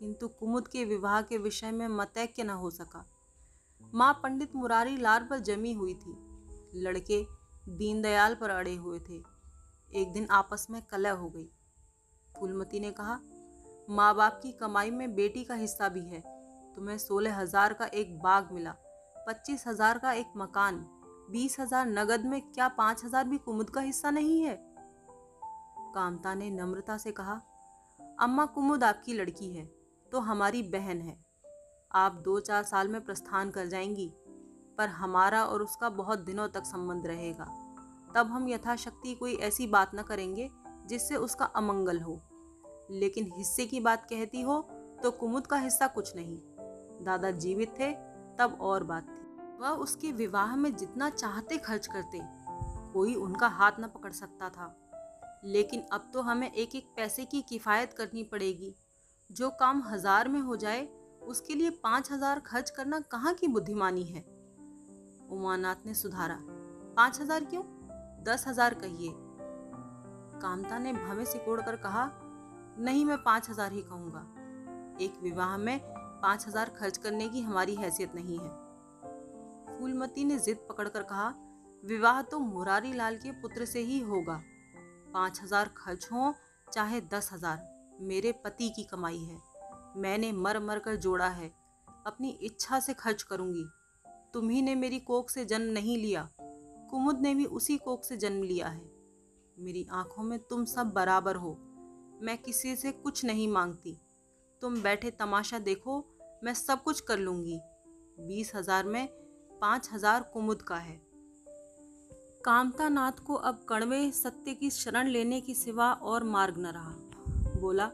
किंतु 0.00 0.28
कुमुद 0.28 0.68
के 0.68 0.84
विवाह 0.84 1.22
के 1.22 1.38
विषय 1.38 1.70
में 1.70 1.88
मतैक्य 1.88 2.44
न 2.44 2.50
हो 2.50 2.70
सका। 2.70 3.06
माँ 3.94 4.20
पंडित 4.22 4.54
मुरारी 4.56 4.96
लाल 4.96 5.26
पर 5.30 5.38
जमी 5.38 5.72
हुई 5.72 5.94
थी। 5.94 6.16
लड़के 6.74 7.26
दीनदयाल 7.68 8.34
पर 8.34 8.50
अड़े 8.50 8.74
हुए 8.74 9.00
थे। 9.00 9.22
एक 9.94 10.12
दिन 10.12 10.26
आपस 10.30 10.66
में 10.70 10.82
कलह 10.82 11.12
हो 11.12 11.30
गई। 11.30 11.50
फूलमती 12.38 12.80
ने 12.80 12.90
कहा, 12.90 13.20
माँ 13.90 14.14
बाप 14.14 14.40
की 14.42 14.52
कमाई 14.52 14.90
में 14.90 15.14
बेटी 15.14 15.44
का 15.44 15.54
हिस्सा 15.54 15.88
भी 15.88 16.00
है। 16.00 16.39
तुम्हें 16.76 16.96
सोलह 16.98 17.36
हज़ार 17.36 17.72
का 17.72 17.86
एक 17.86 18.18
बाग 18.18 18.48
मिला, 18.52 18.74
पच्चीस 19.26 19.64
हज़ार 19.66 19.98
का 19.98 20.12
एक 20.12 20.32
मकान, 20.36 20.76
बीस 21.30 21.56
हज़ार 21.60 21.86
नगद 21.88 22.24
में 22.26 22.40
क्या 22.42 22.68
पाँच 22.70 23.04
हज़ार 23.04 23.24
भी 23.24 23.38
कुमुद 23.38 23.70
का 23.70 23.80
हिस्सा 23.80 24.10
नहीं 24.10 24.40
है? 24.40 24.54
कामता 25.94 26.34
ने 26.34 26.50
नम्रता 26.50 26.96
से 26.98 27.12
कहा, 27.12 27.40
अम्मा 28.18 28.46
कुमुद 28.46 28.84
आपकी 28.84 29.14
लड़की 29.14 29.52
है 29.52 29.64
तो 30.12 30.20
हमारी 30.20 30.62
बहन 30.64 31.00
है। 31.00 31.16
आप 31.94 32.20
दो 32.24 32.38
चार 32.40 32.62
साल 32.64 32.88
में 32.88 33.00
प्रस्थान 33.04 33.50
कर 33.50 33.66
जाएँगी, 33.66 34.08
पर 34.78 34.88
हमारा 34.88 35.44
और 35.44 35.62
उसका 35.62 35.88
बहुत 35.90 36.18
दिनों 36.20 36.48
तक 36.48 36.64
संबंध 36.66 37.06
रहेगा। 37.06 37.44
तब 38.14 38.26
हम 38.26 38.48
यथाशक्ति 38.48 39.14
कोई 39.14 39.34
ऐसी 39.38 39.66
बात 39.68 39.90
न 39.94 40.02
करेंगे, 40.02 40.48
जिससे 40.86 41.16
उसका 41.16 41.44
अमंगल 41.46 42.00
हो। 42.00 42.20
लेकिन 42.92 43.30
हिस्से 43.32 43.66
की 43.66 43.80
बात 43.80 44.06
कहती 44.10 44.42
हो 44.42 44.60
तो 45.02 45.10
कुमुद 45.10 45.46
का 45.46 45.56
हिस्सा 45.58 45.86
कुछ 45.88 46.14
नहीं। 46.16 46.38
दादा 47.00 47.30
जीवित 47.30 47.74
थे, 47.80 47.92
तब 48.38 48.58
और 48.60 48.84
बात 48.84 49.06
थी। 49.08 49.58
वह 49.60 49.68
उसके 49.68 50.12
विवाह 50.12 50.56
में 50.56 50.74
जितना 50.76 51.10
चाहते 51.10 51.56
खर्च 51.58 51.86
करते, 51.86 52.20
कोई 52.92 53.14
उनका 53.14 53.48
हाथ 53.48 53.72
न 53.80 53.86
पकड़ 53.86 54.12
सकता 54.12 54.48
था। 54.48 54.74
लेकिन 55.44 55.82
अब 55.92 56.10
तो 56.14 56.20
हमें 56.20 56.50
एक 56.52 56.74
एक 56.74 56.92
पैसे 56.96 57.24
की 57.24 57.40
किफ़ायत 57.42 57.92
करनी 57.92 58.22
पड़ेगी। 58.22 58.74
जो 59.30 59.50
काम 59.50 59.82
हज़ार 59.82 60.28
में 60.28 60.40
हो 60.40 60.56
जाए, 60.56 60.88
उसके 61.22 61.54
लिए 61.54 61.70
पाँच 61.70 62.12
हज़ार 62.12 62.40
खर्च 62.40 62.70
करना 62.70 63.00
कहाँ 63.00 63.34
की 63.34 63.48
बुद्धिमानी 63.48 64.04
है? 64.04 64.20
उमानाथ 65.30 65.86
ने 65.86 65.94
सुधारा। 65.94 66.38
पाँच 66.96 67.20
हज़ार 67.20 67.44
क्यों? 67.44 67.62
दस 68.24 68.44
हज़ार 68.48 68.74
कहिए। 68.74 69.12
कामता 70.40 70.78
ने 70.78 70.92
भवे 70.92 71.24
सिकोड़ 71.24 71.60
कर 71.60 71.76
कहा, 71.76 72.10
नहीं, 72.78 73.04
मैं 73.04 73.16
पाँच 73.16 73.50
हज़ार 73.50 73.72
ही 73.72 73.82
कहूँगा। 73.82 74.26
एक 75.00 75.20
विवाह 75.22 75.56
में 75.56 75.80
पाँच 76.22 76.46
हज़ार 76.48 76.70
खर्च 76.70 76.96
करने 76.96 77.28
की 77.28 77.40
हमारी 77.40 77.74
हैसियत 77.74 78.14
नहीं 78.14 78.38
है। 78.38 78.48
फूलमती 79.78 80.24
ने 80.24 80.38
जिद 80.38 80.66
पकड़कर 80.68 81.02
कहा, 81.02 81.28
विवाह 81.84 82.22
तो 82.22 82.38
मुरारी 82.38 82.92
लाल 82.92 83.16
के 83.16 83.30
पुत्र 83.32 83.64
से 83.64 83.80
ही 83.80 83.98
होगा। 84.00 84.40
पाँच 85.12 85.40
हज़ार 85.42 85.70
खर्च 85.76 86.08
हो, 86.12 86.34
चाहे 86.72 87.00
दस 87.00 87.30
हज़ार। 87.32 87.98
मेरे 88.00 88.32
पति 88.44 88.68
की 88.68 88.82
कमाई 88.82 89.18
है। 89.18 89.38
मैंने 89.96 90.32
मर 90.32 90.58
मर 90.58 90.78
कर 90.78 90.96
जोड़ा 90.96 91.28
है। 91.28 91.48
अपनी 92.06 92.28
इच्छा 92.42 92.80
से 92.80 92.94
खर्च 92.94 93.22
करूँगी। 93.22 93.64
तुम्ही 94.34 94.62
ने 94.62 94.74
मेरी 94.74 94.98
कोख 94.98 95.30
से 95.30 95.44
जन्म 95.44 95.72
नहीं 95.72 95.96
लिया। 95.98 96.28
कुमुद 96.90 97.20
ने 97.20 97.34
भी 97.34 97.44
उसी 97.44 97.76
कोख 97.76 98.04
से 98.04 98.16
जन्म 98.16 98.42
लिया 98.42 98.66
है। 98.66 98.90
मेरी 99.58 99.86
आँखों 99.92 100.22
में 100.22 100.38
तुम 100.38 100.64
सब 100.64 100.92
बराबर 100.92 101.36
हो। 101.36 101.50
मैं 102.22 102.36
किसी 102.38 102.76
से 102.76 102.92
कुछ 102.92 103.24
नहीं 103.24 103.48
मांगती। 103.48 104.00
तुम 104.62 104.82
बैठे 104.82 105.10
तमाशा 105.10 105.58
देखो, 105.58 106.04
मैं 106.44 106.54
सब 106.54 106.82
कुछ 106.82 107.00
कर 107.00 107.18
लूँगी। 107.18 107.60
बीस 108.20 108.52
हज़ार 108.54 108.84
में 108.84 109.08
पाँच 109.60 109.88
हज़ार 109.92 110.22
कुमुद 110.22 110.62
का 110.62 110.76
है। 110.76 111.00
कामता 112.44 112.88
नाथ 112.88 113.12
को 113.12 113.34
अब 113.34 113.66
कड़वे 113.68 114.10
सत्य 114.10 114.54
की 114.54 114.70
शरण 114.70 115.08
लेने 115.08 115.40
की 115.40 115.54
सिवा 115.54 115.92
और 115.92 116.24
मार्ग 116.24 116.58
न 116.58 116.66
रहा। 116.66 116.94
बोला, 117.60 117.84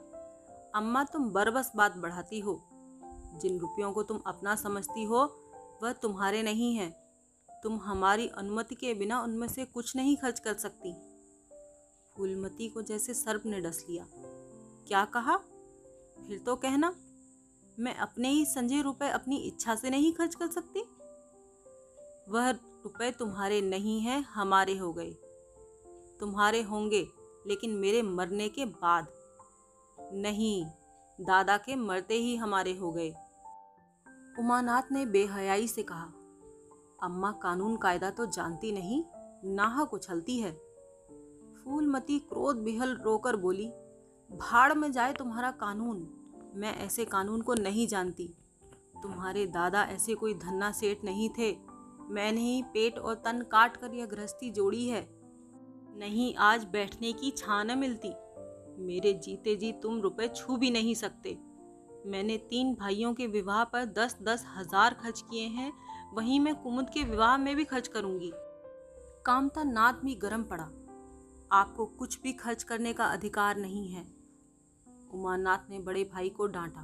अम्मा, 0.75 1.05
तुम 1.05 1.31
बरबस 1.31 1.73
बात 1.77 1.97
बढ़ाती 1.97 2.41
हो। 2.41 2.63
जिन 3.43 3.59
रुपयों 3.59 3.93
को 3.93 4.03
तुम 4.03 4.19
अपना 4.27 4.57
समझती 4.57 5.05
हो, 5.05 5.25
वह 5.83 5.93
तुम्हारे 5.93 6.43
नहीं 6.43 6.75
हैं। 6.75 6.91
तुम 7.63 7.77
हमारी 7.77 8.29
अनुमति 8.29 8.75
के 8.75 8.95
बिना 8.95 9.23
उनमें 9.23 9.49
से 9.49 9.65
कुछ 9.65 9.97
नहीं 9.97 10.17
खर्च 10.17 10.41
कर 10.41 10.55
सकती। 10.55 10.93
फूलमती 12.17 12.69
को 12.69 12.83
जैसे 12.83 13.15
सर्प 13.15 13.43
ने 13.47 13.61
डस 13.61 13.85
लिया। 13.91 14.07
क्या 14.89 15.05
कहा? 15.05 15.41
फिर 16.29 16.39
तो 16.39 16.57
कहना, 16.57 16.95
मैं 17.79 17.95
अपने 17.95 18.29
ही 18.29 18.45
संजय 18.45 18.83
रुपए 18.83 19.09
अपनी 19.09 19.37
इच्छा 19.37 19.75
से 19.75 19.91
नहीं 19.91 20.13
खर्च 20.13 20.35
कर 20.35 20.47
सकती। 20.47 20.81
वह 22.33 22.51
रुपए 22.51 23.11
तुम्हारे 23.11 23.61
नहीं 23.61 24.01
हैं, 24.01 24.23
हमारे 24.23 24.77
हो 24.77 24.93
गए। 24.93 25.11
तुम्हारे 26.21 26.63
होंगे, 26.63 27.09
लेकिन 27.47 27.71
मेरे 27.71 28.03
मरने 28.03 28.49
के 28.49 28.65
बाद। 28.65 29.07
नहीं, 30.13 30.65
दादा 31.21 31.57
के 31.57 31.77
मरते 31.77 32.15
ही 32.15 32.37
हमारे 32.37 32.75
हो 32.75 32.93
गए। 32.93 33.11
उमानाथ 34.39 34.83
ने 34.93 35.07
बेहयाई 35.07 35.69
से 35.69 35.83
कहा, 35.83 36.13
अम्मा 37.03 37.33
कानून 37.33 37.77
कायदा 37.77 38.11
तो 38.11 38.27
जानती 38.27 38.73
नहीं 38.73 39.05
नाहक 39.45 39.95
उछलती 39.95 40.39
है। 40.39 40.53
फूलमती 41.55 42.19
क्रोध 42.19 42.57
बिहल 42.57 42.97
रोकर 42.97 43.37
बोली 43.37 43.73
भाड़ 44.31 44.75
में 44.75 44.91
जाए 44.93 45.13
तुम्हारा 45.13 45.51
कानून। 45.51 46.07
मैं 46.55 46.75
ऐसे 46.77 47.05
कानून 47.05 47.41
को 47.41 47.55
नहीं 47.55 47.87
जानती। 47.87 48.27
तुम्हारे 49.03 49.47
दादा 49.47 49.83
ऐसे 49.85 50.15
कोई 50.15 50.35
धन्ना 50.35 50.71
सेठ 50.73 51.05
नहीं 51.05 51.29
थे। 51.29 51.51
मैंने 52.11 52.41
ही 52.41 52.63
पेट 52.63 52.99
और 52.99 53.15
तन 53.15 53.43
काट 53.43 53.77
कर 53.77 53.95
यह 53.95 54.07
गृहस्थी 54.07 54.51
जोड़ी 54.51 54.87
है। 54.89 55.07
नहीं 55.99 56.35
आज 56.35 56.65
बैठने 56.65 57.13
की 57.13 57.31
छा 57.31 57.63
न 57.63 57.79
मिलती। 57.79 58.13
मेरे 58.79 59.13
जीते 59.15 59.57
जी 59.57 59.73
तुम 59.73 60.01
रुपए 60.01 60.29
छू 60.29 60.57
भी 60.57 60.71
नहीं 60.71 60.95
सकते। 60.95 61.39
मैंने 62.07 62.37
तीन 62.51 62.75
भाइयों 62.75 63.13
के 63.15 63.27
विवाह 63.27 63.63
पर 63.65 63.85
दस 63.95 64.19
दस 64.23 64.45
हज़ार 64.57 64.95
खर्च 64.95 65.21
किए 65.21 65.47
हैं। 65.47 65.73
वहीं 66.15 66.41
मैं 66.41 66.55
कुमुद 66.55 66.91
के 66.91 67.03
विवाह 67.03 67.37
में 67.37 67.55
भी 67.57 67.65
खर्च 67.65 67.89
करूँगी। 67.89 68.31
कामता 69.27 69.63
नाथ 69.65 69.93
भी 69.93 70.15
गर्म 70.15 70.43
पड़ा। 70.43 70.69
आपको 71.53 71.87
कुछ 71.87 72.21
भी 72.23 72.33
खर्च 72.33 72.63
करने 72.63 72.93
का 72.93 73.05
अधिकार 73.05 73.57
नहीं 73.57 73.89
है। 73.89 74.16
उमानाथ 75.13 75.71
ने 75.71 75.79
बड़े 75.79 76.05
भाई 76.05 76.29
को 76.29 76.47
डांटा। 76.47 76.81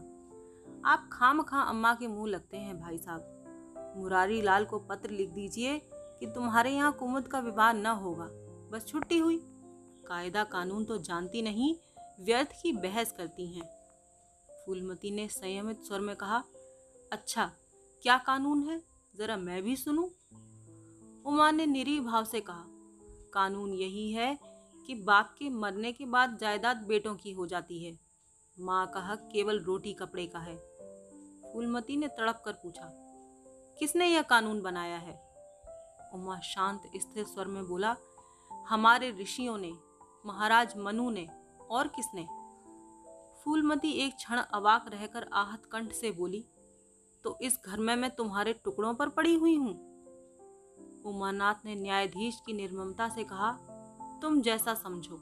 आप 0.85 1.09
खाम 1.13 1.43
खा 1.43 1.61
अम्मा 1.61 1.95
के 1.95 2.07
मुँह 2.07 2.31
लगते 2.31 2.57
हैं, 2.57 2.81
भाई 2.81 2.99
साहब। 2.99 3.95
मुरारी 3.97 4.43
लाल 4.43 4.65
को 4.65 4.79
पत्र 4.79 5.11
लिख 5.11 5.31
दीजिए 5.31 5.79
कि 5.93 6.27
तुम्हारे 6.27 6.71
यहाँ 6.71 6.93
कुमुद 6.93 7.29
का 7.29 7.39
विवाह 7.39 7.73
न 7.73 7.87
होगा। 7.87 8.29
बस 8.71 8.87
छुट्टी 8.87 9.19
हुई। 9.19 9.41
कायदा 10.07 10.45
कानून 10.45 10.85
तो 10.85 10.99
जानती 10.99 11.43
नहीं, 11.43 11.75
व्यर्थ 12.21 12.53
की 12.63 12.73
बहस 12.73 13.13
करती 13.13 13.47
हैं। 13.47 13.69
फूलमती 14.67 15.11
ने 15.11 15.29
संयमित 15.29 15.83
स्वर 15.83 16.01
में 16.01 16.17
कहा 16.17 16.43
अच्छा 17.13 17.51
क्या 18.03 18.17
कानून 18.19 18.63
है? 18.63 18.83
जरा 19.17 19.37
मैं 19.37 19.63
भी 19.63 19.77
सुनूं? 19.77 20.09
उमा 21.27 21.51
ने 21.51 21.67
निरी 21.67 22.01
भाव 22.01 22.25
से 22.25 22.41
कहा, 22.41 22.65
कानून 23.35 23.73
यही 23.73 24.13
है 24.13 24.39
कि 24.87 24.95
बाप 24.95 25.35
के 25.39 25.49
मरने 25.49 25.93
के 25.93 26.07
बाद 26.07 26.39
जायदाद 26.41 26.77
बेटों 26.77 27.15
की 27.15 27.33
हो 27.33 27.47
जाती 27.47 27.85
है। 27.85 27.99
माँ 28.59 28.87
का 28.87 29.01
हक 29.01 29.29
केवल 29.33 29.59
रोटी 29.61 29.93
कपड़े 29.93 30.27
का 30.27 30.38
है। 30.38 30.57
फूलमती 31.45 31.97
ने 31.97 32.09
तड़प 32.09 32.43
कर 32.45 32.53
पूछा, 32.53 32.88
किसने 33.81 34.07
यह 34.07 34.23
कानून 34.23 34.61
बनाया 34.62 34.97
है? 34.97 35.15
उमा 36.15 36.38
शांत 36.41 36.83
स्थिर 36.97 37.25
स्वर 37.25 37.47
में 37.47 37.67
बोला, 37.67 37.97
हमारे 38.69 39.11
ऋषियों 39.21 39.57
ने, 39.59 39.72
महाराज 40.26 40.76
मनु 40.76 41.11
ने, 41.11 41.26
और 41.70 41.89
किसने? 41.89 42.26
फूलमती 43.45 43.91
एक 43.91 44.14
क्षण 44.16 44.39
अवाक 44.39 44.85
रहकर 44.89 45.29
आहत 45.33 45.62
कंठ 45.72 45.93
से 45.93 46.11
बोली 46.11 46.45
तो 47.24 47.37
इस 47.43 47.59
घर 47.66 47.79
में 47.79 47.95
मैं 47.97 48.11
तुम्हारे 48.11 48.53
टुकड़ों 48.55 48.95
पर 48.95 49.09
पड़ी 49.09 49.35
हुई 49.35 49.57
हूँ? 49.57 49.74
उमानाथ 51.07 51.64
ने 51.64 51.74
न्यायाधीश 51.74 52.41
की 52.47 52.53
निर्ममता 52.53 53.09
से 53.09 53.24
कहा, 53.24 53.53
तुम 54.22 54.41
जैसा 54.43 54.74
समझो। 54.74 55.16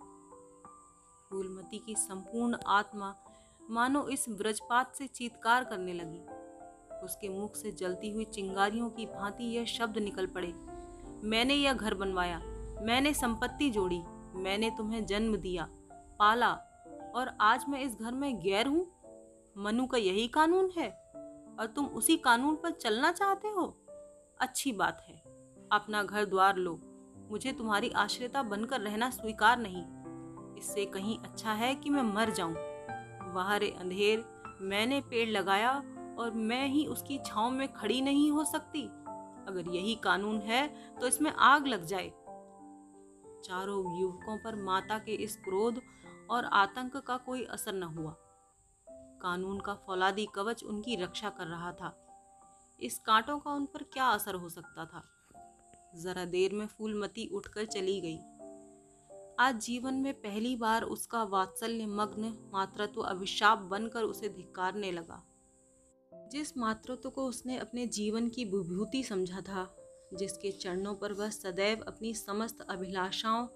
फूलमती 1.31 1.79
की 1.79 1.95
संपूर्ण 1.95 2.57
आत्मा 2.67 3.11
मानो 3.71 4.09
इस 4.09 4.29
व्रजपात 4.29 4.95
से 4.95 5.07
चीतकार 5.07 5.65
करने 5.65 5.93
लगी। 5.93 6.21
उसके 7.05 7.29
मुख 7.29 7.57
से 7.57 7.73
जलती 7.73 8.11
हुई 8.11 8.25
चिंगारियों 8.25 8.91
की 8.91 9.07
भांति 9.07 9.45
यह 9.45 9.65
शब्द 9.65 9.99
निकल 9.99 10.27
पड़े। 10.27 10.55
मैंने 11.25 11.55
यह 11.55 11.73
घर 11.73 11.95
बनवाया, 11.95 12.39
मैंने 12.83 13.15
संपत्ति 13.15 13.71
जोड़ी, 13.71 14.03
मैंने 14.35 14.71
तुम्हें 14.71 15.07
जन्म 15.07 15.37
दिया, 15.37 15.69
पाला, 16.19 16.53
और 17.15 17.39
आज 17.41 17.65
मैं 17.69 17.81
इस 17.81 17.97
घर 17.97 18.13
में 18.13 18.41
गैर 18.41 18.67
हूँ? 18.67 18.93
मनु 19.59 19.87
का 19.87 19.99
यही 19.99 20.29
कानून 20.29 20.71
है? 20.79 20.91
और 21.61 21.67
तुम 21.67 21.87
उसी 21.87 22.17
कानून 22.17 22.57
पर 22.57 22.71
चलना 22.71 23.13
चाहते 23.13 23.49
हो? 23.49 23.77
अच्छी 24.41 24.73
बात 24.73 25.07
है। 25.09 25.23
अपना 25.73 26.03
घर 26.03 26.25
द्वार 26.25 26.57
लो। 26.57 26.81
मुझे 27.31 27.53
तुम्हारी 27.53 27.91
आश्रिता 27.91 28.43
बनकर 28.43 28.81
रहना 28.81 29.11
स्वीकार 29.11 29.59
नहीं। 29.59 29.85
इससे 30.59 30.87
कहीं 30.87 31.19
अच्छा 31.19 31.53
है 31.53 31.75
कि 31.75 31.91
मैं 31.91 32.03
मर 32.03 32.31
जाऊँ। 32.31 32.70
बाहर 33.31 33.63
अंधेर, 33.63 34.25
मैंने 34.61 35.01
पेड़ 35.01 35.29
लगाया 35.29 35.73
और 36.19 36.31
मैं 36.31 36.67
ही 36.67 36.87
उसकी 36.87 37.19
छाव 37.19 37.51
में 37.51 37.73
खड़ी 37.73 38.01
नहीं 38.01 38.31
हो 38.31 38.45
सकती। 38.45 38.83
अगर 39.49 39.71
यही 39.71 39.95
कानून 39.95 40.41
है 40.41 40.67
तो 41.01 41.07
इसमें 41.07 41.31
आग 41.33 41.67
लग 41.67 41.85
जाए। 41.85 42.09
चारों 43.45 44.01
युवकों 44.01 44.39
पर 44.39 44.57
माता 44.57 44.99
के 44.99 45.15
इस 45.15 45.37
क्रोध 45.37 45.81
और 46.31 46.45
आतंक 46.45 46.97
का 46.97 47.17
कोई 47.17 47.45
असर 47.45 47.73
न 47.73 47.83
हुआ। 47.83 48.17
कानून 49.23 49.61
का 49.61 49.75
फौलादी 49.75 50.27
कवच 50.35 50.65
उनकी 50.65 50.97
रक्षा 50.97 51.31
कर 51.31 51.47
रहा 51.47 51.73
था। 51.73 51.97
इस 52.81 52.99
कांटों 52.99 53.39
का 53.39 53.53
उन 53.53 53.65
पर 53.67 53.83
क्या 53.83 54.05
असर 54.05 54.35
हो 54.35 54.49
सकता 54.49 54.85
था? 54.85 55.03
जरा 55.97 56.25
देर 56.25 56.55
में 56.55 56.67
फूलमती 56.67 57.27
उठकर 57.27 57.65
चली 57.65 58.01
गई। 58.01 58.19
आज 59.41 59.61
जीवन 59.61 59.95
में 59.95 60.15
पहली 60.15 60.57
बार 60.57 60.83
उसका 60.83 61.23
वात्सल्य, 61.23 61.87
मग्न, 61.87 62.51
मातृत्व, 62.53 63.01
अभिशाप 63.01 63.59
बनकर 63.59 64.03
उसे 64.03 64.29
धिक्कारने 64.29 64.93
लगा। 64.93 65.27
जिस 66.33 66.59
मातृत्व 66.59 67.11
को 67.11 67.27
उसने 67.27 67.57
अपने 67.57 67.87
जीवन 67.87 68.29
की 68.29 68.45
विभूति 68.45 69.03
समझा 69.03 69.41
था, 69.41 69.77
जिसके 70.15 70.51
चरणों 70.51 70.95
पर 70.95 71.13
वह 71.13 71.31
सदैव 71.31 71.85
अपनी 71.89 72.15
समस्त 72.15 72.61
अभिलाषाओं 72.61 73.47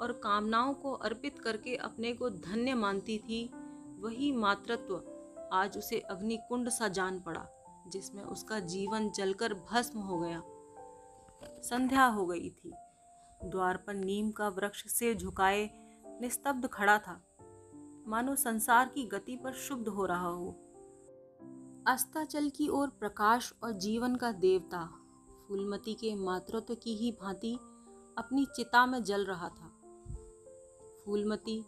और 0.00 0.12
कामनाओं 0.12 0.74
को 0.74 0.92
अर्पित 0.92 1.38
करके 1.38 1.76
अपने 1.76 2.12
को 2.12 2.30
धन्य 2.30 2.74
मानती 2.74 3.18
थी, 3.18 3.50
वही 3.98 4.32
मातृत्व 4.32 5.02
आज 5.52 5.78
उसे 5.78 5.98
अग्निकुंड 5.98 6.68
सा 6.68 6.88
जान 6.88 7.20
पड़ा, 7.20 7.48
जिसमें 7.88 8.22
उसका 8.22 8.60
जीवन 8.60 9.10
जलकर 9.10 9.54
भस्म 9.54 9.98
हो 9.98 10.18
गया। 10.18 10.42
संध्या 11.62 12.06
हो 12.06 12.26
गई 12.26 12.50
थी। 12.50 12.72
द्वार 13.44 13.76
पर 13.76 13.94
नीम 13.94 14.30
का 14.30 14.48
वृक्ष 14.48 14.86
से 14.86 15.14
झुकाए 15.14 15.70
निस्तब्ध 16.20 16.66
खड़ा 16.66 16.98
था। 16.98 17.20
मानो 18.08 18.36
संसार 18.36 18.88
की 18.88 19.04
गति 19.04 19.36
पर 19.36 19.52
शुद्ध 19.52 19.88
हो 19.88 20.06
रहा 20.06 20.28
हो। 20.28 20.50
अस्ताचल 21.86 22.50
की 22.50 22.68
ओर 22.68 22.88
प्रकाश 22.88 23.52
और 23.62 23.72
जीवन 23.72 24.16
का 24.16 24.32
देवता, 24.32 24.90
फूलमती 25.48 25.94
के 25.94 26.14
मातृत्व 26.14 26.74
की 26.74 26.96
ही 26.96 27.12
भांति 27.12 27.54
अपनी 28.18 28.46
चिता 28.56 28.86
में 28.86 29.02
जल 29.02 29.24
रहा 29.24 29.48
था। 29.48 29.72
फूलमती 31.04 31.60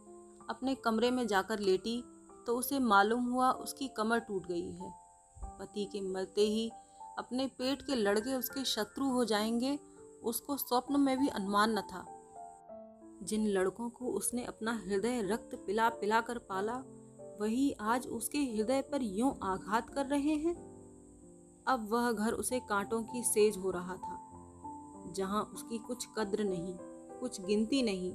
अपने 0.51 0.75
कमरे 0.75 1.11
में 1.11 1.27
जाकर 1.27 1.59
लेटी 1.59 2.05
तो 2.47 2.57
उसे 2.57 2.79
मालूम 2.79 3.25
हुआ 3.25 3.51
उसकी 3.51 3.89
कमर 3.89 4.19
टूट 4.19 4.47
गई 4.47 4.71
है। 4.71 4.93
पति 5.39 5.85
के 5.85 6.01
मरते 6.01 6.41
ही 6.41 6.71
अपने 7.19 7.47
पेट 7.47 7.83
के 7.83 7.95
लड़के 7.95 8.35
उसके 8.35 8.65
शत्रु 8.65 9.09
हो 9.09 9.25
जाएँगे 9.25 9.79
उसको 10.25 10.57
स्वप्न 10.57 11.01
में 11.01 11.19
भी 11.19 11.29
अनुमान 11.29 11.79
न 11.79 11.81
था। 11.81 12.19
जिन 13.23 13.47
लड़कों 13.47 13.91
को 13.91 14.07
उसने 14.07 14.45
अपना 14.45 14.83
हृदय 14.87 15.23
रक्त 15.23 15.55
पिला 15.67 15.89
पिला 15.89 16.21
कर 16.21 16.39
पाला, 16.39 16.83
वही 17.41 17.73
आज 17.73 18.07
उसके 18.07 18.39
हृदय 18.39 18.83
पर 18.83 19.03
यूँ 19.03 19.39
आघात 19.43 19.91
कर 19.91 20.07
रहे 20.07 20.35
हैं। 20.35 20.73
अब 21.67 21.89
वह 21.91 22.13
घर 22.13 22.33
उसे 22.33 22.61
कांटों 22.61 23.03
की 23.03 23.23
सेज 23.23 23.57
हो 23.57 23.71
रहा 23.71 23.97
था। 23.97 24.19
जहाँ 25.13 25.43
उसकी 25.43 25.79
कुछ 25.79 26.09
कद्र 26.19 26.45
नहीं, 26.45 26.75
कुछ 27.21 27.41
गिनती 27.41 27.83
नहीं, 27.83 28.15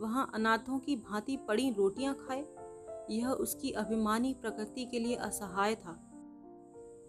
वहाँ 0.00 0.30
अनाथों 0.34 0.78
की 0.78 0.96
भांति 0.96 1.36
पड़ी 1.36 1.70
रोटियाँ 1.70 2.14
खाए, 2.14 2.46
यह 3.10 3.28
उसकी 3.28 3.70
अभिमानी 3.70 4.34
प्रकृति 4.34 4.84
के 4.84 4.98
लिए 4.98 5.14
असहाय 5.14 5.74
था। 5.74 6.08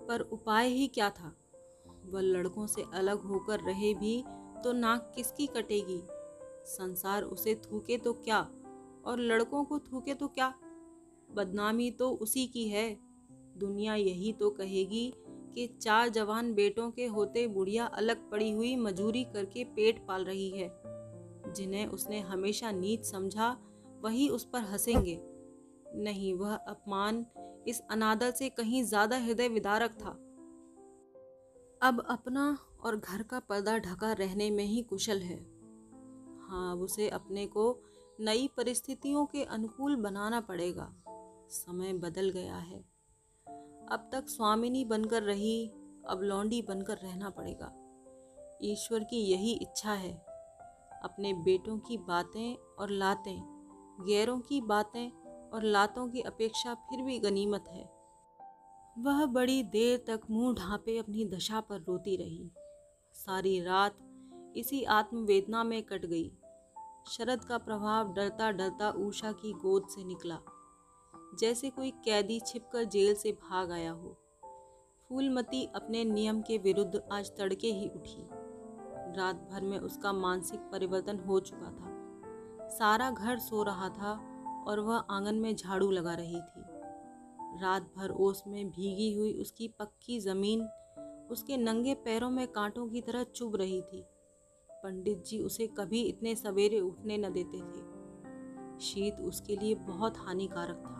पर 0.08 0.20
उपाय 0.20 0.68
ही 0.68 0.88
क्या 0.88 1.10
था? 1.10 1.36
वह 2.06 2.22
लड़कों 2.22 2.68
से 2.68 2.86
अलग 2.94 3.22
होकर 3.22 3.60
रहे 3.60 3.94
भी 3.94 4.24
तो 4.64 4.74
नाक 4.74 5.12
किसकी 5.16 5.48
कटेगी? 5.48 6.02
संसार 6.66 7.24
उसे 7.24 7.56
थूके 7.56 7.98
तो 7.98 8.14
क्या? 8.14 8.40
और 9.06 9.20
लड़कों 9.20 9.64
को 9.64 9.80
थूके 9.80 10.14
तो 10.14 10.28
क्या? 10.28 10.54
बदनामी 11.36 11.92
तो 11.92 12.10
उसी 12.12 12.48
की 12.48 12.68
है। 12.68 12.90
दुनिया 13.58 13.96
यही 13.96 14.34
तो 14.34 14.50
कहेगी 14.50 15.14
कि 15.56 15.68
चार 15.82 16.10
जवान 16.10 16.54
बेटों 16.54 16.90
के 16.92 17.06
होते 17.06 17.48
बुढ़िया 17.48 17.86
अलग 17.86 18.30
पड़ी 18.32 18.52
हुई 18.52 18.76
मजूरी 18.76 19.24
करके 19.24 19.64
पेट 19.64 20.06
पाल 20.08 20.26
रही 20.26 20.50
है। 20.50 20.70
जिन्हें 21.54 21.86
उसने 21.88 22.20
हमेशा 22.20 22.72
नीच 22.72 23.06
समझा, 23.06 23.58
वही 24.02 24.30
उस 24.30 24.46
पर 24.46 24.60
हंसेंगे। 24.60 25.20
नहीं, 25.96 26.34
वह 26.34 26.54
अपमान 26.56 27.26
इस 27.68 27.82
अनादर 27.92 28.32
से 28.32 28.50
कहीं 28.50 28.84
ज़्यादा 28.84 29.18
हृदय 29.18 29.48
विदारक 29.48 29.92
था। 29.92 30.18
अब 31.84 32.06
अपना 32.10 32.58
और 32.84 32.96
घर 32.96 33.24
का 33.24 33.40
पर्दा 33.40 33.78
ढका 33.78 34.12
रहने 34.12 34.52
में 34.52 34.64
ही 34.64 34.82
कुशल 34.82 35.20
है। 35.20 35.38
हाँ 36.50 36.72
अब 36.72 36.82
उसे 36.82 37.10
अपने 37.10 37.48
को 37.48 37.84
नई 38.20 38.50
परिस्थितियों 38.58 39.26
के 39.26 39.44
अनुकूल 39.44 39.96
बनाना 39.96 40.42
पड़ेगा। 40.42 40.96
समय 41.50 41.94
बदल 41.94 42.30
गया 42.30 42.56
है। 42.56 42.80
अब 43.92 44.10
तक 44.12 44.28
स्वामिनी 44.28 44.86
बनकर 44.86 45.24
रही, 45.24 45.72
अब 46.08 46.20
लौंडी 46.22 46.62
बनकर 46.62 46.98
रहना 46.98 47.30
पड़ेगा। 47.30 47.74
ईश्वर 48.64 49.04
की 49.04 49.18
यही 49.18 49.54
इच्छा 49.54 49.94
है। 49.94 50.26
अपने 51.04 51.34
बेटों 51.34 51.80
की 51.80 51.98
बातें 51.98 52.56
और 52.80 52.90
लातें, 52.90 53.42
गैरों 54.08 54.40
की 54.40 54.62
बातें 54.62 55.12
और 55.50 55.64
लातों 55.64 56.10
की 56.10 56.22
अपेक्षा 56.22 56.74
फिर 56.74 57.02
भी 57.02 57.20
गनीमत 57.20 57.66
है। 57.68 58.03
वह 59.00 59.26
बड़ी 59.26 59.64
देर 59.64 60.04
तक 60.08 60.22
मुँह 60.32 60.56
ढांपे 60.56 60.98
अपनी 60.98 61.26
दशा 61.26 61.60
पर 61.60 61.80
रोती 61.80 62.16
रही। 62.16 62.52
सारी 63.14 63.62
रात 63.62 63.96
इसी 64.56 64.84
आत्मवेदना 64.84 65.64
में 65.64 65.84
कट 65.84 66.06
गई। 66.06 66.32
शरद 67.08 67.44
का 67.44 67.58
प्रभाव 67.58 68.14
डरता 68.14 68.52
डरता 68.52 68.92
ऊषा 68.92 69.32
की 69.32 69.54
गोद 69.54 69.88
से 69.90 70.04
निकला। 70.04 70.40
जैसे 71.40 71.70
कोई 71.70 71.92
कैदी 71.92 72.40
छिपकर 72.40 72.84
जेल 72.84 73.16
से 73.16 73.32
भाग 73.32 73.72
आया 73.72 73.92
हो। 73.92 74.18
फूलमती 75.10 75.66
अपने 75.66 76.04
नियम 76.04 76.42
के 76.42 76.58
विरुद्ध 76.58 77.04
आज 77.12 77.30
तड़के 77.38 77.68
ही 77.68 77.88
उठी। 77.88 78.30
रात 79.18 79.36
भर 79.52 79.62
में 79.62 79.80
उसका 79.80 80.14
मानसिक 80.14 80.60
परिवर्तन 80.60 81.20
हो 81.20 81.40
चुका 81.40 81.72
था। 81.72 81.90
सारा 82.70 83.12
घर 83.12 83.40
सो 83.40 83.64
रहा 83.64 83.90
था 83.90 84.14
और 84.68 84.80
वह 84.80 84.96
आँगन 84.96 85.36
में 85.36 85.56
झाड़ू 85.56 85.92
लगा 85.92 86.14
रही 86.14 86.42
थी। 86.42 86.73
रात 87.62 87.92
भर 87.98 88.10
ओस 88.10 88.44
में 88.48 88.70
भीगी 88.70 89.14
हुई 89.14 89.34
उसकी 89.34 89.68
पक्की 89.68 90.20
ज़मीन 90.20 90.68
उसके 91.32 91.58
नंगे 91.58 91.94
पैरों 91.94 92.30
में 92.30 92.48
कांटों 92.48 92.88
की 92.88 93.02
तरह 93.02 93.24
चुभ 93.24 93.56
रही 93.56 93.82
थी। 93.82 94.06
पंडित 94.72 95.24
जी 95.24 95.40
उसे 95.40 95.68
कभी 95.68 96.02
इतने 96.02 96.36
सवेरे 96.36 96.80
उठने 96.80 97.18
न 97.18 97.34
देते 97.34 97.58
थे। 97.58 97.94
शीत 98.80 99.16
उसके 99.20 99.56
लिए 99.56 99.76
बहुत 99.76 100.18
हानिकारक 100.18 100.78
था। 100.78 101.00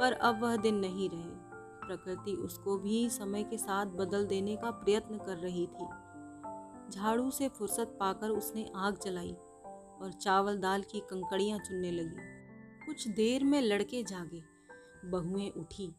पर 0.00 0.12
अब 0.12 0.42
वह 0.42 0.56
दिन 0.56 0.74
नहीं 0.74 1.10
रहे। 1.10 1.48
प्रकृति 1.86 2.32
उसको 2.32 2.78
भी 2.78 3.10
समय 3.10 3.42
के 3.42 3.58
साथ 3.58 3.86
बदल 3.86 4.26
देने 4.26 4.56
का 4.56 4.70
प्रयत्न 4.70 5.18
कर 5.18 5.36
रही 5.36 5.66
थी। 5.66 5.86
झाड़ू 6.90 7.30
से 7.30 7.48
फुर्सत 7.48 7.96
पाकर 8.00 8.30
उसने 8.30 8.70
आग 8.76 8.98
जलाई 9.04 9.32
और 10.02 10.12
चावल 10.12 10.58
दाल 10.58 10.82
की 10.82 11.00
कंकड़ियाँ 11.00 11.58
चुनने 11.58 11.90
लगी। 11.90 12.38
कुछ 12.86 13.08
देर 13.08 13.44
में 13.44 13.60
लड़के 13.60 14.02
जागे। 14.02 14.57
बहुएँ 15.04 15.50
उठी। 15.50 15.94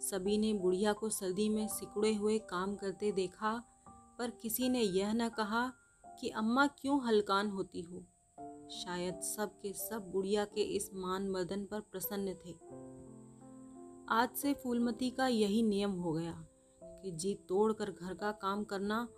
सभी 0.00 0.38
ने 0.38 0.54
बुढ़िया 0.54 0.92
को 0.92 1.08
सर्दी 1.08 1.48
में 1.48 1.68
सिकुड़े 1.68 2.14
हुए 2.14 2.38
काम 2.38 2.76
करते 2.76 3.12
देखा, 3.12 3.64
पर 3.88 4.30
किसी 4.30 4.68
ने 4.68 4.80
यह 4.80 5.12
न 5.12 5.28
कहा 5.28 5.72
कि 6.20 6.28
अम्मा 6.28 6.66
क्यों 6.66 7.06
हलकान 7.06 7.50
होती 7.50 7.80
हो। 7.80 8.04
शायद 8.70 9.20
सब 9.20 9.60
के 9.60 9.72
सब 9.72 10.10
बुढ़िया 10.10 10.44
के 10.44 10.60
इस 10.60 10.90
मान 10.94 11.28
मर्दन 11.28 11.64
पर 11.64 11.80
प्रसन्न 11.80 12.34
थे। 12.34 12.52
आज 14.08 14.30
से 14.36 14.54
फूलमती 14.54 15.10
का 15.10 15.26
यही 15.26 15.62
नियम 15.62 15.90
हो 15.90 16.12
गया 16.12 16.46
कि 16.84 17.10
जी 17.10 17.34
तोड़कर 17.34 17.90
घर 17.90 18.14
का 18.14 18.32
काम 18.32 18.64
करना 18.64 19.08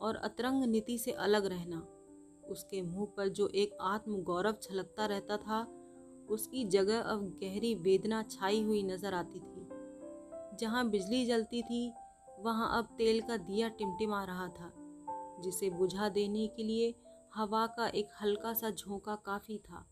और 0.00 0.16
अतरंग 0.16 0.64
नीति 0.64 0.98
से 0.98 1.12
अलग 1.12 1.46
रहना। 1.46 1.88
उसके 2.48 2.82
मुँह 2.82 3.06
पर 3.16 3.28
जो 3.28 3.48
एक 3.48 3.76
आत्म 3.80 4.22
गौरव 4.22 4.54
छलकता 4.62 5.06
रहता 5.06 5.36
था 5.36 5.75
उसकी 6.30 6.64
जगह 6.64 7.00
अब 7.00 7.38
गहरी 7.42 7.74
वेदना 7.74 8.22
छाई 8.22 8.62
हुई 8.62 8.82
नज़र 8.82 9.14
आती 9.14 9.40
थी। 9.40 9.68
जहाँ 10.60 10.88
बिजली 10.90 11.26
जलती 11.26 11.62
थी, 11.62 11.92
वहाँ 12.40 12.78
अब 12.78 12.84
तेल 12.98 13.20
का 13.20 13.36
दिया 13.36 13.68
टिमटिमा 13.68 14.24
रहा 14.24 14.48
था, 14.48 14.72
जिसे 15.40 15.70
बुझा 15.70 16.08
देने 16.08 16.46
के 16.46 16.62
लिए 16.62 16.94
हवा 17.34 17.66
का 17.66 17.88
एक 17.88 18.08
हल्का 18.22 18.52
सा 18.52 18.70
झोंका 18.70 19.14
काफ़ी 19.14 19.58
था। 19.58 19.86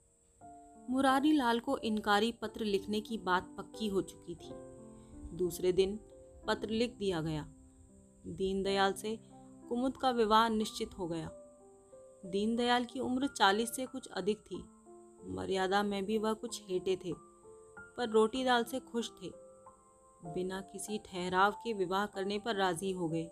मुरारी 0.90 1.32
लाल 1.32 1.60
को 1.60 1.78
इनकारी 1.78 2.32
पत्र 2.32 2.64
लिखने 2.64 3.00
की 3.00 3.18
बात 3.18 3.54
पक्की 3.58 3.88
हो 3.88 4.02
चुकी 4.02 4.34
थी। 4.34 4.50
दूसरे 5.36 5.72
दिन 5.72 6.00
पत्र 6.46 6.68
लिख 6.68 6.96
दिया 6.98 7.20
गया। 7.20 7.46
दीनदयाल 8.26 8.92
से 8.92 9.18
कुमुद 9.68 9.96
का 9.96 10.10
विवाह 10.10 10.48
निश्चित 10.48 10.98
हो 10.98 11.08
गया। 11.08 11.30
दीनदयाल 12.26 12.84
की 12.84 13.00
उम्र 13.00 13.26
चालीस 13.26 13.76
से 13.76 13.86
कुछ 13.86 14.08
अधिक 14.08 14.38
थी। 14.38 14.64
मर्यादा 15.26 15.82
में 15.82 16.04
भी 16.04 16.18
वह 16.18 16.32
कुछ 16.32 16.62
हेटे 16.68 16.96
थे, 16.96 17.12
पर 17.96 18.08
रोटी 18.08 18.44
दाल 18.44 18.64
से 18.64 18.80
खुश 18.82 19.10
थे। 19.22 19.32
बिना 20.24 20.60
किसी 20.62 20.98
ठहराव 20.98 21.52
के 21.64 21.72
विवाह 21.72 22.06
करने 22.06 22.38
पर 22.38 22.56
राज़ी 22.56 22.92
हो 22.92 23.08
गए। 23.08 23.24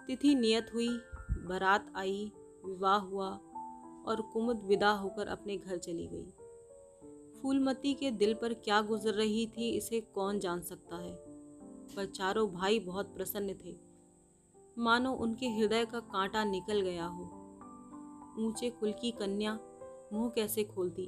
तिथि 0.00 0.34
नियत 0.34 0.70
हुई, 0.74 0.88
बारात 1.30 1.92
आई, 1.96 2.32
विवाह 2.66 2.96
हुआ 2.96 3.28
और 4.06 4.20
कुमुद 4.32 4.62
विदा 4.62 4.90
होकर 4.90 5.26
अपने 5.26 5.56
घर 5.56 5.76
चली 5.78 6.06
गई। 6.06 7.40
फूलमती 7.42 7.94
के 7.94 8.10
दिल 8.10 8.34
पर 8.34 8.54
क्या 8.54 8.80
गुजर 8.82 9.14
रही 9.14 9.46
थी 9.46 9.70
इसे 9.70 10.00
कौन 10.14 10.38
जान 10.38 10.60
सकता 10.60 10.96
है, 10.96 11.12
पर 11.96 12.06
चारों 12.06 12.48
भाई 12.50 12.80
बहुत 12.80 13.14
प्रसन्न 13.14 13.54
थे। 13.64 13.76
मानो 14.78 15.12
उनके 15.14 15.46
हृदय 15.48 15.84
का 15.84 16.00
कांटा 16.00 16.44
निकल 16.44 16.80
गया 16.80 17.06
हो। 17.06 17.24
ऊँचे 18.38 18.70
कुल 18.70 18.92
की 18.92 19.10
कन्या 19.10 19.58
मुँह 20.12 20.30
कैसे 20.30 20.64
खोलती? 20.64 21.06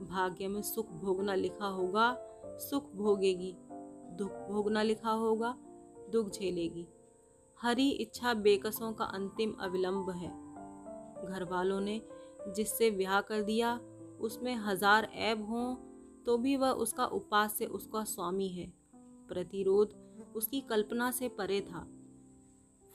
भाग्य 0.00 0.48
में 0.48 0.62
सुख 0.62 0.92
भोगना 0.92 1.34
लिखा 1.34 1.66
होगा, 1.66 2.16
सुख 2.60 2.92
भोगेगी। 2.92 3.54
दुख 4.16 4.30
भोगना 4.48 4.82
लिखा 4.82 5.10
होगा, 5.10 5.54
दुख 6.12 6.30
झेलेगी। 6.30 6.86
हरी 7.60 7.90
इच्छा 7.90 8.34
बेकसों 8.34 8.92
का 8.92 9.04
अंतिम 9.04 9.52
अविलंब 9.60 10.10
है। 10.10 10.28
घर 11.26 11.44
वालों 11.44 11.80
ने 11.80 12.00
जिससे 12.48 12.90
ब्याह 12.90 13.20
कर 13.20 13.42
दिया, 13.42 13.80
उसमें 14.20 14.54
हज़ार 14.56 15.04
ऐब 15.04 15.44
हों 15.44 15.74
तो 16.24 16.36
भी 16.38 16.56
वह 16.56 16.70
उसका 16.70 17.04
उपास 17.06 17.54
से 17.54 17.66
उसका 17.66 18.04
स्वामी 18.04 18.48
है। 18.48 18.72
प्रतिरोध 19.28 19.94
उसकी 20.36 20.60
कल्पना 20.60 21.10
से 21.10 21.28
परे 21.28 21.60
था। 21.60 21.86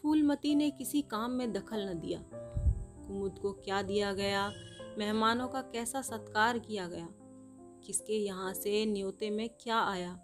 फूलमती 0.04 0.56
ने 0.56 0.70
किसी 0.72 1.02
काम 1.02 1.32
में 1.32 1.52
दखल 1.54 1.90
न 1.90 2.00
दिया। 2.00 2.24
कुमुद 2.34 3.40
को 3.40 3.52
क्या 3.54 3.82
दिया 3.82 4.14
गया? 4.14 4.52
मेहमानों 4.98 5.48
का 5.48 5.62
कैसा 5.62 6.02
सत्कार 6.02 6.60
किया 6.60 6.88
गया? 6.88 7.08
किसके 7.86 8.14
यहाँ 8.14 8.54
से 8.54 8.86
न्योते 8.86 9.30
में 9.30 9.50
क्या 9.50 9.80
आया? 9.80 10.20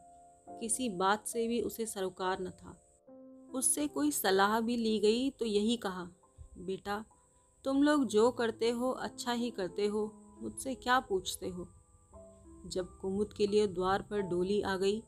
किसी 0.50 0.90
बात 0.90 1.28
से 1.28 1.48
भी 1.48 1.62
उसे 1.62 1.86
सरोकार 1.86 2.40
न 2.42 2.50
था। 2.50 2.82
उससे 3.54 3.88
कोई 3.88 4.12
सलाह 4.12 4.60
भी 4.60 4.78
ली 4.78 5.00
गई 5.00 5.30
तो 5.30 5.46
यही 5.46 5.78
कहा, 5.78 6.08
बेटा, 6.58 7.06
तुम 7.64 7.84
लोग 7.84 8.06
जो 8.06 8.32
करते 8.32 8.70
हो 8.70 8.92
अच्छा 8.92 9.32
ही 9.32 9.50
करते 9.50 9.86
हो, 9.86 10.12
मुझसे 10.42 10.76
क्या 10.76 11.00
पूछते 11.00 11.48
हो? 11.48 11.68
जब 12.66 12.98
कुमुद 12.98 13.34
के 13.34 13.48
लिए 13.48 13.68
द्वार 13.68 14.02
पर 14.02 14.22
डोली 14.22 14.62
आ 14.62 14.78
गई 14.78 15.04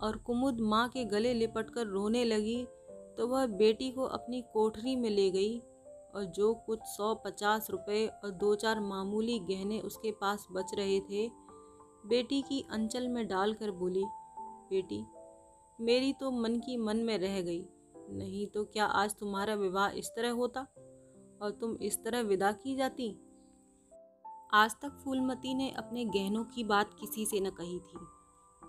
और 0.00 0.16
कुमुद 0.16 0.60
माँ 0.60 0.88
के 0.88 1.04
गले 1.04 1.34
लिपट 1.34 1.70
कर 1.70 1.86
रोने 1.86 2.24
लगी 2.24 2.64
तो 3.18 3.26
वह 3.26 3.46
बेटी 3.46 3.90
को 3.90 4.02
अपनी 4.02 4.42
कोठरी 4.42 4.96
में 4.96 5.10
ले 5.10 5.30
गई 5.30 5.62
और 6.14 6.24
जो 6.24 6.54
कुछ 6.54 6.80
सौ 6.86 7.14
पचास 7.14 7.70
रुपये 7.70 8.06
और 8.06 8.30
दो 8.30 8.54
चार 8.54 8.80
मामूली 8.80 9.38
गहने 9.38 9.80
उसके 9.80 10.10
पास 10.10 10.46
बच 10.52 10.74
रहे 10.74 11.00
थे, 11.00 11.28
बेटी 12.06 12.42
की 12.42 12.64
अंचल 12.70 13.08
में 13.08 13.26
डालकर 13.28 13.70
बोली, 13.70 14.04
बेटी, 14.70 15.04
मेरी 15.78 16.12
तो 16.12 16.30
मन 16.30 16.58
की 16.58 16.76
मन 16.76 16.96
में 16.96 17.18
रह 17.18 17.40
गई, 17.40 17.68
नहीं 18.10 18.46
तो 18.46 18.64
क्या 18.64 18.84
आज 18.84 19.14
तुम्हारा 19.14 19.54
विवाह 19.54 19.88
इस 19.88 20.08
तरह 20.08 20.30
होता 20.30 20.60
और 21.42 21.50
तुम 21.50 21.76
इस 21.76 22.02
तरह 22.04 22.20
विदा 22.20 22.52
की 22.52 22.76
जाती? 22.76 23.10
आज 24.54 24.74
तक 24.82 24.98
फूलमती 25.04 25.54
ने 25.54 25.70
अपने 25.70 26.04
गहनों 26.04 26.44
की 26.44 26.64
बात 26.64 26.94
किसी 27.00 27.26
से 27.26 27.40
न 27.40 27.50
कही 27.50 27.78
थी। 27.78 27.98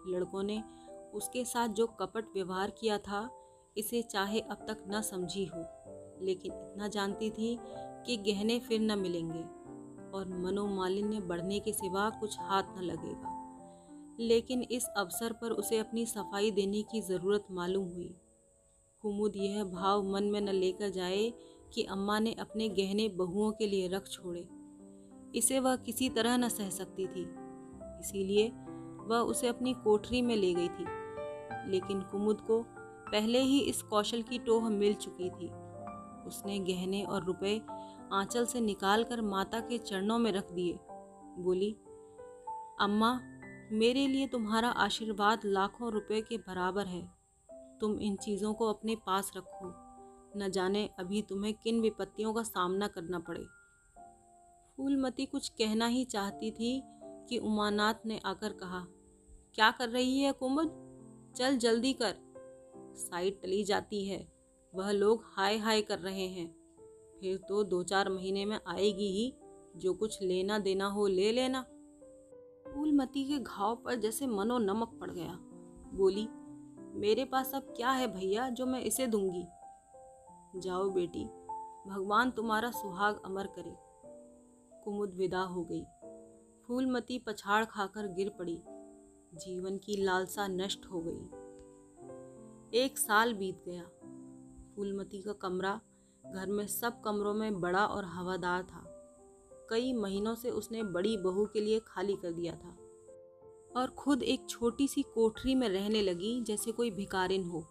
लड़कों 0.08 0.44
ने 0.44 0.64
उसके 1.14 1.46
साथ 1.46 1.68
जो 1.68 1.88
कपट 1.88 2.26
व्यवहार 2.34 2.72
किया 2.72 2.98
था, 2.98 3.30
इसे 3.78 4.02
चाहे 4.02 4.39
अब 4.39 4.66
तक 4.68 4.84
न 4.88 5.02
समझी 5.02 5.46
हो। 5.46 5.64
लेकिन 6.24 6.53
इतना 6.53 6.88
जानती 6.88 7.30
थी 7.30 7.59
कि 8.05 8.17
गहने 8.17 8.59
फिर 8.59 8.80
न 8.80 8.99
मिलेंगे 8.99 9.43
और 10.17 10.28
मनोमालिन्य 10.28 11.19
बढ़ने 11.19 11.59
के 11.59 11.74
सिवा 11.74 12.09
कुछ 12.09 12.36
हाथ 12.39 12.63
न 12.78 12.82
लगेगा। 12.82 13.39
लेकिन 14.19 14.61
इस 14.61 14.86
अवसर 14.97 15.34
पर 15.34 15.51
उसे 15.51 15.78
अपनी 15.78 16.05
सफ़ाई 16.05 16.51
देने 16.51 16.82
की 16.82 17.01
ज़रूरत 17.01 17.47
मालूम 17.51 17.88
हुई। 17.88 18.15
कुमुद 19.01 19.36
यह 19.36 19.63
भाव 19.63 20.11
मन 20.11 20.24
में 20.24 20.41
न 20.41 20.49
लेकर 20.49 20.89
जाए 20.89 21.34
कि 21.74 21.84
अम्मा 21.84 22.19
ने 22.19 22.34
अपने 22.34 22.69
गहने 22.69 23.09
बहुओं 23.09 23.51
के 23.51 23.67
लिए 23.67 23.88
रख 23.88 24.07
छोड़े। 24.07 24.47
इसे 25.36 25.59
वह 25.59 25.76
किसी 25.76 26.09
तरह 26.09 26.38
न 26.38 26.49
सह 26.49 26.69
सकती 26.69 27.07
थी। 27.07 27.36
इसीलिए 27.99 28.51
वह 29.07 29.17
उसे 29.17 29.47
अपनी 29.47 29.74
कोठरी 29.74 30.21
में 30.21 30.36
ले 30.36 30.53
गई 30.53 30.67
थी। 30.67 30.86
लेकिन 31.71 32.01
कुमुद 32.01 32.41
को 32.41 32.65
पहले 33.11 33.39
ही 33.39 33.59
इस 33.59 33.82
कौशल 33.82 34.21
की 34.21 34.39
टोह 34.39 34.69
मिल 34.69 34.93
चुकी 34.93 35.30
थी। 35.30 35.62
उसने 36.28 36.59
गहने 36.59 37.03
और 37.03 37.24
रुपए 37.24 37.61
आंचल 38.13 38.45
से 38.45 38.61
निकालकर 38.61 39.21
माता 39.21 39.59
के 39.59 39.78
चरणों 39.78 40.19
में 40.19 40.32
रख 40.32 40.51
दिए। 40.51 40.80
बोली, 41.38 41.74
अम्मा, 42.80 43.19
मेरे 43.71 44.07
लिए 44.07 44.28
तुम्हारा 44.28 44.69
आशीर्वाद 44.69 45.41
लाखों 45.45 45.91
रुपए 45.91 46.21
के 46.21 46.38
बराबर 46.38 46.86
है। 46.86 47.11
तुम 47.82 47.99
इन 47.99 48.15
चीज़ों 48.15 48.53
को 48.53 48.74
अपने 48.74 48.95
पास 48.95 49.32
रखो। 49.38 49.74
न 50.39 50.49
जाने 50.49 50.89
अभी 50.99 51.21
तुम्हें 51.21 51.53
किन 51.53 51.82
विपत्तियों 51.82 52.34
का 52.34 52.43
सामना 52.43 52.88
करना 52.88 53.19
पड़े। 53.19 53.45
फूलमती 54.78 55.26
कुछ 55.26 55.49
कहना 55.49 55.88
ही 55.88 56.05
चाहती 56.05 56.51
थी 56.51 56.84
कि 57.30 57.38
उमानाथ 57.38 57.93
ने 58.05 58.21
आकर 58.26 58.53
कहा, 58.53 58.86
क्या 59.53 59.71
कर 59.71 59.89
रही 59.89 60.19
है 60.19 60.32
कुमुद? 60.32 60.84
चल 61.38 61.57
जल्दी 61.57 61.93
कर। 61.93 62.15
साइड 62.97 63.41
टली 63.41 63.63
जाती 63.63 64.05
है। 64.05 64.32
वह 64.76 64.91
लोग 64.91 65.24
हाय 65.26 65.57
हाय 65.57 65.82
कर 65.82 65.99
रहे 65.99 66.28
हैं। 66.28 66.55
फिर 67.19 67.38
तो 67.38 67.63
दो 67.63 67.84
चार 67.84 68.09
महीने 68.09 68.45
में 68.45 68.59
आएगी 68.67 69.07
ही, 69.07 69.34
जो 69.76 69.93
कुछ 69.93 70.21
लेना 70.21 70.59
देना 70.59 70.86
हो 70.86 71.07
ले 71.07 71.32
लेना। 71.32 71.61
फूलमती 72.74 73.26
के 73.26 73.39
घाव 73.39 73.76
पर 73.76 73.95
जैसे 73.95 74.28
मनो 74.28 74.57
नमक 74.57 74.97
पड़ 75.01 75.11
गया। 75.11 75.39
बोली, 75.93 76.28
मेरे 76.99 77.26
पास 77.26 77.55
अब 77.55 77.61
क्या 77.61 77.91
है 77.91 78.07
भैया 78.07 78.49
जो 78.49 78.65
मैं 78.65 78.82
इसे 78.82 79.07
दूँगी? 79.07 79.47
जाओ 80.59 80.89
बेटी, 80.89 81.26
भगवान 81.89 82.32
तुम्हारा 82.32 82.71
सुहाग 82.71 83.21
अमर 83.26 83.47
करे। 83.47 83.76
कुमुद 84.84 85.13
विदा 85.13 85.41
हो 85.41 85.63
गई। 85.71 85.84
फूलमती 86.67 87.19
पछाड़ 87.19 87.65
खाकर 87.65 88.07
गिर 88.07 88.30
पड़ी। 88.30 88.63
जीवन 89.34 89.78
की 89.78 90.03
लालसा 90.03 90.47
नष्ट 90.47 90.86
हो 90.86 91.01
गई। 91.01 91.26
एक 92.80 92.97
साल 92.97 93.34
बीत 93.34 93.63
गया। 93.67 93.89
फूलमती 94.76 95.21
का 95.21 95.34
कमरा 95.34 95.82
घर 96.36 96.47
में 96.47 96.67
सब 96.67 97.01
कमरों 97.01 97.34
में 97.34 97.61
बड़ा 97.61 97.86
और 97.86 98.05
हवादार 98.05 98.63
था। 98.63 98.84
कई 99.69 99.93
महीनों 99.93 100.36
से 100.36 100.49
उसने 100.49 100.84
बड़ी 100.84 101.17
बहू 101.17 101.45
के 101.45 101.61
लिए 101.61 101.80
खाली 101.88 102.15
कर 102.15 102.32
दिया 102.32 102.55
था 102.55 102.78
और 103.76 103.88
खुद 103.97 104.24
एक 104.24 104.49
छोटी 104.49 104.88
सी 104.88 105.01
कोठरी 105.01 105.55
में 105.55 105.69
रहने 105.69 106.01
लगी 106.01 106.41
जैसे 106.41 106.71
कोई 106.71 106.91
भिकारिन 106.91 107.43
हो। 107.43 107.65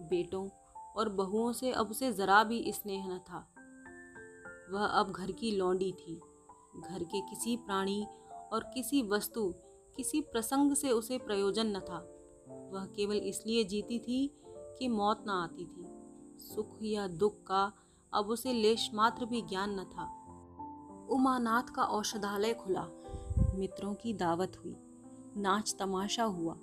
बेटों 0.00 0.48
और 0.96 1.08
बहुओं 1.08 1.52
से 1.52 1.72
अब 1.72 1.90
उसे 1.90 2.12
ज़रा 2.12 2.44
भी 2.44 2.72
स्नेह 2.72 3.08
न 3.08 3.18
था। 3.18 3.54
वह 4.70 4.86
अब 4.86 5.10
घर 5.10 5.32
की 5.32 5.50
लौंडी 5.50 5.92
थी। 5.92 6.20
घर 6.80 7.04
के 7.04 7.20
किसी 7.20 7.56
प्राणी 7.56 8.06
और 8.52 8.64
किसी 8.74 9.02
वस्तु, 9.02 9.54
किसी 9.96 10.20
प्रसंग 10.20 10.74
से 10.74 10.90
उसे 10.90 11.18
प्रयोजन 11.18 11.66
न 11.66 11.80
था। 11.80 11.98
वह 12.72 12.86
केवल 12.86 13.16
इसलिए 13.16 13.64
जीती 13.64 13.98
थी 13.98 14.40
कि 14.48 14.88
मौत 14.88 15.24
न 15.26 15.30
आती 15.30 15.64
थी। 15.64 15.97
सुख 16.38 16.78
या 16.82 17.08
दुख 17.08 17.42
का, 17.46 17.72
अब 18.12 18.26
उसे 18.26 18.52
लेश 18.52 18.90
मात्र 18.94 19.24
भी 19.24 19.42
ज्ञान 19.42 19.80
न 19.80 19.84
था। 19.84 20.18
उमानाथ 21.10 21.62
का 21.62 21.82
औषधालय 21.82 22.54
खुला। 22.54 22.88
मित्रों 23.54 23.94
की 23.94 24.14
दावत 24.14 24.52
हुई। 24.64 24.76
नाच 25.36 25.76
तमाशा 25.78 26.24
हुआ। 26.24 26.54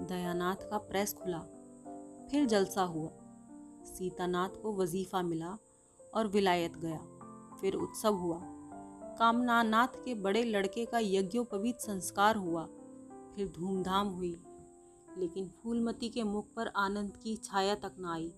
दयानाथ 0.00 0.56
का 0.56 0.78
प्रेस 0.78 1.14
खुला। 1.14 1.38
फिर 2.30 2.46
जलसा 2.46 2.82
हुआ। 2.82 3.10
सीतानाथ 3.84 4.48
को 4.48 4.76
वजीफा 4.76 5.22
मिला 5.22 5.56
और 6.14 6.26
विलायत 6.26 6.76
गया। 6.76 7.00
फिर 7.60 7.74
उत्सव 7.74 8.14
हुआ। 8.14 8.40
कामनानाथ 9.18 10.04
के 10.04 10.14
बड़े 10.14 10.44
लड़के 10.44 10.86
का 10.86 10.98
यज्ञोपवीत 10.98 11.80
संस्कार 11.80 12.36
हुआ। 12.36 12.66
फिर 13.36 13.48
धूमधाम 13.48 14.08
हुई। 14.08 14.42
लेकिन 15.18 15.48
फूलमती 15.48 16.08
के 16.08 16.22
मुख 16.22 16.46
पर 16.56 16.66
आनंद 16.66 17.16
की 17.16 17.36
छाया 17.36 17.74
तक 17.74 17.92
न 17.98 18.04
आई। 18.04 18.32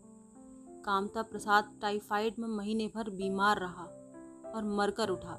कामता 0.84 1.22
प्रसाद 1.22 1.70
टाइफाइड 1.82 2.38
में 2.38 2.48
महीने 2.48 2.86
भर 2.86 3.10
बीमार 3.10 3.58
रहा 3.58 3.84
और 4.54 4.64
मरकर 4.76 5.08
उठा। 5.08 5.36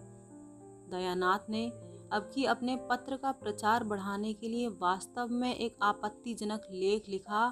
दयानाथ 0.92 1.50
ने 1.50 1.66
अब 2.14 2.30
की 2.36 2.46
अपने 2.46 2.76
पत्र 2.90 3.18
का 3.18 3.32
प्रचार 3.34 3.84
बढ़ाने 3.84 4.34
के 4.34 4.48
लिए 4.48 4.68
वास्तव 4.82 5.28
में 5.32 5.54
एक 5.56 5.78
आपत्तिजनक 5.84 6.68
लेख 6.72 7.10
लिखा 7.10 7.46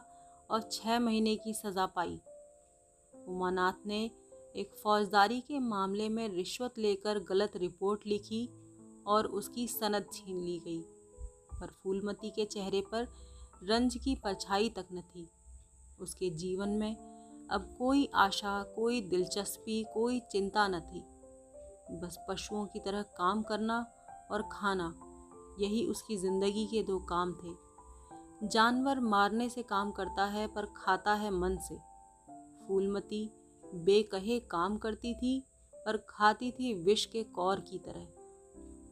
और 0.50 0.62
छः 0.72 1.00
महीने 1.00 1.36
की 1.36 1.54
सज़ा 1.54 1.86
पाई। 1.86 2.20
उमानाथ 3.14 3.86
ने 3.88 4.00
एक 4.56 4.76
फौजदारी 4.84 5.40
के 5.42 5.60
मामले 5.60 6.10
में 6.10 6.28
रिश्वत 6.30 6.78
लेकर 6.78 7.20
गलत 7.20 7.56
रिपोर्ट 7.56 8.08
लिखी 8.08 8.48
और 9.08 9.26
उसकी 9.28 9.68
सनद 9.68 10.08
छीन 10.14 10.40
ली 10.40 10.60
गई, 10.60 10.82
पर 11.52 11.72
फूलमती 11.84 12.30
के 12.30 12.46
चेहरे 12.46 12.82
पर 12.92 13.08
रंज 13.64 13.96
की 13.96 14.16
परछाई 14.16 14.70
तक 14.70 14.88
न 14.94 15.02
थी। 15.02 15.30
उसके 16.02 16.30
जीवन 16.30 16.70
में 16.70 16.96
अब 17.52 17.76
कोई 17.78 18.10
आशा, 18.16 18.64
कोई 18.64 19.02
दिलचस्पी, 19.02 19.84
कोई 19.94 20.20
चिंता 20.20 20.68
न 20.68 20.80
थी। 20.80 21.04
बस 22.00 22.26
पशुओं 22.30 22.66
की 22.66 22.80
तरह 22.80 23.02
काम 23.02 23.42
करना 23.42 23.86
और 24.32 24.50
खाना, 24.52 24.94
यही 25.60 25.86
उसकी 25.86 26.18
ज़िंदगी 26.18 26.66
के 26.66 26.84
दो 26.84 27.00
काम 27.00 27.34
थे। 27.34 27.56
जानवर 28.48 29.00
मारने 29.00 29.50
से 29.50 29.62
काम 29.62 29.92
करता 29.92 30.26
है, 30.26 30.48
पर 30.48 30.66
खाता 30.66 31.14
है 31.14 31.32
मन 31.32 31.58
से। 31.58 31.76
फूलमती 32.68 33.32
बेकहे 33.76 34.40
काम 34.40 34.78
करती 34.78 35.14
थी, 35.14 35.46
पर 35.86 35.98
खाती 36.10 36.52
थी 36.52 36.74
विष 36.74 37.06
के 37.06 37.24
कौर 37.24 37.60
की 37.60 37.78
तरह। 37.78 38.08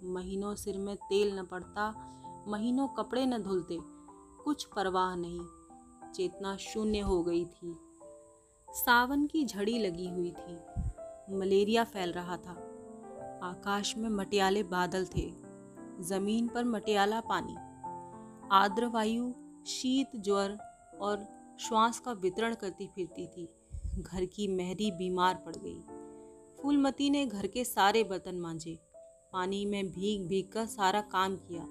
महीनों 0.03 0.55
सिर 0.55 0.77
में 0.77 0.95
तेल 0.95 1.39
न 1.39 1.43
पड़ता, 1.45 1.93
महीनों 2.47 2.87
कपड़े 2.87 3.25
न 3.25 3.43
धुलते, 3.43 3.77
कुछ 4.43 4.63
परवाह 4.63 5.15
नहीं, 5.15 5.41
चेतना 6.11 6.55
शून्य 6.57 6.99
हो 6.99 7.23
गई 7.23 7.45
थी। 7.45 7.77
सावन 8.73 9.25
की 9.25 9.45
झड़ी 9.45 9.79
लगी 9.79 10.09
हुई 10.09 10.31
थी। 10.31 10.57
मलेरिया 11.35 11.83
फैल 11.83 12.11
रहा 12.11 12.37
था। 12.37 12.51
आकाश 13.43 13.97
में 13.97 14.09
मटियाले 14.09 14.63
बादल 14.63 15.05
थे। 15.05 15.33
ज़मीन 15.99 16.47
पर 16.47 16.63
मटियाला 16.63 17.21
पानी। 17.21 17.55
आर्द्र 18.51 18.85
वायु, 18.85 19.33
शीत 19.67 20.07
ज्वर 20.15 20.57
और 21.01 21.25
श्वास 21.59 21.99
का 21.99 22.11
वितरण 22.11 22.55
करती 22.55 22.87
फिरती 22.87 23.27
थी। 23.27 23.49
घर 24.01 24.25
की 24.25 24.47
मेहरी 24.47 24.91
बीमार 24.91 25.35
पड़ 25.35 25.55
गई। 25.55 25.81
फूलमती 26.61 27.09
ने 27.09 27.25
घर 27.25 27.47
के 27.47 27.63
सारे 27.63 28.03
बर्तन 28.03 28.35
मांजे। 28.35 28.79
पानी 29.33 29.65
में 29.65 29.87
भीग 29.87 30.27
भीग 30.27 30.51
कर 30.51 30.65
सारा 30.65 31.01
काम 31.01 31.35
किया। 31.35 31.63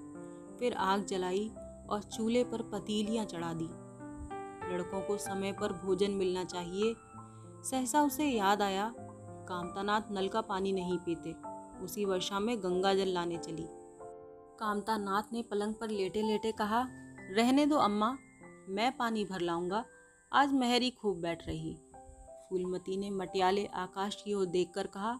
फिर 0.57 0.73
आग 0.73 1.05
जलाई 1.05 1.51
और 1.89 2.03
चूल्हे 2.03 2.43
पर 2.43 2.61
पतीलियाँ 2.61 3.25
चढ़ा 3.25 3.53
दी। 3.53 3.69
लड़कों 4.71 5.01
को 5.01 5.17
समय 5.17 5.51
पर 5.51 5.73
भोजन 5.73 6.11
मिलना 6.11 6.43
चाहिए। 6.43 6.95
सहसा 7.63 8.01
उसे 8.01 8.25
याद 8.25 8.61
आया, 8.61 8.93
कामतानाथ 9.49 10.01
नल 10.11 10.27
का 10.27 10.41
पानी 10.41 10.71
नहीं 10.71 10.97
पीते। 10.97 11.35
उसी 11.83 12.05
वर्षा 12.05 12.39
में 12.39 12.63
गंगा 12.63 12.93
जल 12.93 13.07
लाने 13.07 13.37
चली। 13.37 13.67
कामतानाथ 14.59 15.33
ने 15.33 15.41
पलंग 15.41 15.75
पर 15.75 15.89
लेटे 15.89 16.21
लेटे 16.21 16.51
कहा, 16.51 16.87
रहने 17.31 17.65
दो 17.65 17.75
अम्मा, 17.75 18.17
मैं 18.69 18.97
पानी 18.97 19.25
भर 19.25 19.39
लाऊँगा। 19.39 19.85
आज 20.33 20.53
मेहरी 20.53 20.89
खूब 20.89 21.21
बैठ 21.21 21.47
रही। 21.47 21.77
फूलमती 22.49 22.97
ने 22.97 23.09
मटियाले 23.09 23.65
आकाश 23.65 24.21
की 24.25 24.33
ओर 24.33 24.45
देखकर 24.45 24.87
कहा, 24.87 25.19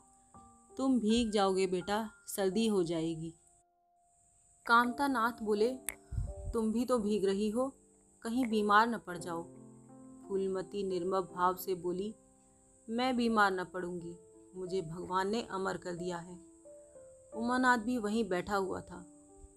तुम 0.78 1.00
भीग 1.00 1.32
जाओगे 1.32 1.68
बेटा, 1.68 2.10
सर्दी 2.28 2.68
हो 2.68 2.84
जाएगी। 2.84 3.34
कामता 4.66 5.08
नाथ 5.08 5.43
बोले, 5.43 5.70
तुम 6.54 6.72
भी 6.72 6.86
तो 6.86 7.00
भीग 7.00 7.26
रही 7.26 7.50
हो। 7.50 7.76
कहीं 8.24 8.46
बीमार 8.46 8.88
न 8.88 8.98
पड़ 8.98 9.18
जाओ। 9.18 9.44
फूलमती 10.28 10.84
निर्मम 10.84 11.22
भाव 11.22 11.56
से 11.56 11.76
बोली, 11.76 12.16
मैं 12.90 13.18
बीमार 13.18 13.52
न 13.52 13.64
पड़ूँगी, 13.64 14.18
मुझे 14.56 14.82
भगवान 14.82 15.30
ने 15.30 15.42
अमर 15.52 15.78
कर 15.78 15.96
दिया 15.96 16.18
है। 16.18 16.40
उमानाथ 17.34 17.78
भी 17.78 17.98
वहीं 17.98 18.30
बैठा 18.30 18.56
हुआ 18.56 18.82
था। 18.82 19.06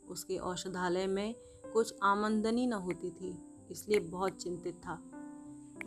उसके 0.09 0.37
औषधालय 0.37 1.07
में 1.07 1.35
कुछ 1.73 1.95
आमंदनी 2.03 2.67
न 2.67 2.73
होती 2.73 3.11
थी, 3.11 3.39
इसलिए 3.71 4.01
बहुत 4.01 4.33
चिंतित 4.33 4.75
था। 4.75 4.95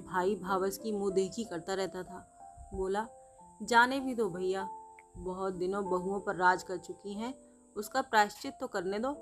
भाई 0.06 0.36
भावस 0.36 0.78
की 0.78 0.92
मुँह 0.92 1.14
देखी 1.14 1.44
करता 1.44 1.74
रहता 1.74 2.04
था। 2.04 2.38
बोला, 2.74 3.08
जाने 3.64 4.00
भी 4.00 4.16
दो 4.16 4.30
भैया, 4.30 4.70
बहुत 5.18 5.54
दिनों 5.54 5.90
बहुओं 5.90 6.20
पर 6.20 6.36
राज 6.36 6.64
कर 6.64 6.78
चुकी 6.78 7.14
हैं, 7.14 7.34
उसका 7.76 8.02
प्रायश्चित 8.02 8.54
तो 8.60 8.68
करने 8.68 9.00
दो। 9.00 9.14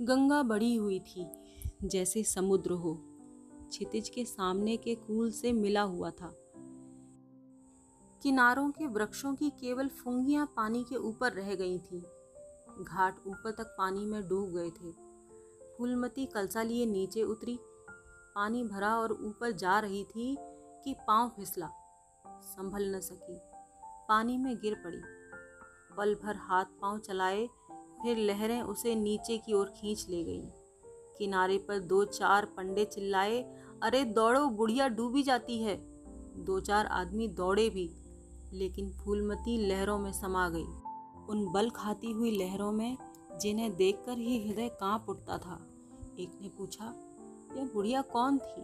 गंगा 0.00 0.42
बड़ी 0.42 0.74
हुई 0.74 1.00
थी। 1.00 1.45
जैसे 1.84 2.22
समुद्र 2.22 2.70
हो। 2.70 2.98
क्षितिज 3.68 4.08
के 4.08 4.24
सामने 4.24 4.76
के 4.76 4.94
कूल 4.94 5.30
से 5.30 5.52
मिला 5.52 5.82
हुआ 5.82 6.10
था। 6.10 6.32
किनारों 8.22 8.70
के 8.70 8.86
वृक्षों 8.86 9.34
की 9.34 9.50
केवल 9.50 9.88
फुंगियाँ 9.88 10.52
पानी 10.56 10.84
के 10.84 10.96
ऊपर 10.96 11.32
रह 11.32 11.54
गई 11.54 11.78
थीं। 11.78 12.02
घाट 12.84 13.18
ऊपर 13.26 13.50
तक 13.50 13.74
पानी 13.78 14.06
में 14.06 14.28
डूब 14.28 14.50
गए 14.50 14.70
थे। 14.70 14.92
फूलमती 15.78 16.26
कलसा 16.26 16.62
लिए 16.62 16.86
नीचे 16.86 17.22
उतरी। 17.22 17.58
पानी 18.34 18.64
भरा 18.64 18.98
और 18.98 19.12
ऊपर 19.12 19.50
जा 19.50 19.78
रही 19.78 20.04
थी 20.04 20.36
कि 20.84 20.94
पाँव 21.06 21.28
फिसला। 21.28 21.70
संभल 22.26 22.96
न 22.96 23.00
सकी। 23.00 23.40
पानी 24.08 24.38
में 24.38 24.56
गिर 24.56 24.74
पड़ी। 24.74 25.00
पल 25.96 26.14
भर 26.14 26.36
हाथ 26.36 26.64
पाँव 26.64 26.98
चलाए, 26.98 27.46
फिर 28.02 28.16
लहरें 28.16 28.62
उसे 28.62 28.94
नीचे 28.94 29.38
की 29.38 29.52
ओर 29.52 29.66
खींच 29.66 30.06
ले 30.08 30.24
गईं। 30.24 30.55
किनारे 31.18 31.58
पर 31.58 31.78
दो 31.78 32.04
चार 32.04 32.44
पंडे 32.44 32.84
चिल्लाए, 32.84 33.42
अरे 33.82 34.04
दौड़ो, 34.04 34.46
बुढ़िया 34.46 34.88
डूबी 34.88 35.22
जाती 35.22 35.58
है। 35.58 35.76
दो 36.44 36.60
चार 36.60 36.86
आदमी 36.86 37.28
दौड़े 37.28 37.70
भी, 37.70 37.90
लेकिन 38.52 38.90
फूलमती 38.90 39.66
लहरों 39.66 39.98
में 39.98 40.12
समा 40.12 40.48
गई। 40.48 40.66
उन 41.28 41.52
बल 41.52 41.70
खाती 41.70 42.10
हुई 42.10 42.30
लहरों 42.30 42.72
में, 42.72 42.96
जिन्हें 43.40 43.76
देखकर 43.76 44.18
ही 44.18 44.48
हृदय 44.48 44.68
काँप 44.68 45.06
उठता 45.08 45.38
था। 45.38 45.66
एक 46.18 46.38
ने 46.42 46.48
पूछा, 46.48 46.84
यह 47.56 47.70
बुढ़िया 47.74 48.02
कौन 48.02 48.38
थी? 48.38 48.62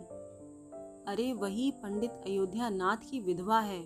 अरे, 1.09 1.33
वही 1.33 1.71
पंडित 1.71 2.11
अयोध्या 2.11 2.69
नाथ 2.69 2.97
की 2.97 3.21
विधवा 3.21 3.61
है। 3.61 3.83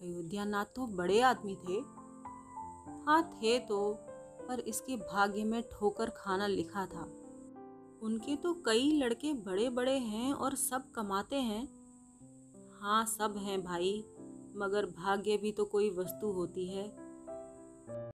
अयोध्या 0.00 0.44
नाथ 0.44 0.64
तो 0.64 0.86
बड़े 0.86 1.20
आदमी 1.20 1.54
थे? 1.54 1.96
हाँ 3.06 3.30
थे 3.34 3.58
तो 3.58 3.96
पर 4.48 4.60
इसके 4.60 4.96
भाग्य 4.96 5.44
में 5.44 5.62
ठोकर 5.72 6.10
खाना 6.10 6.46
लिखा 6.46 6.86
था। 6.86 7.08
उनके 8.06 8.36
तो 8.36 8.52
कई 8.66 8.90
लड़के 8.92 9.32
बड़े 9.32 9.68
बड़े 9.70 9.98
हैं 9.98 10.32
और 10.32 10.54
सब 10.54 10.90
कमाते 10.90 11.36
हैं। 11.36 11.62
हाँ 12.80 13.04
सब 13.06 13.36
हैं 13.36 13.62
भाई, 13.64 14.04
मगर 14.56 14.86
भाग्य 14.86 15.36
भी 15.36 15.52
तो 15.52 15.64
कोई 15.64 15.90
वस्तु 15.90 16.30
होती 16.32 16.66
है। 16.66 16.84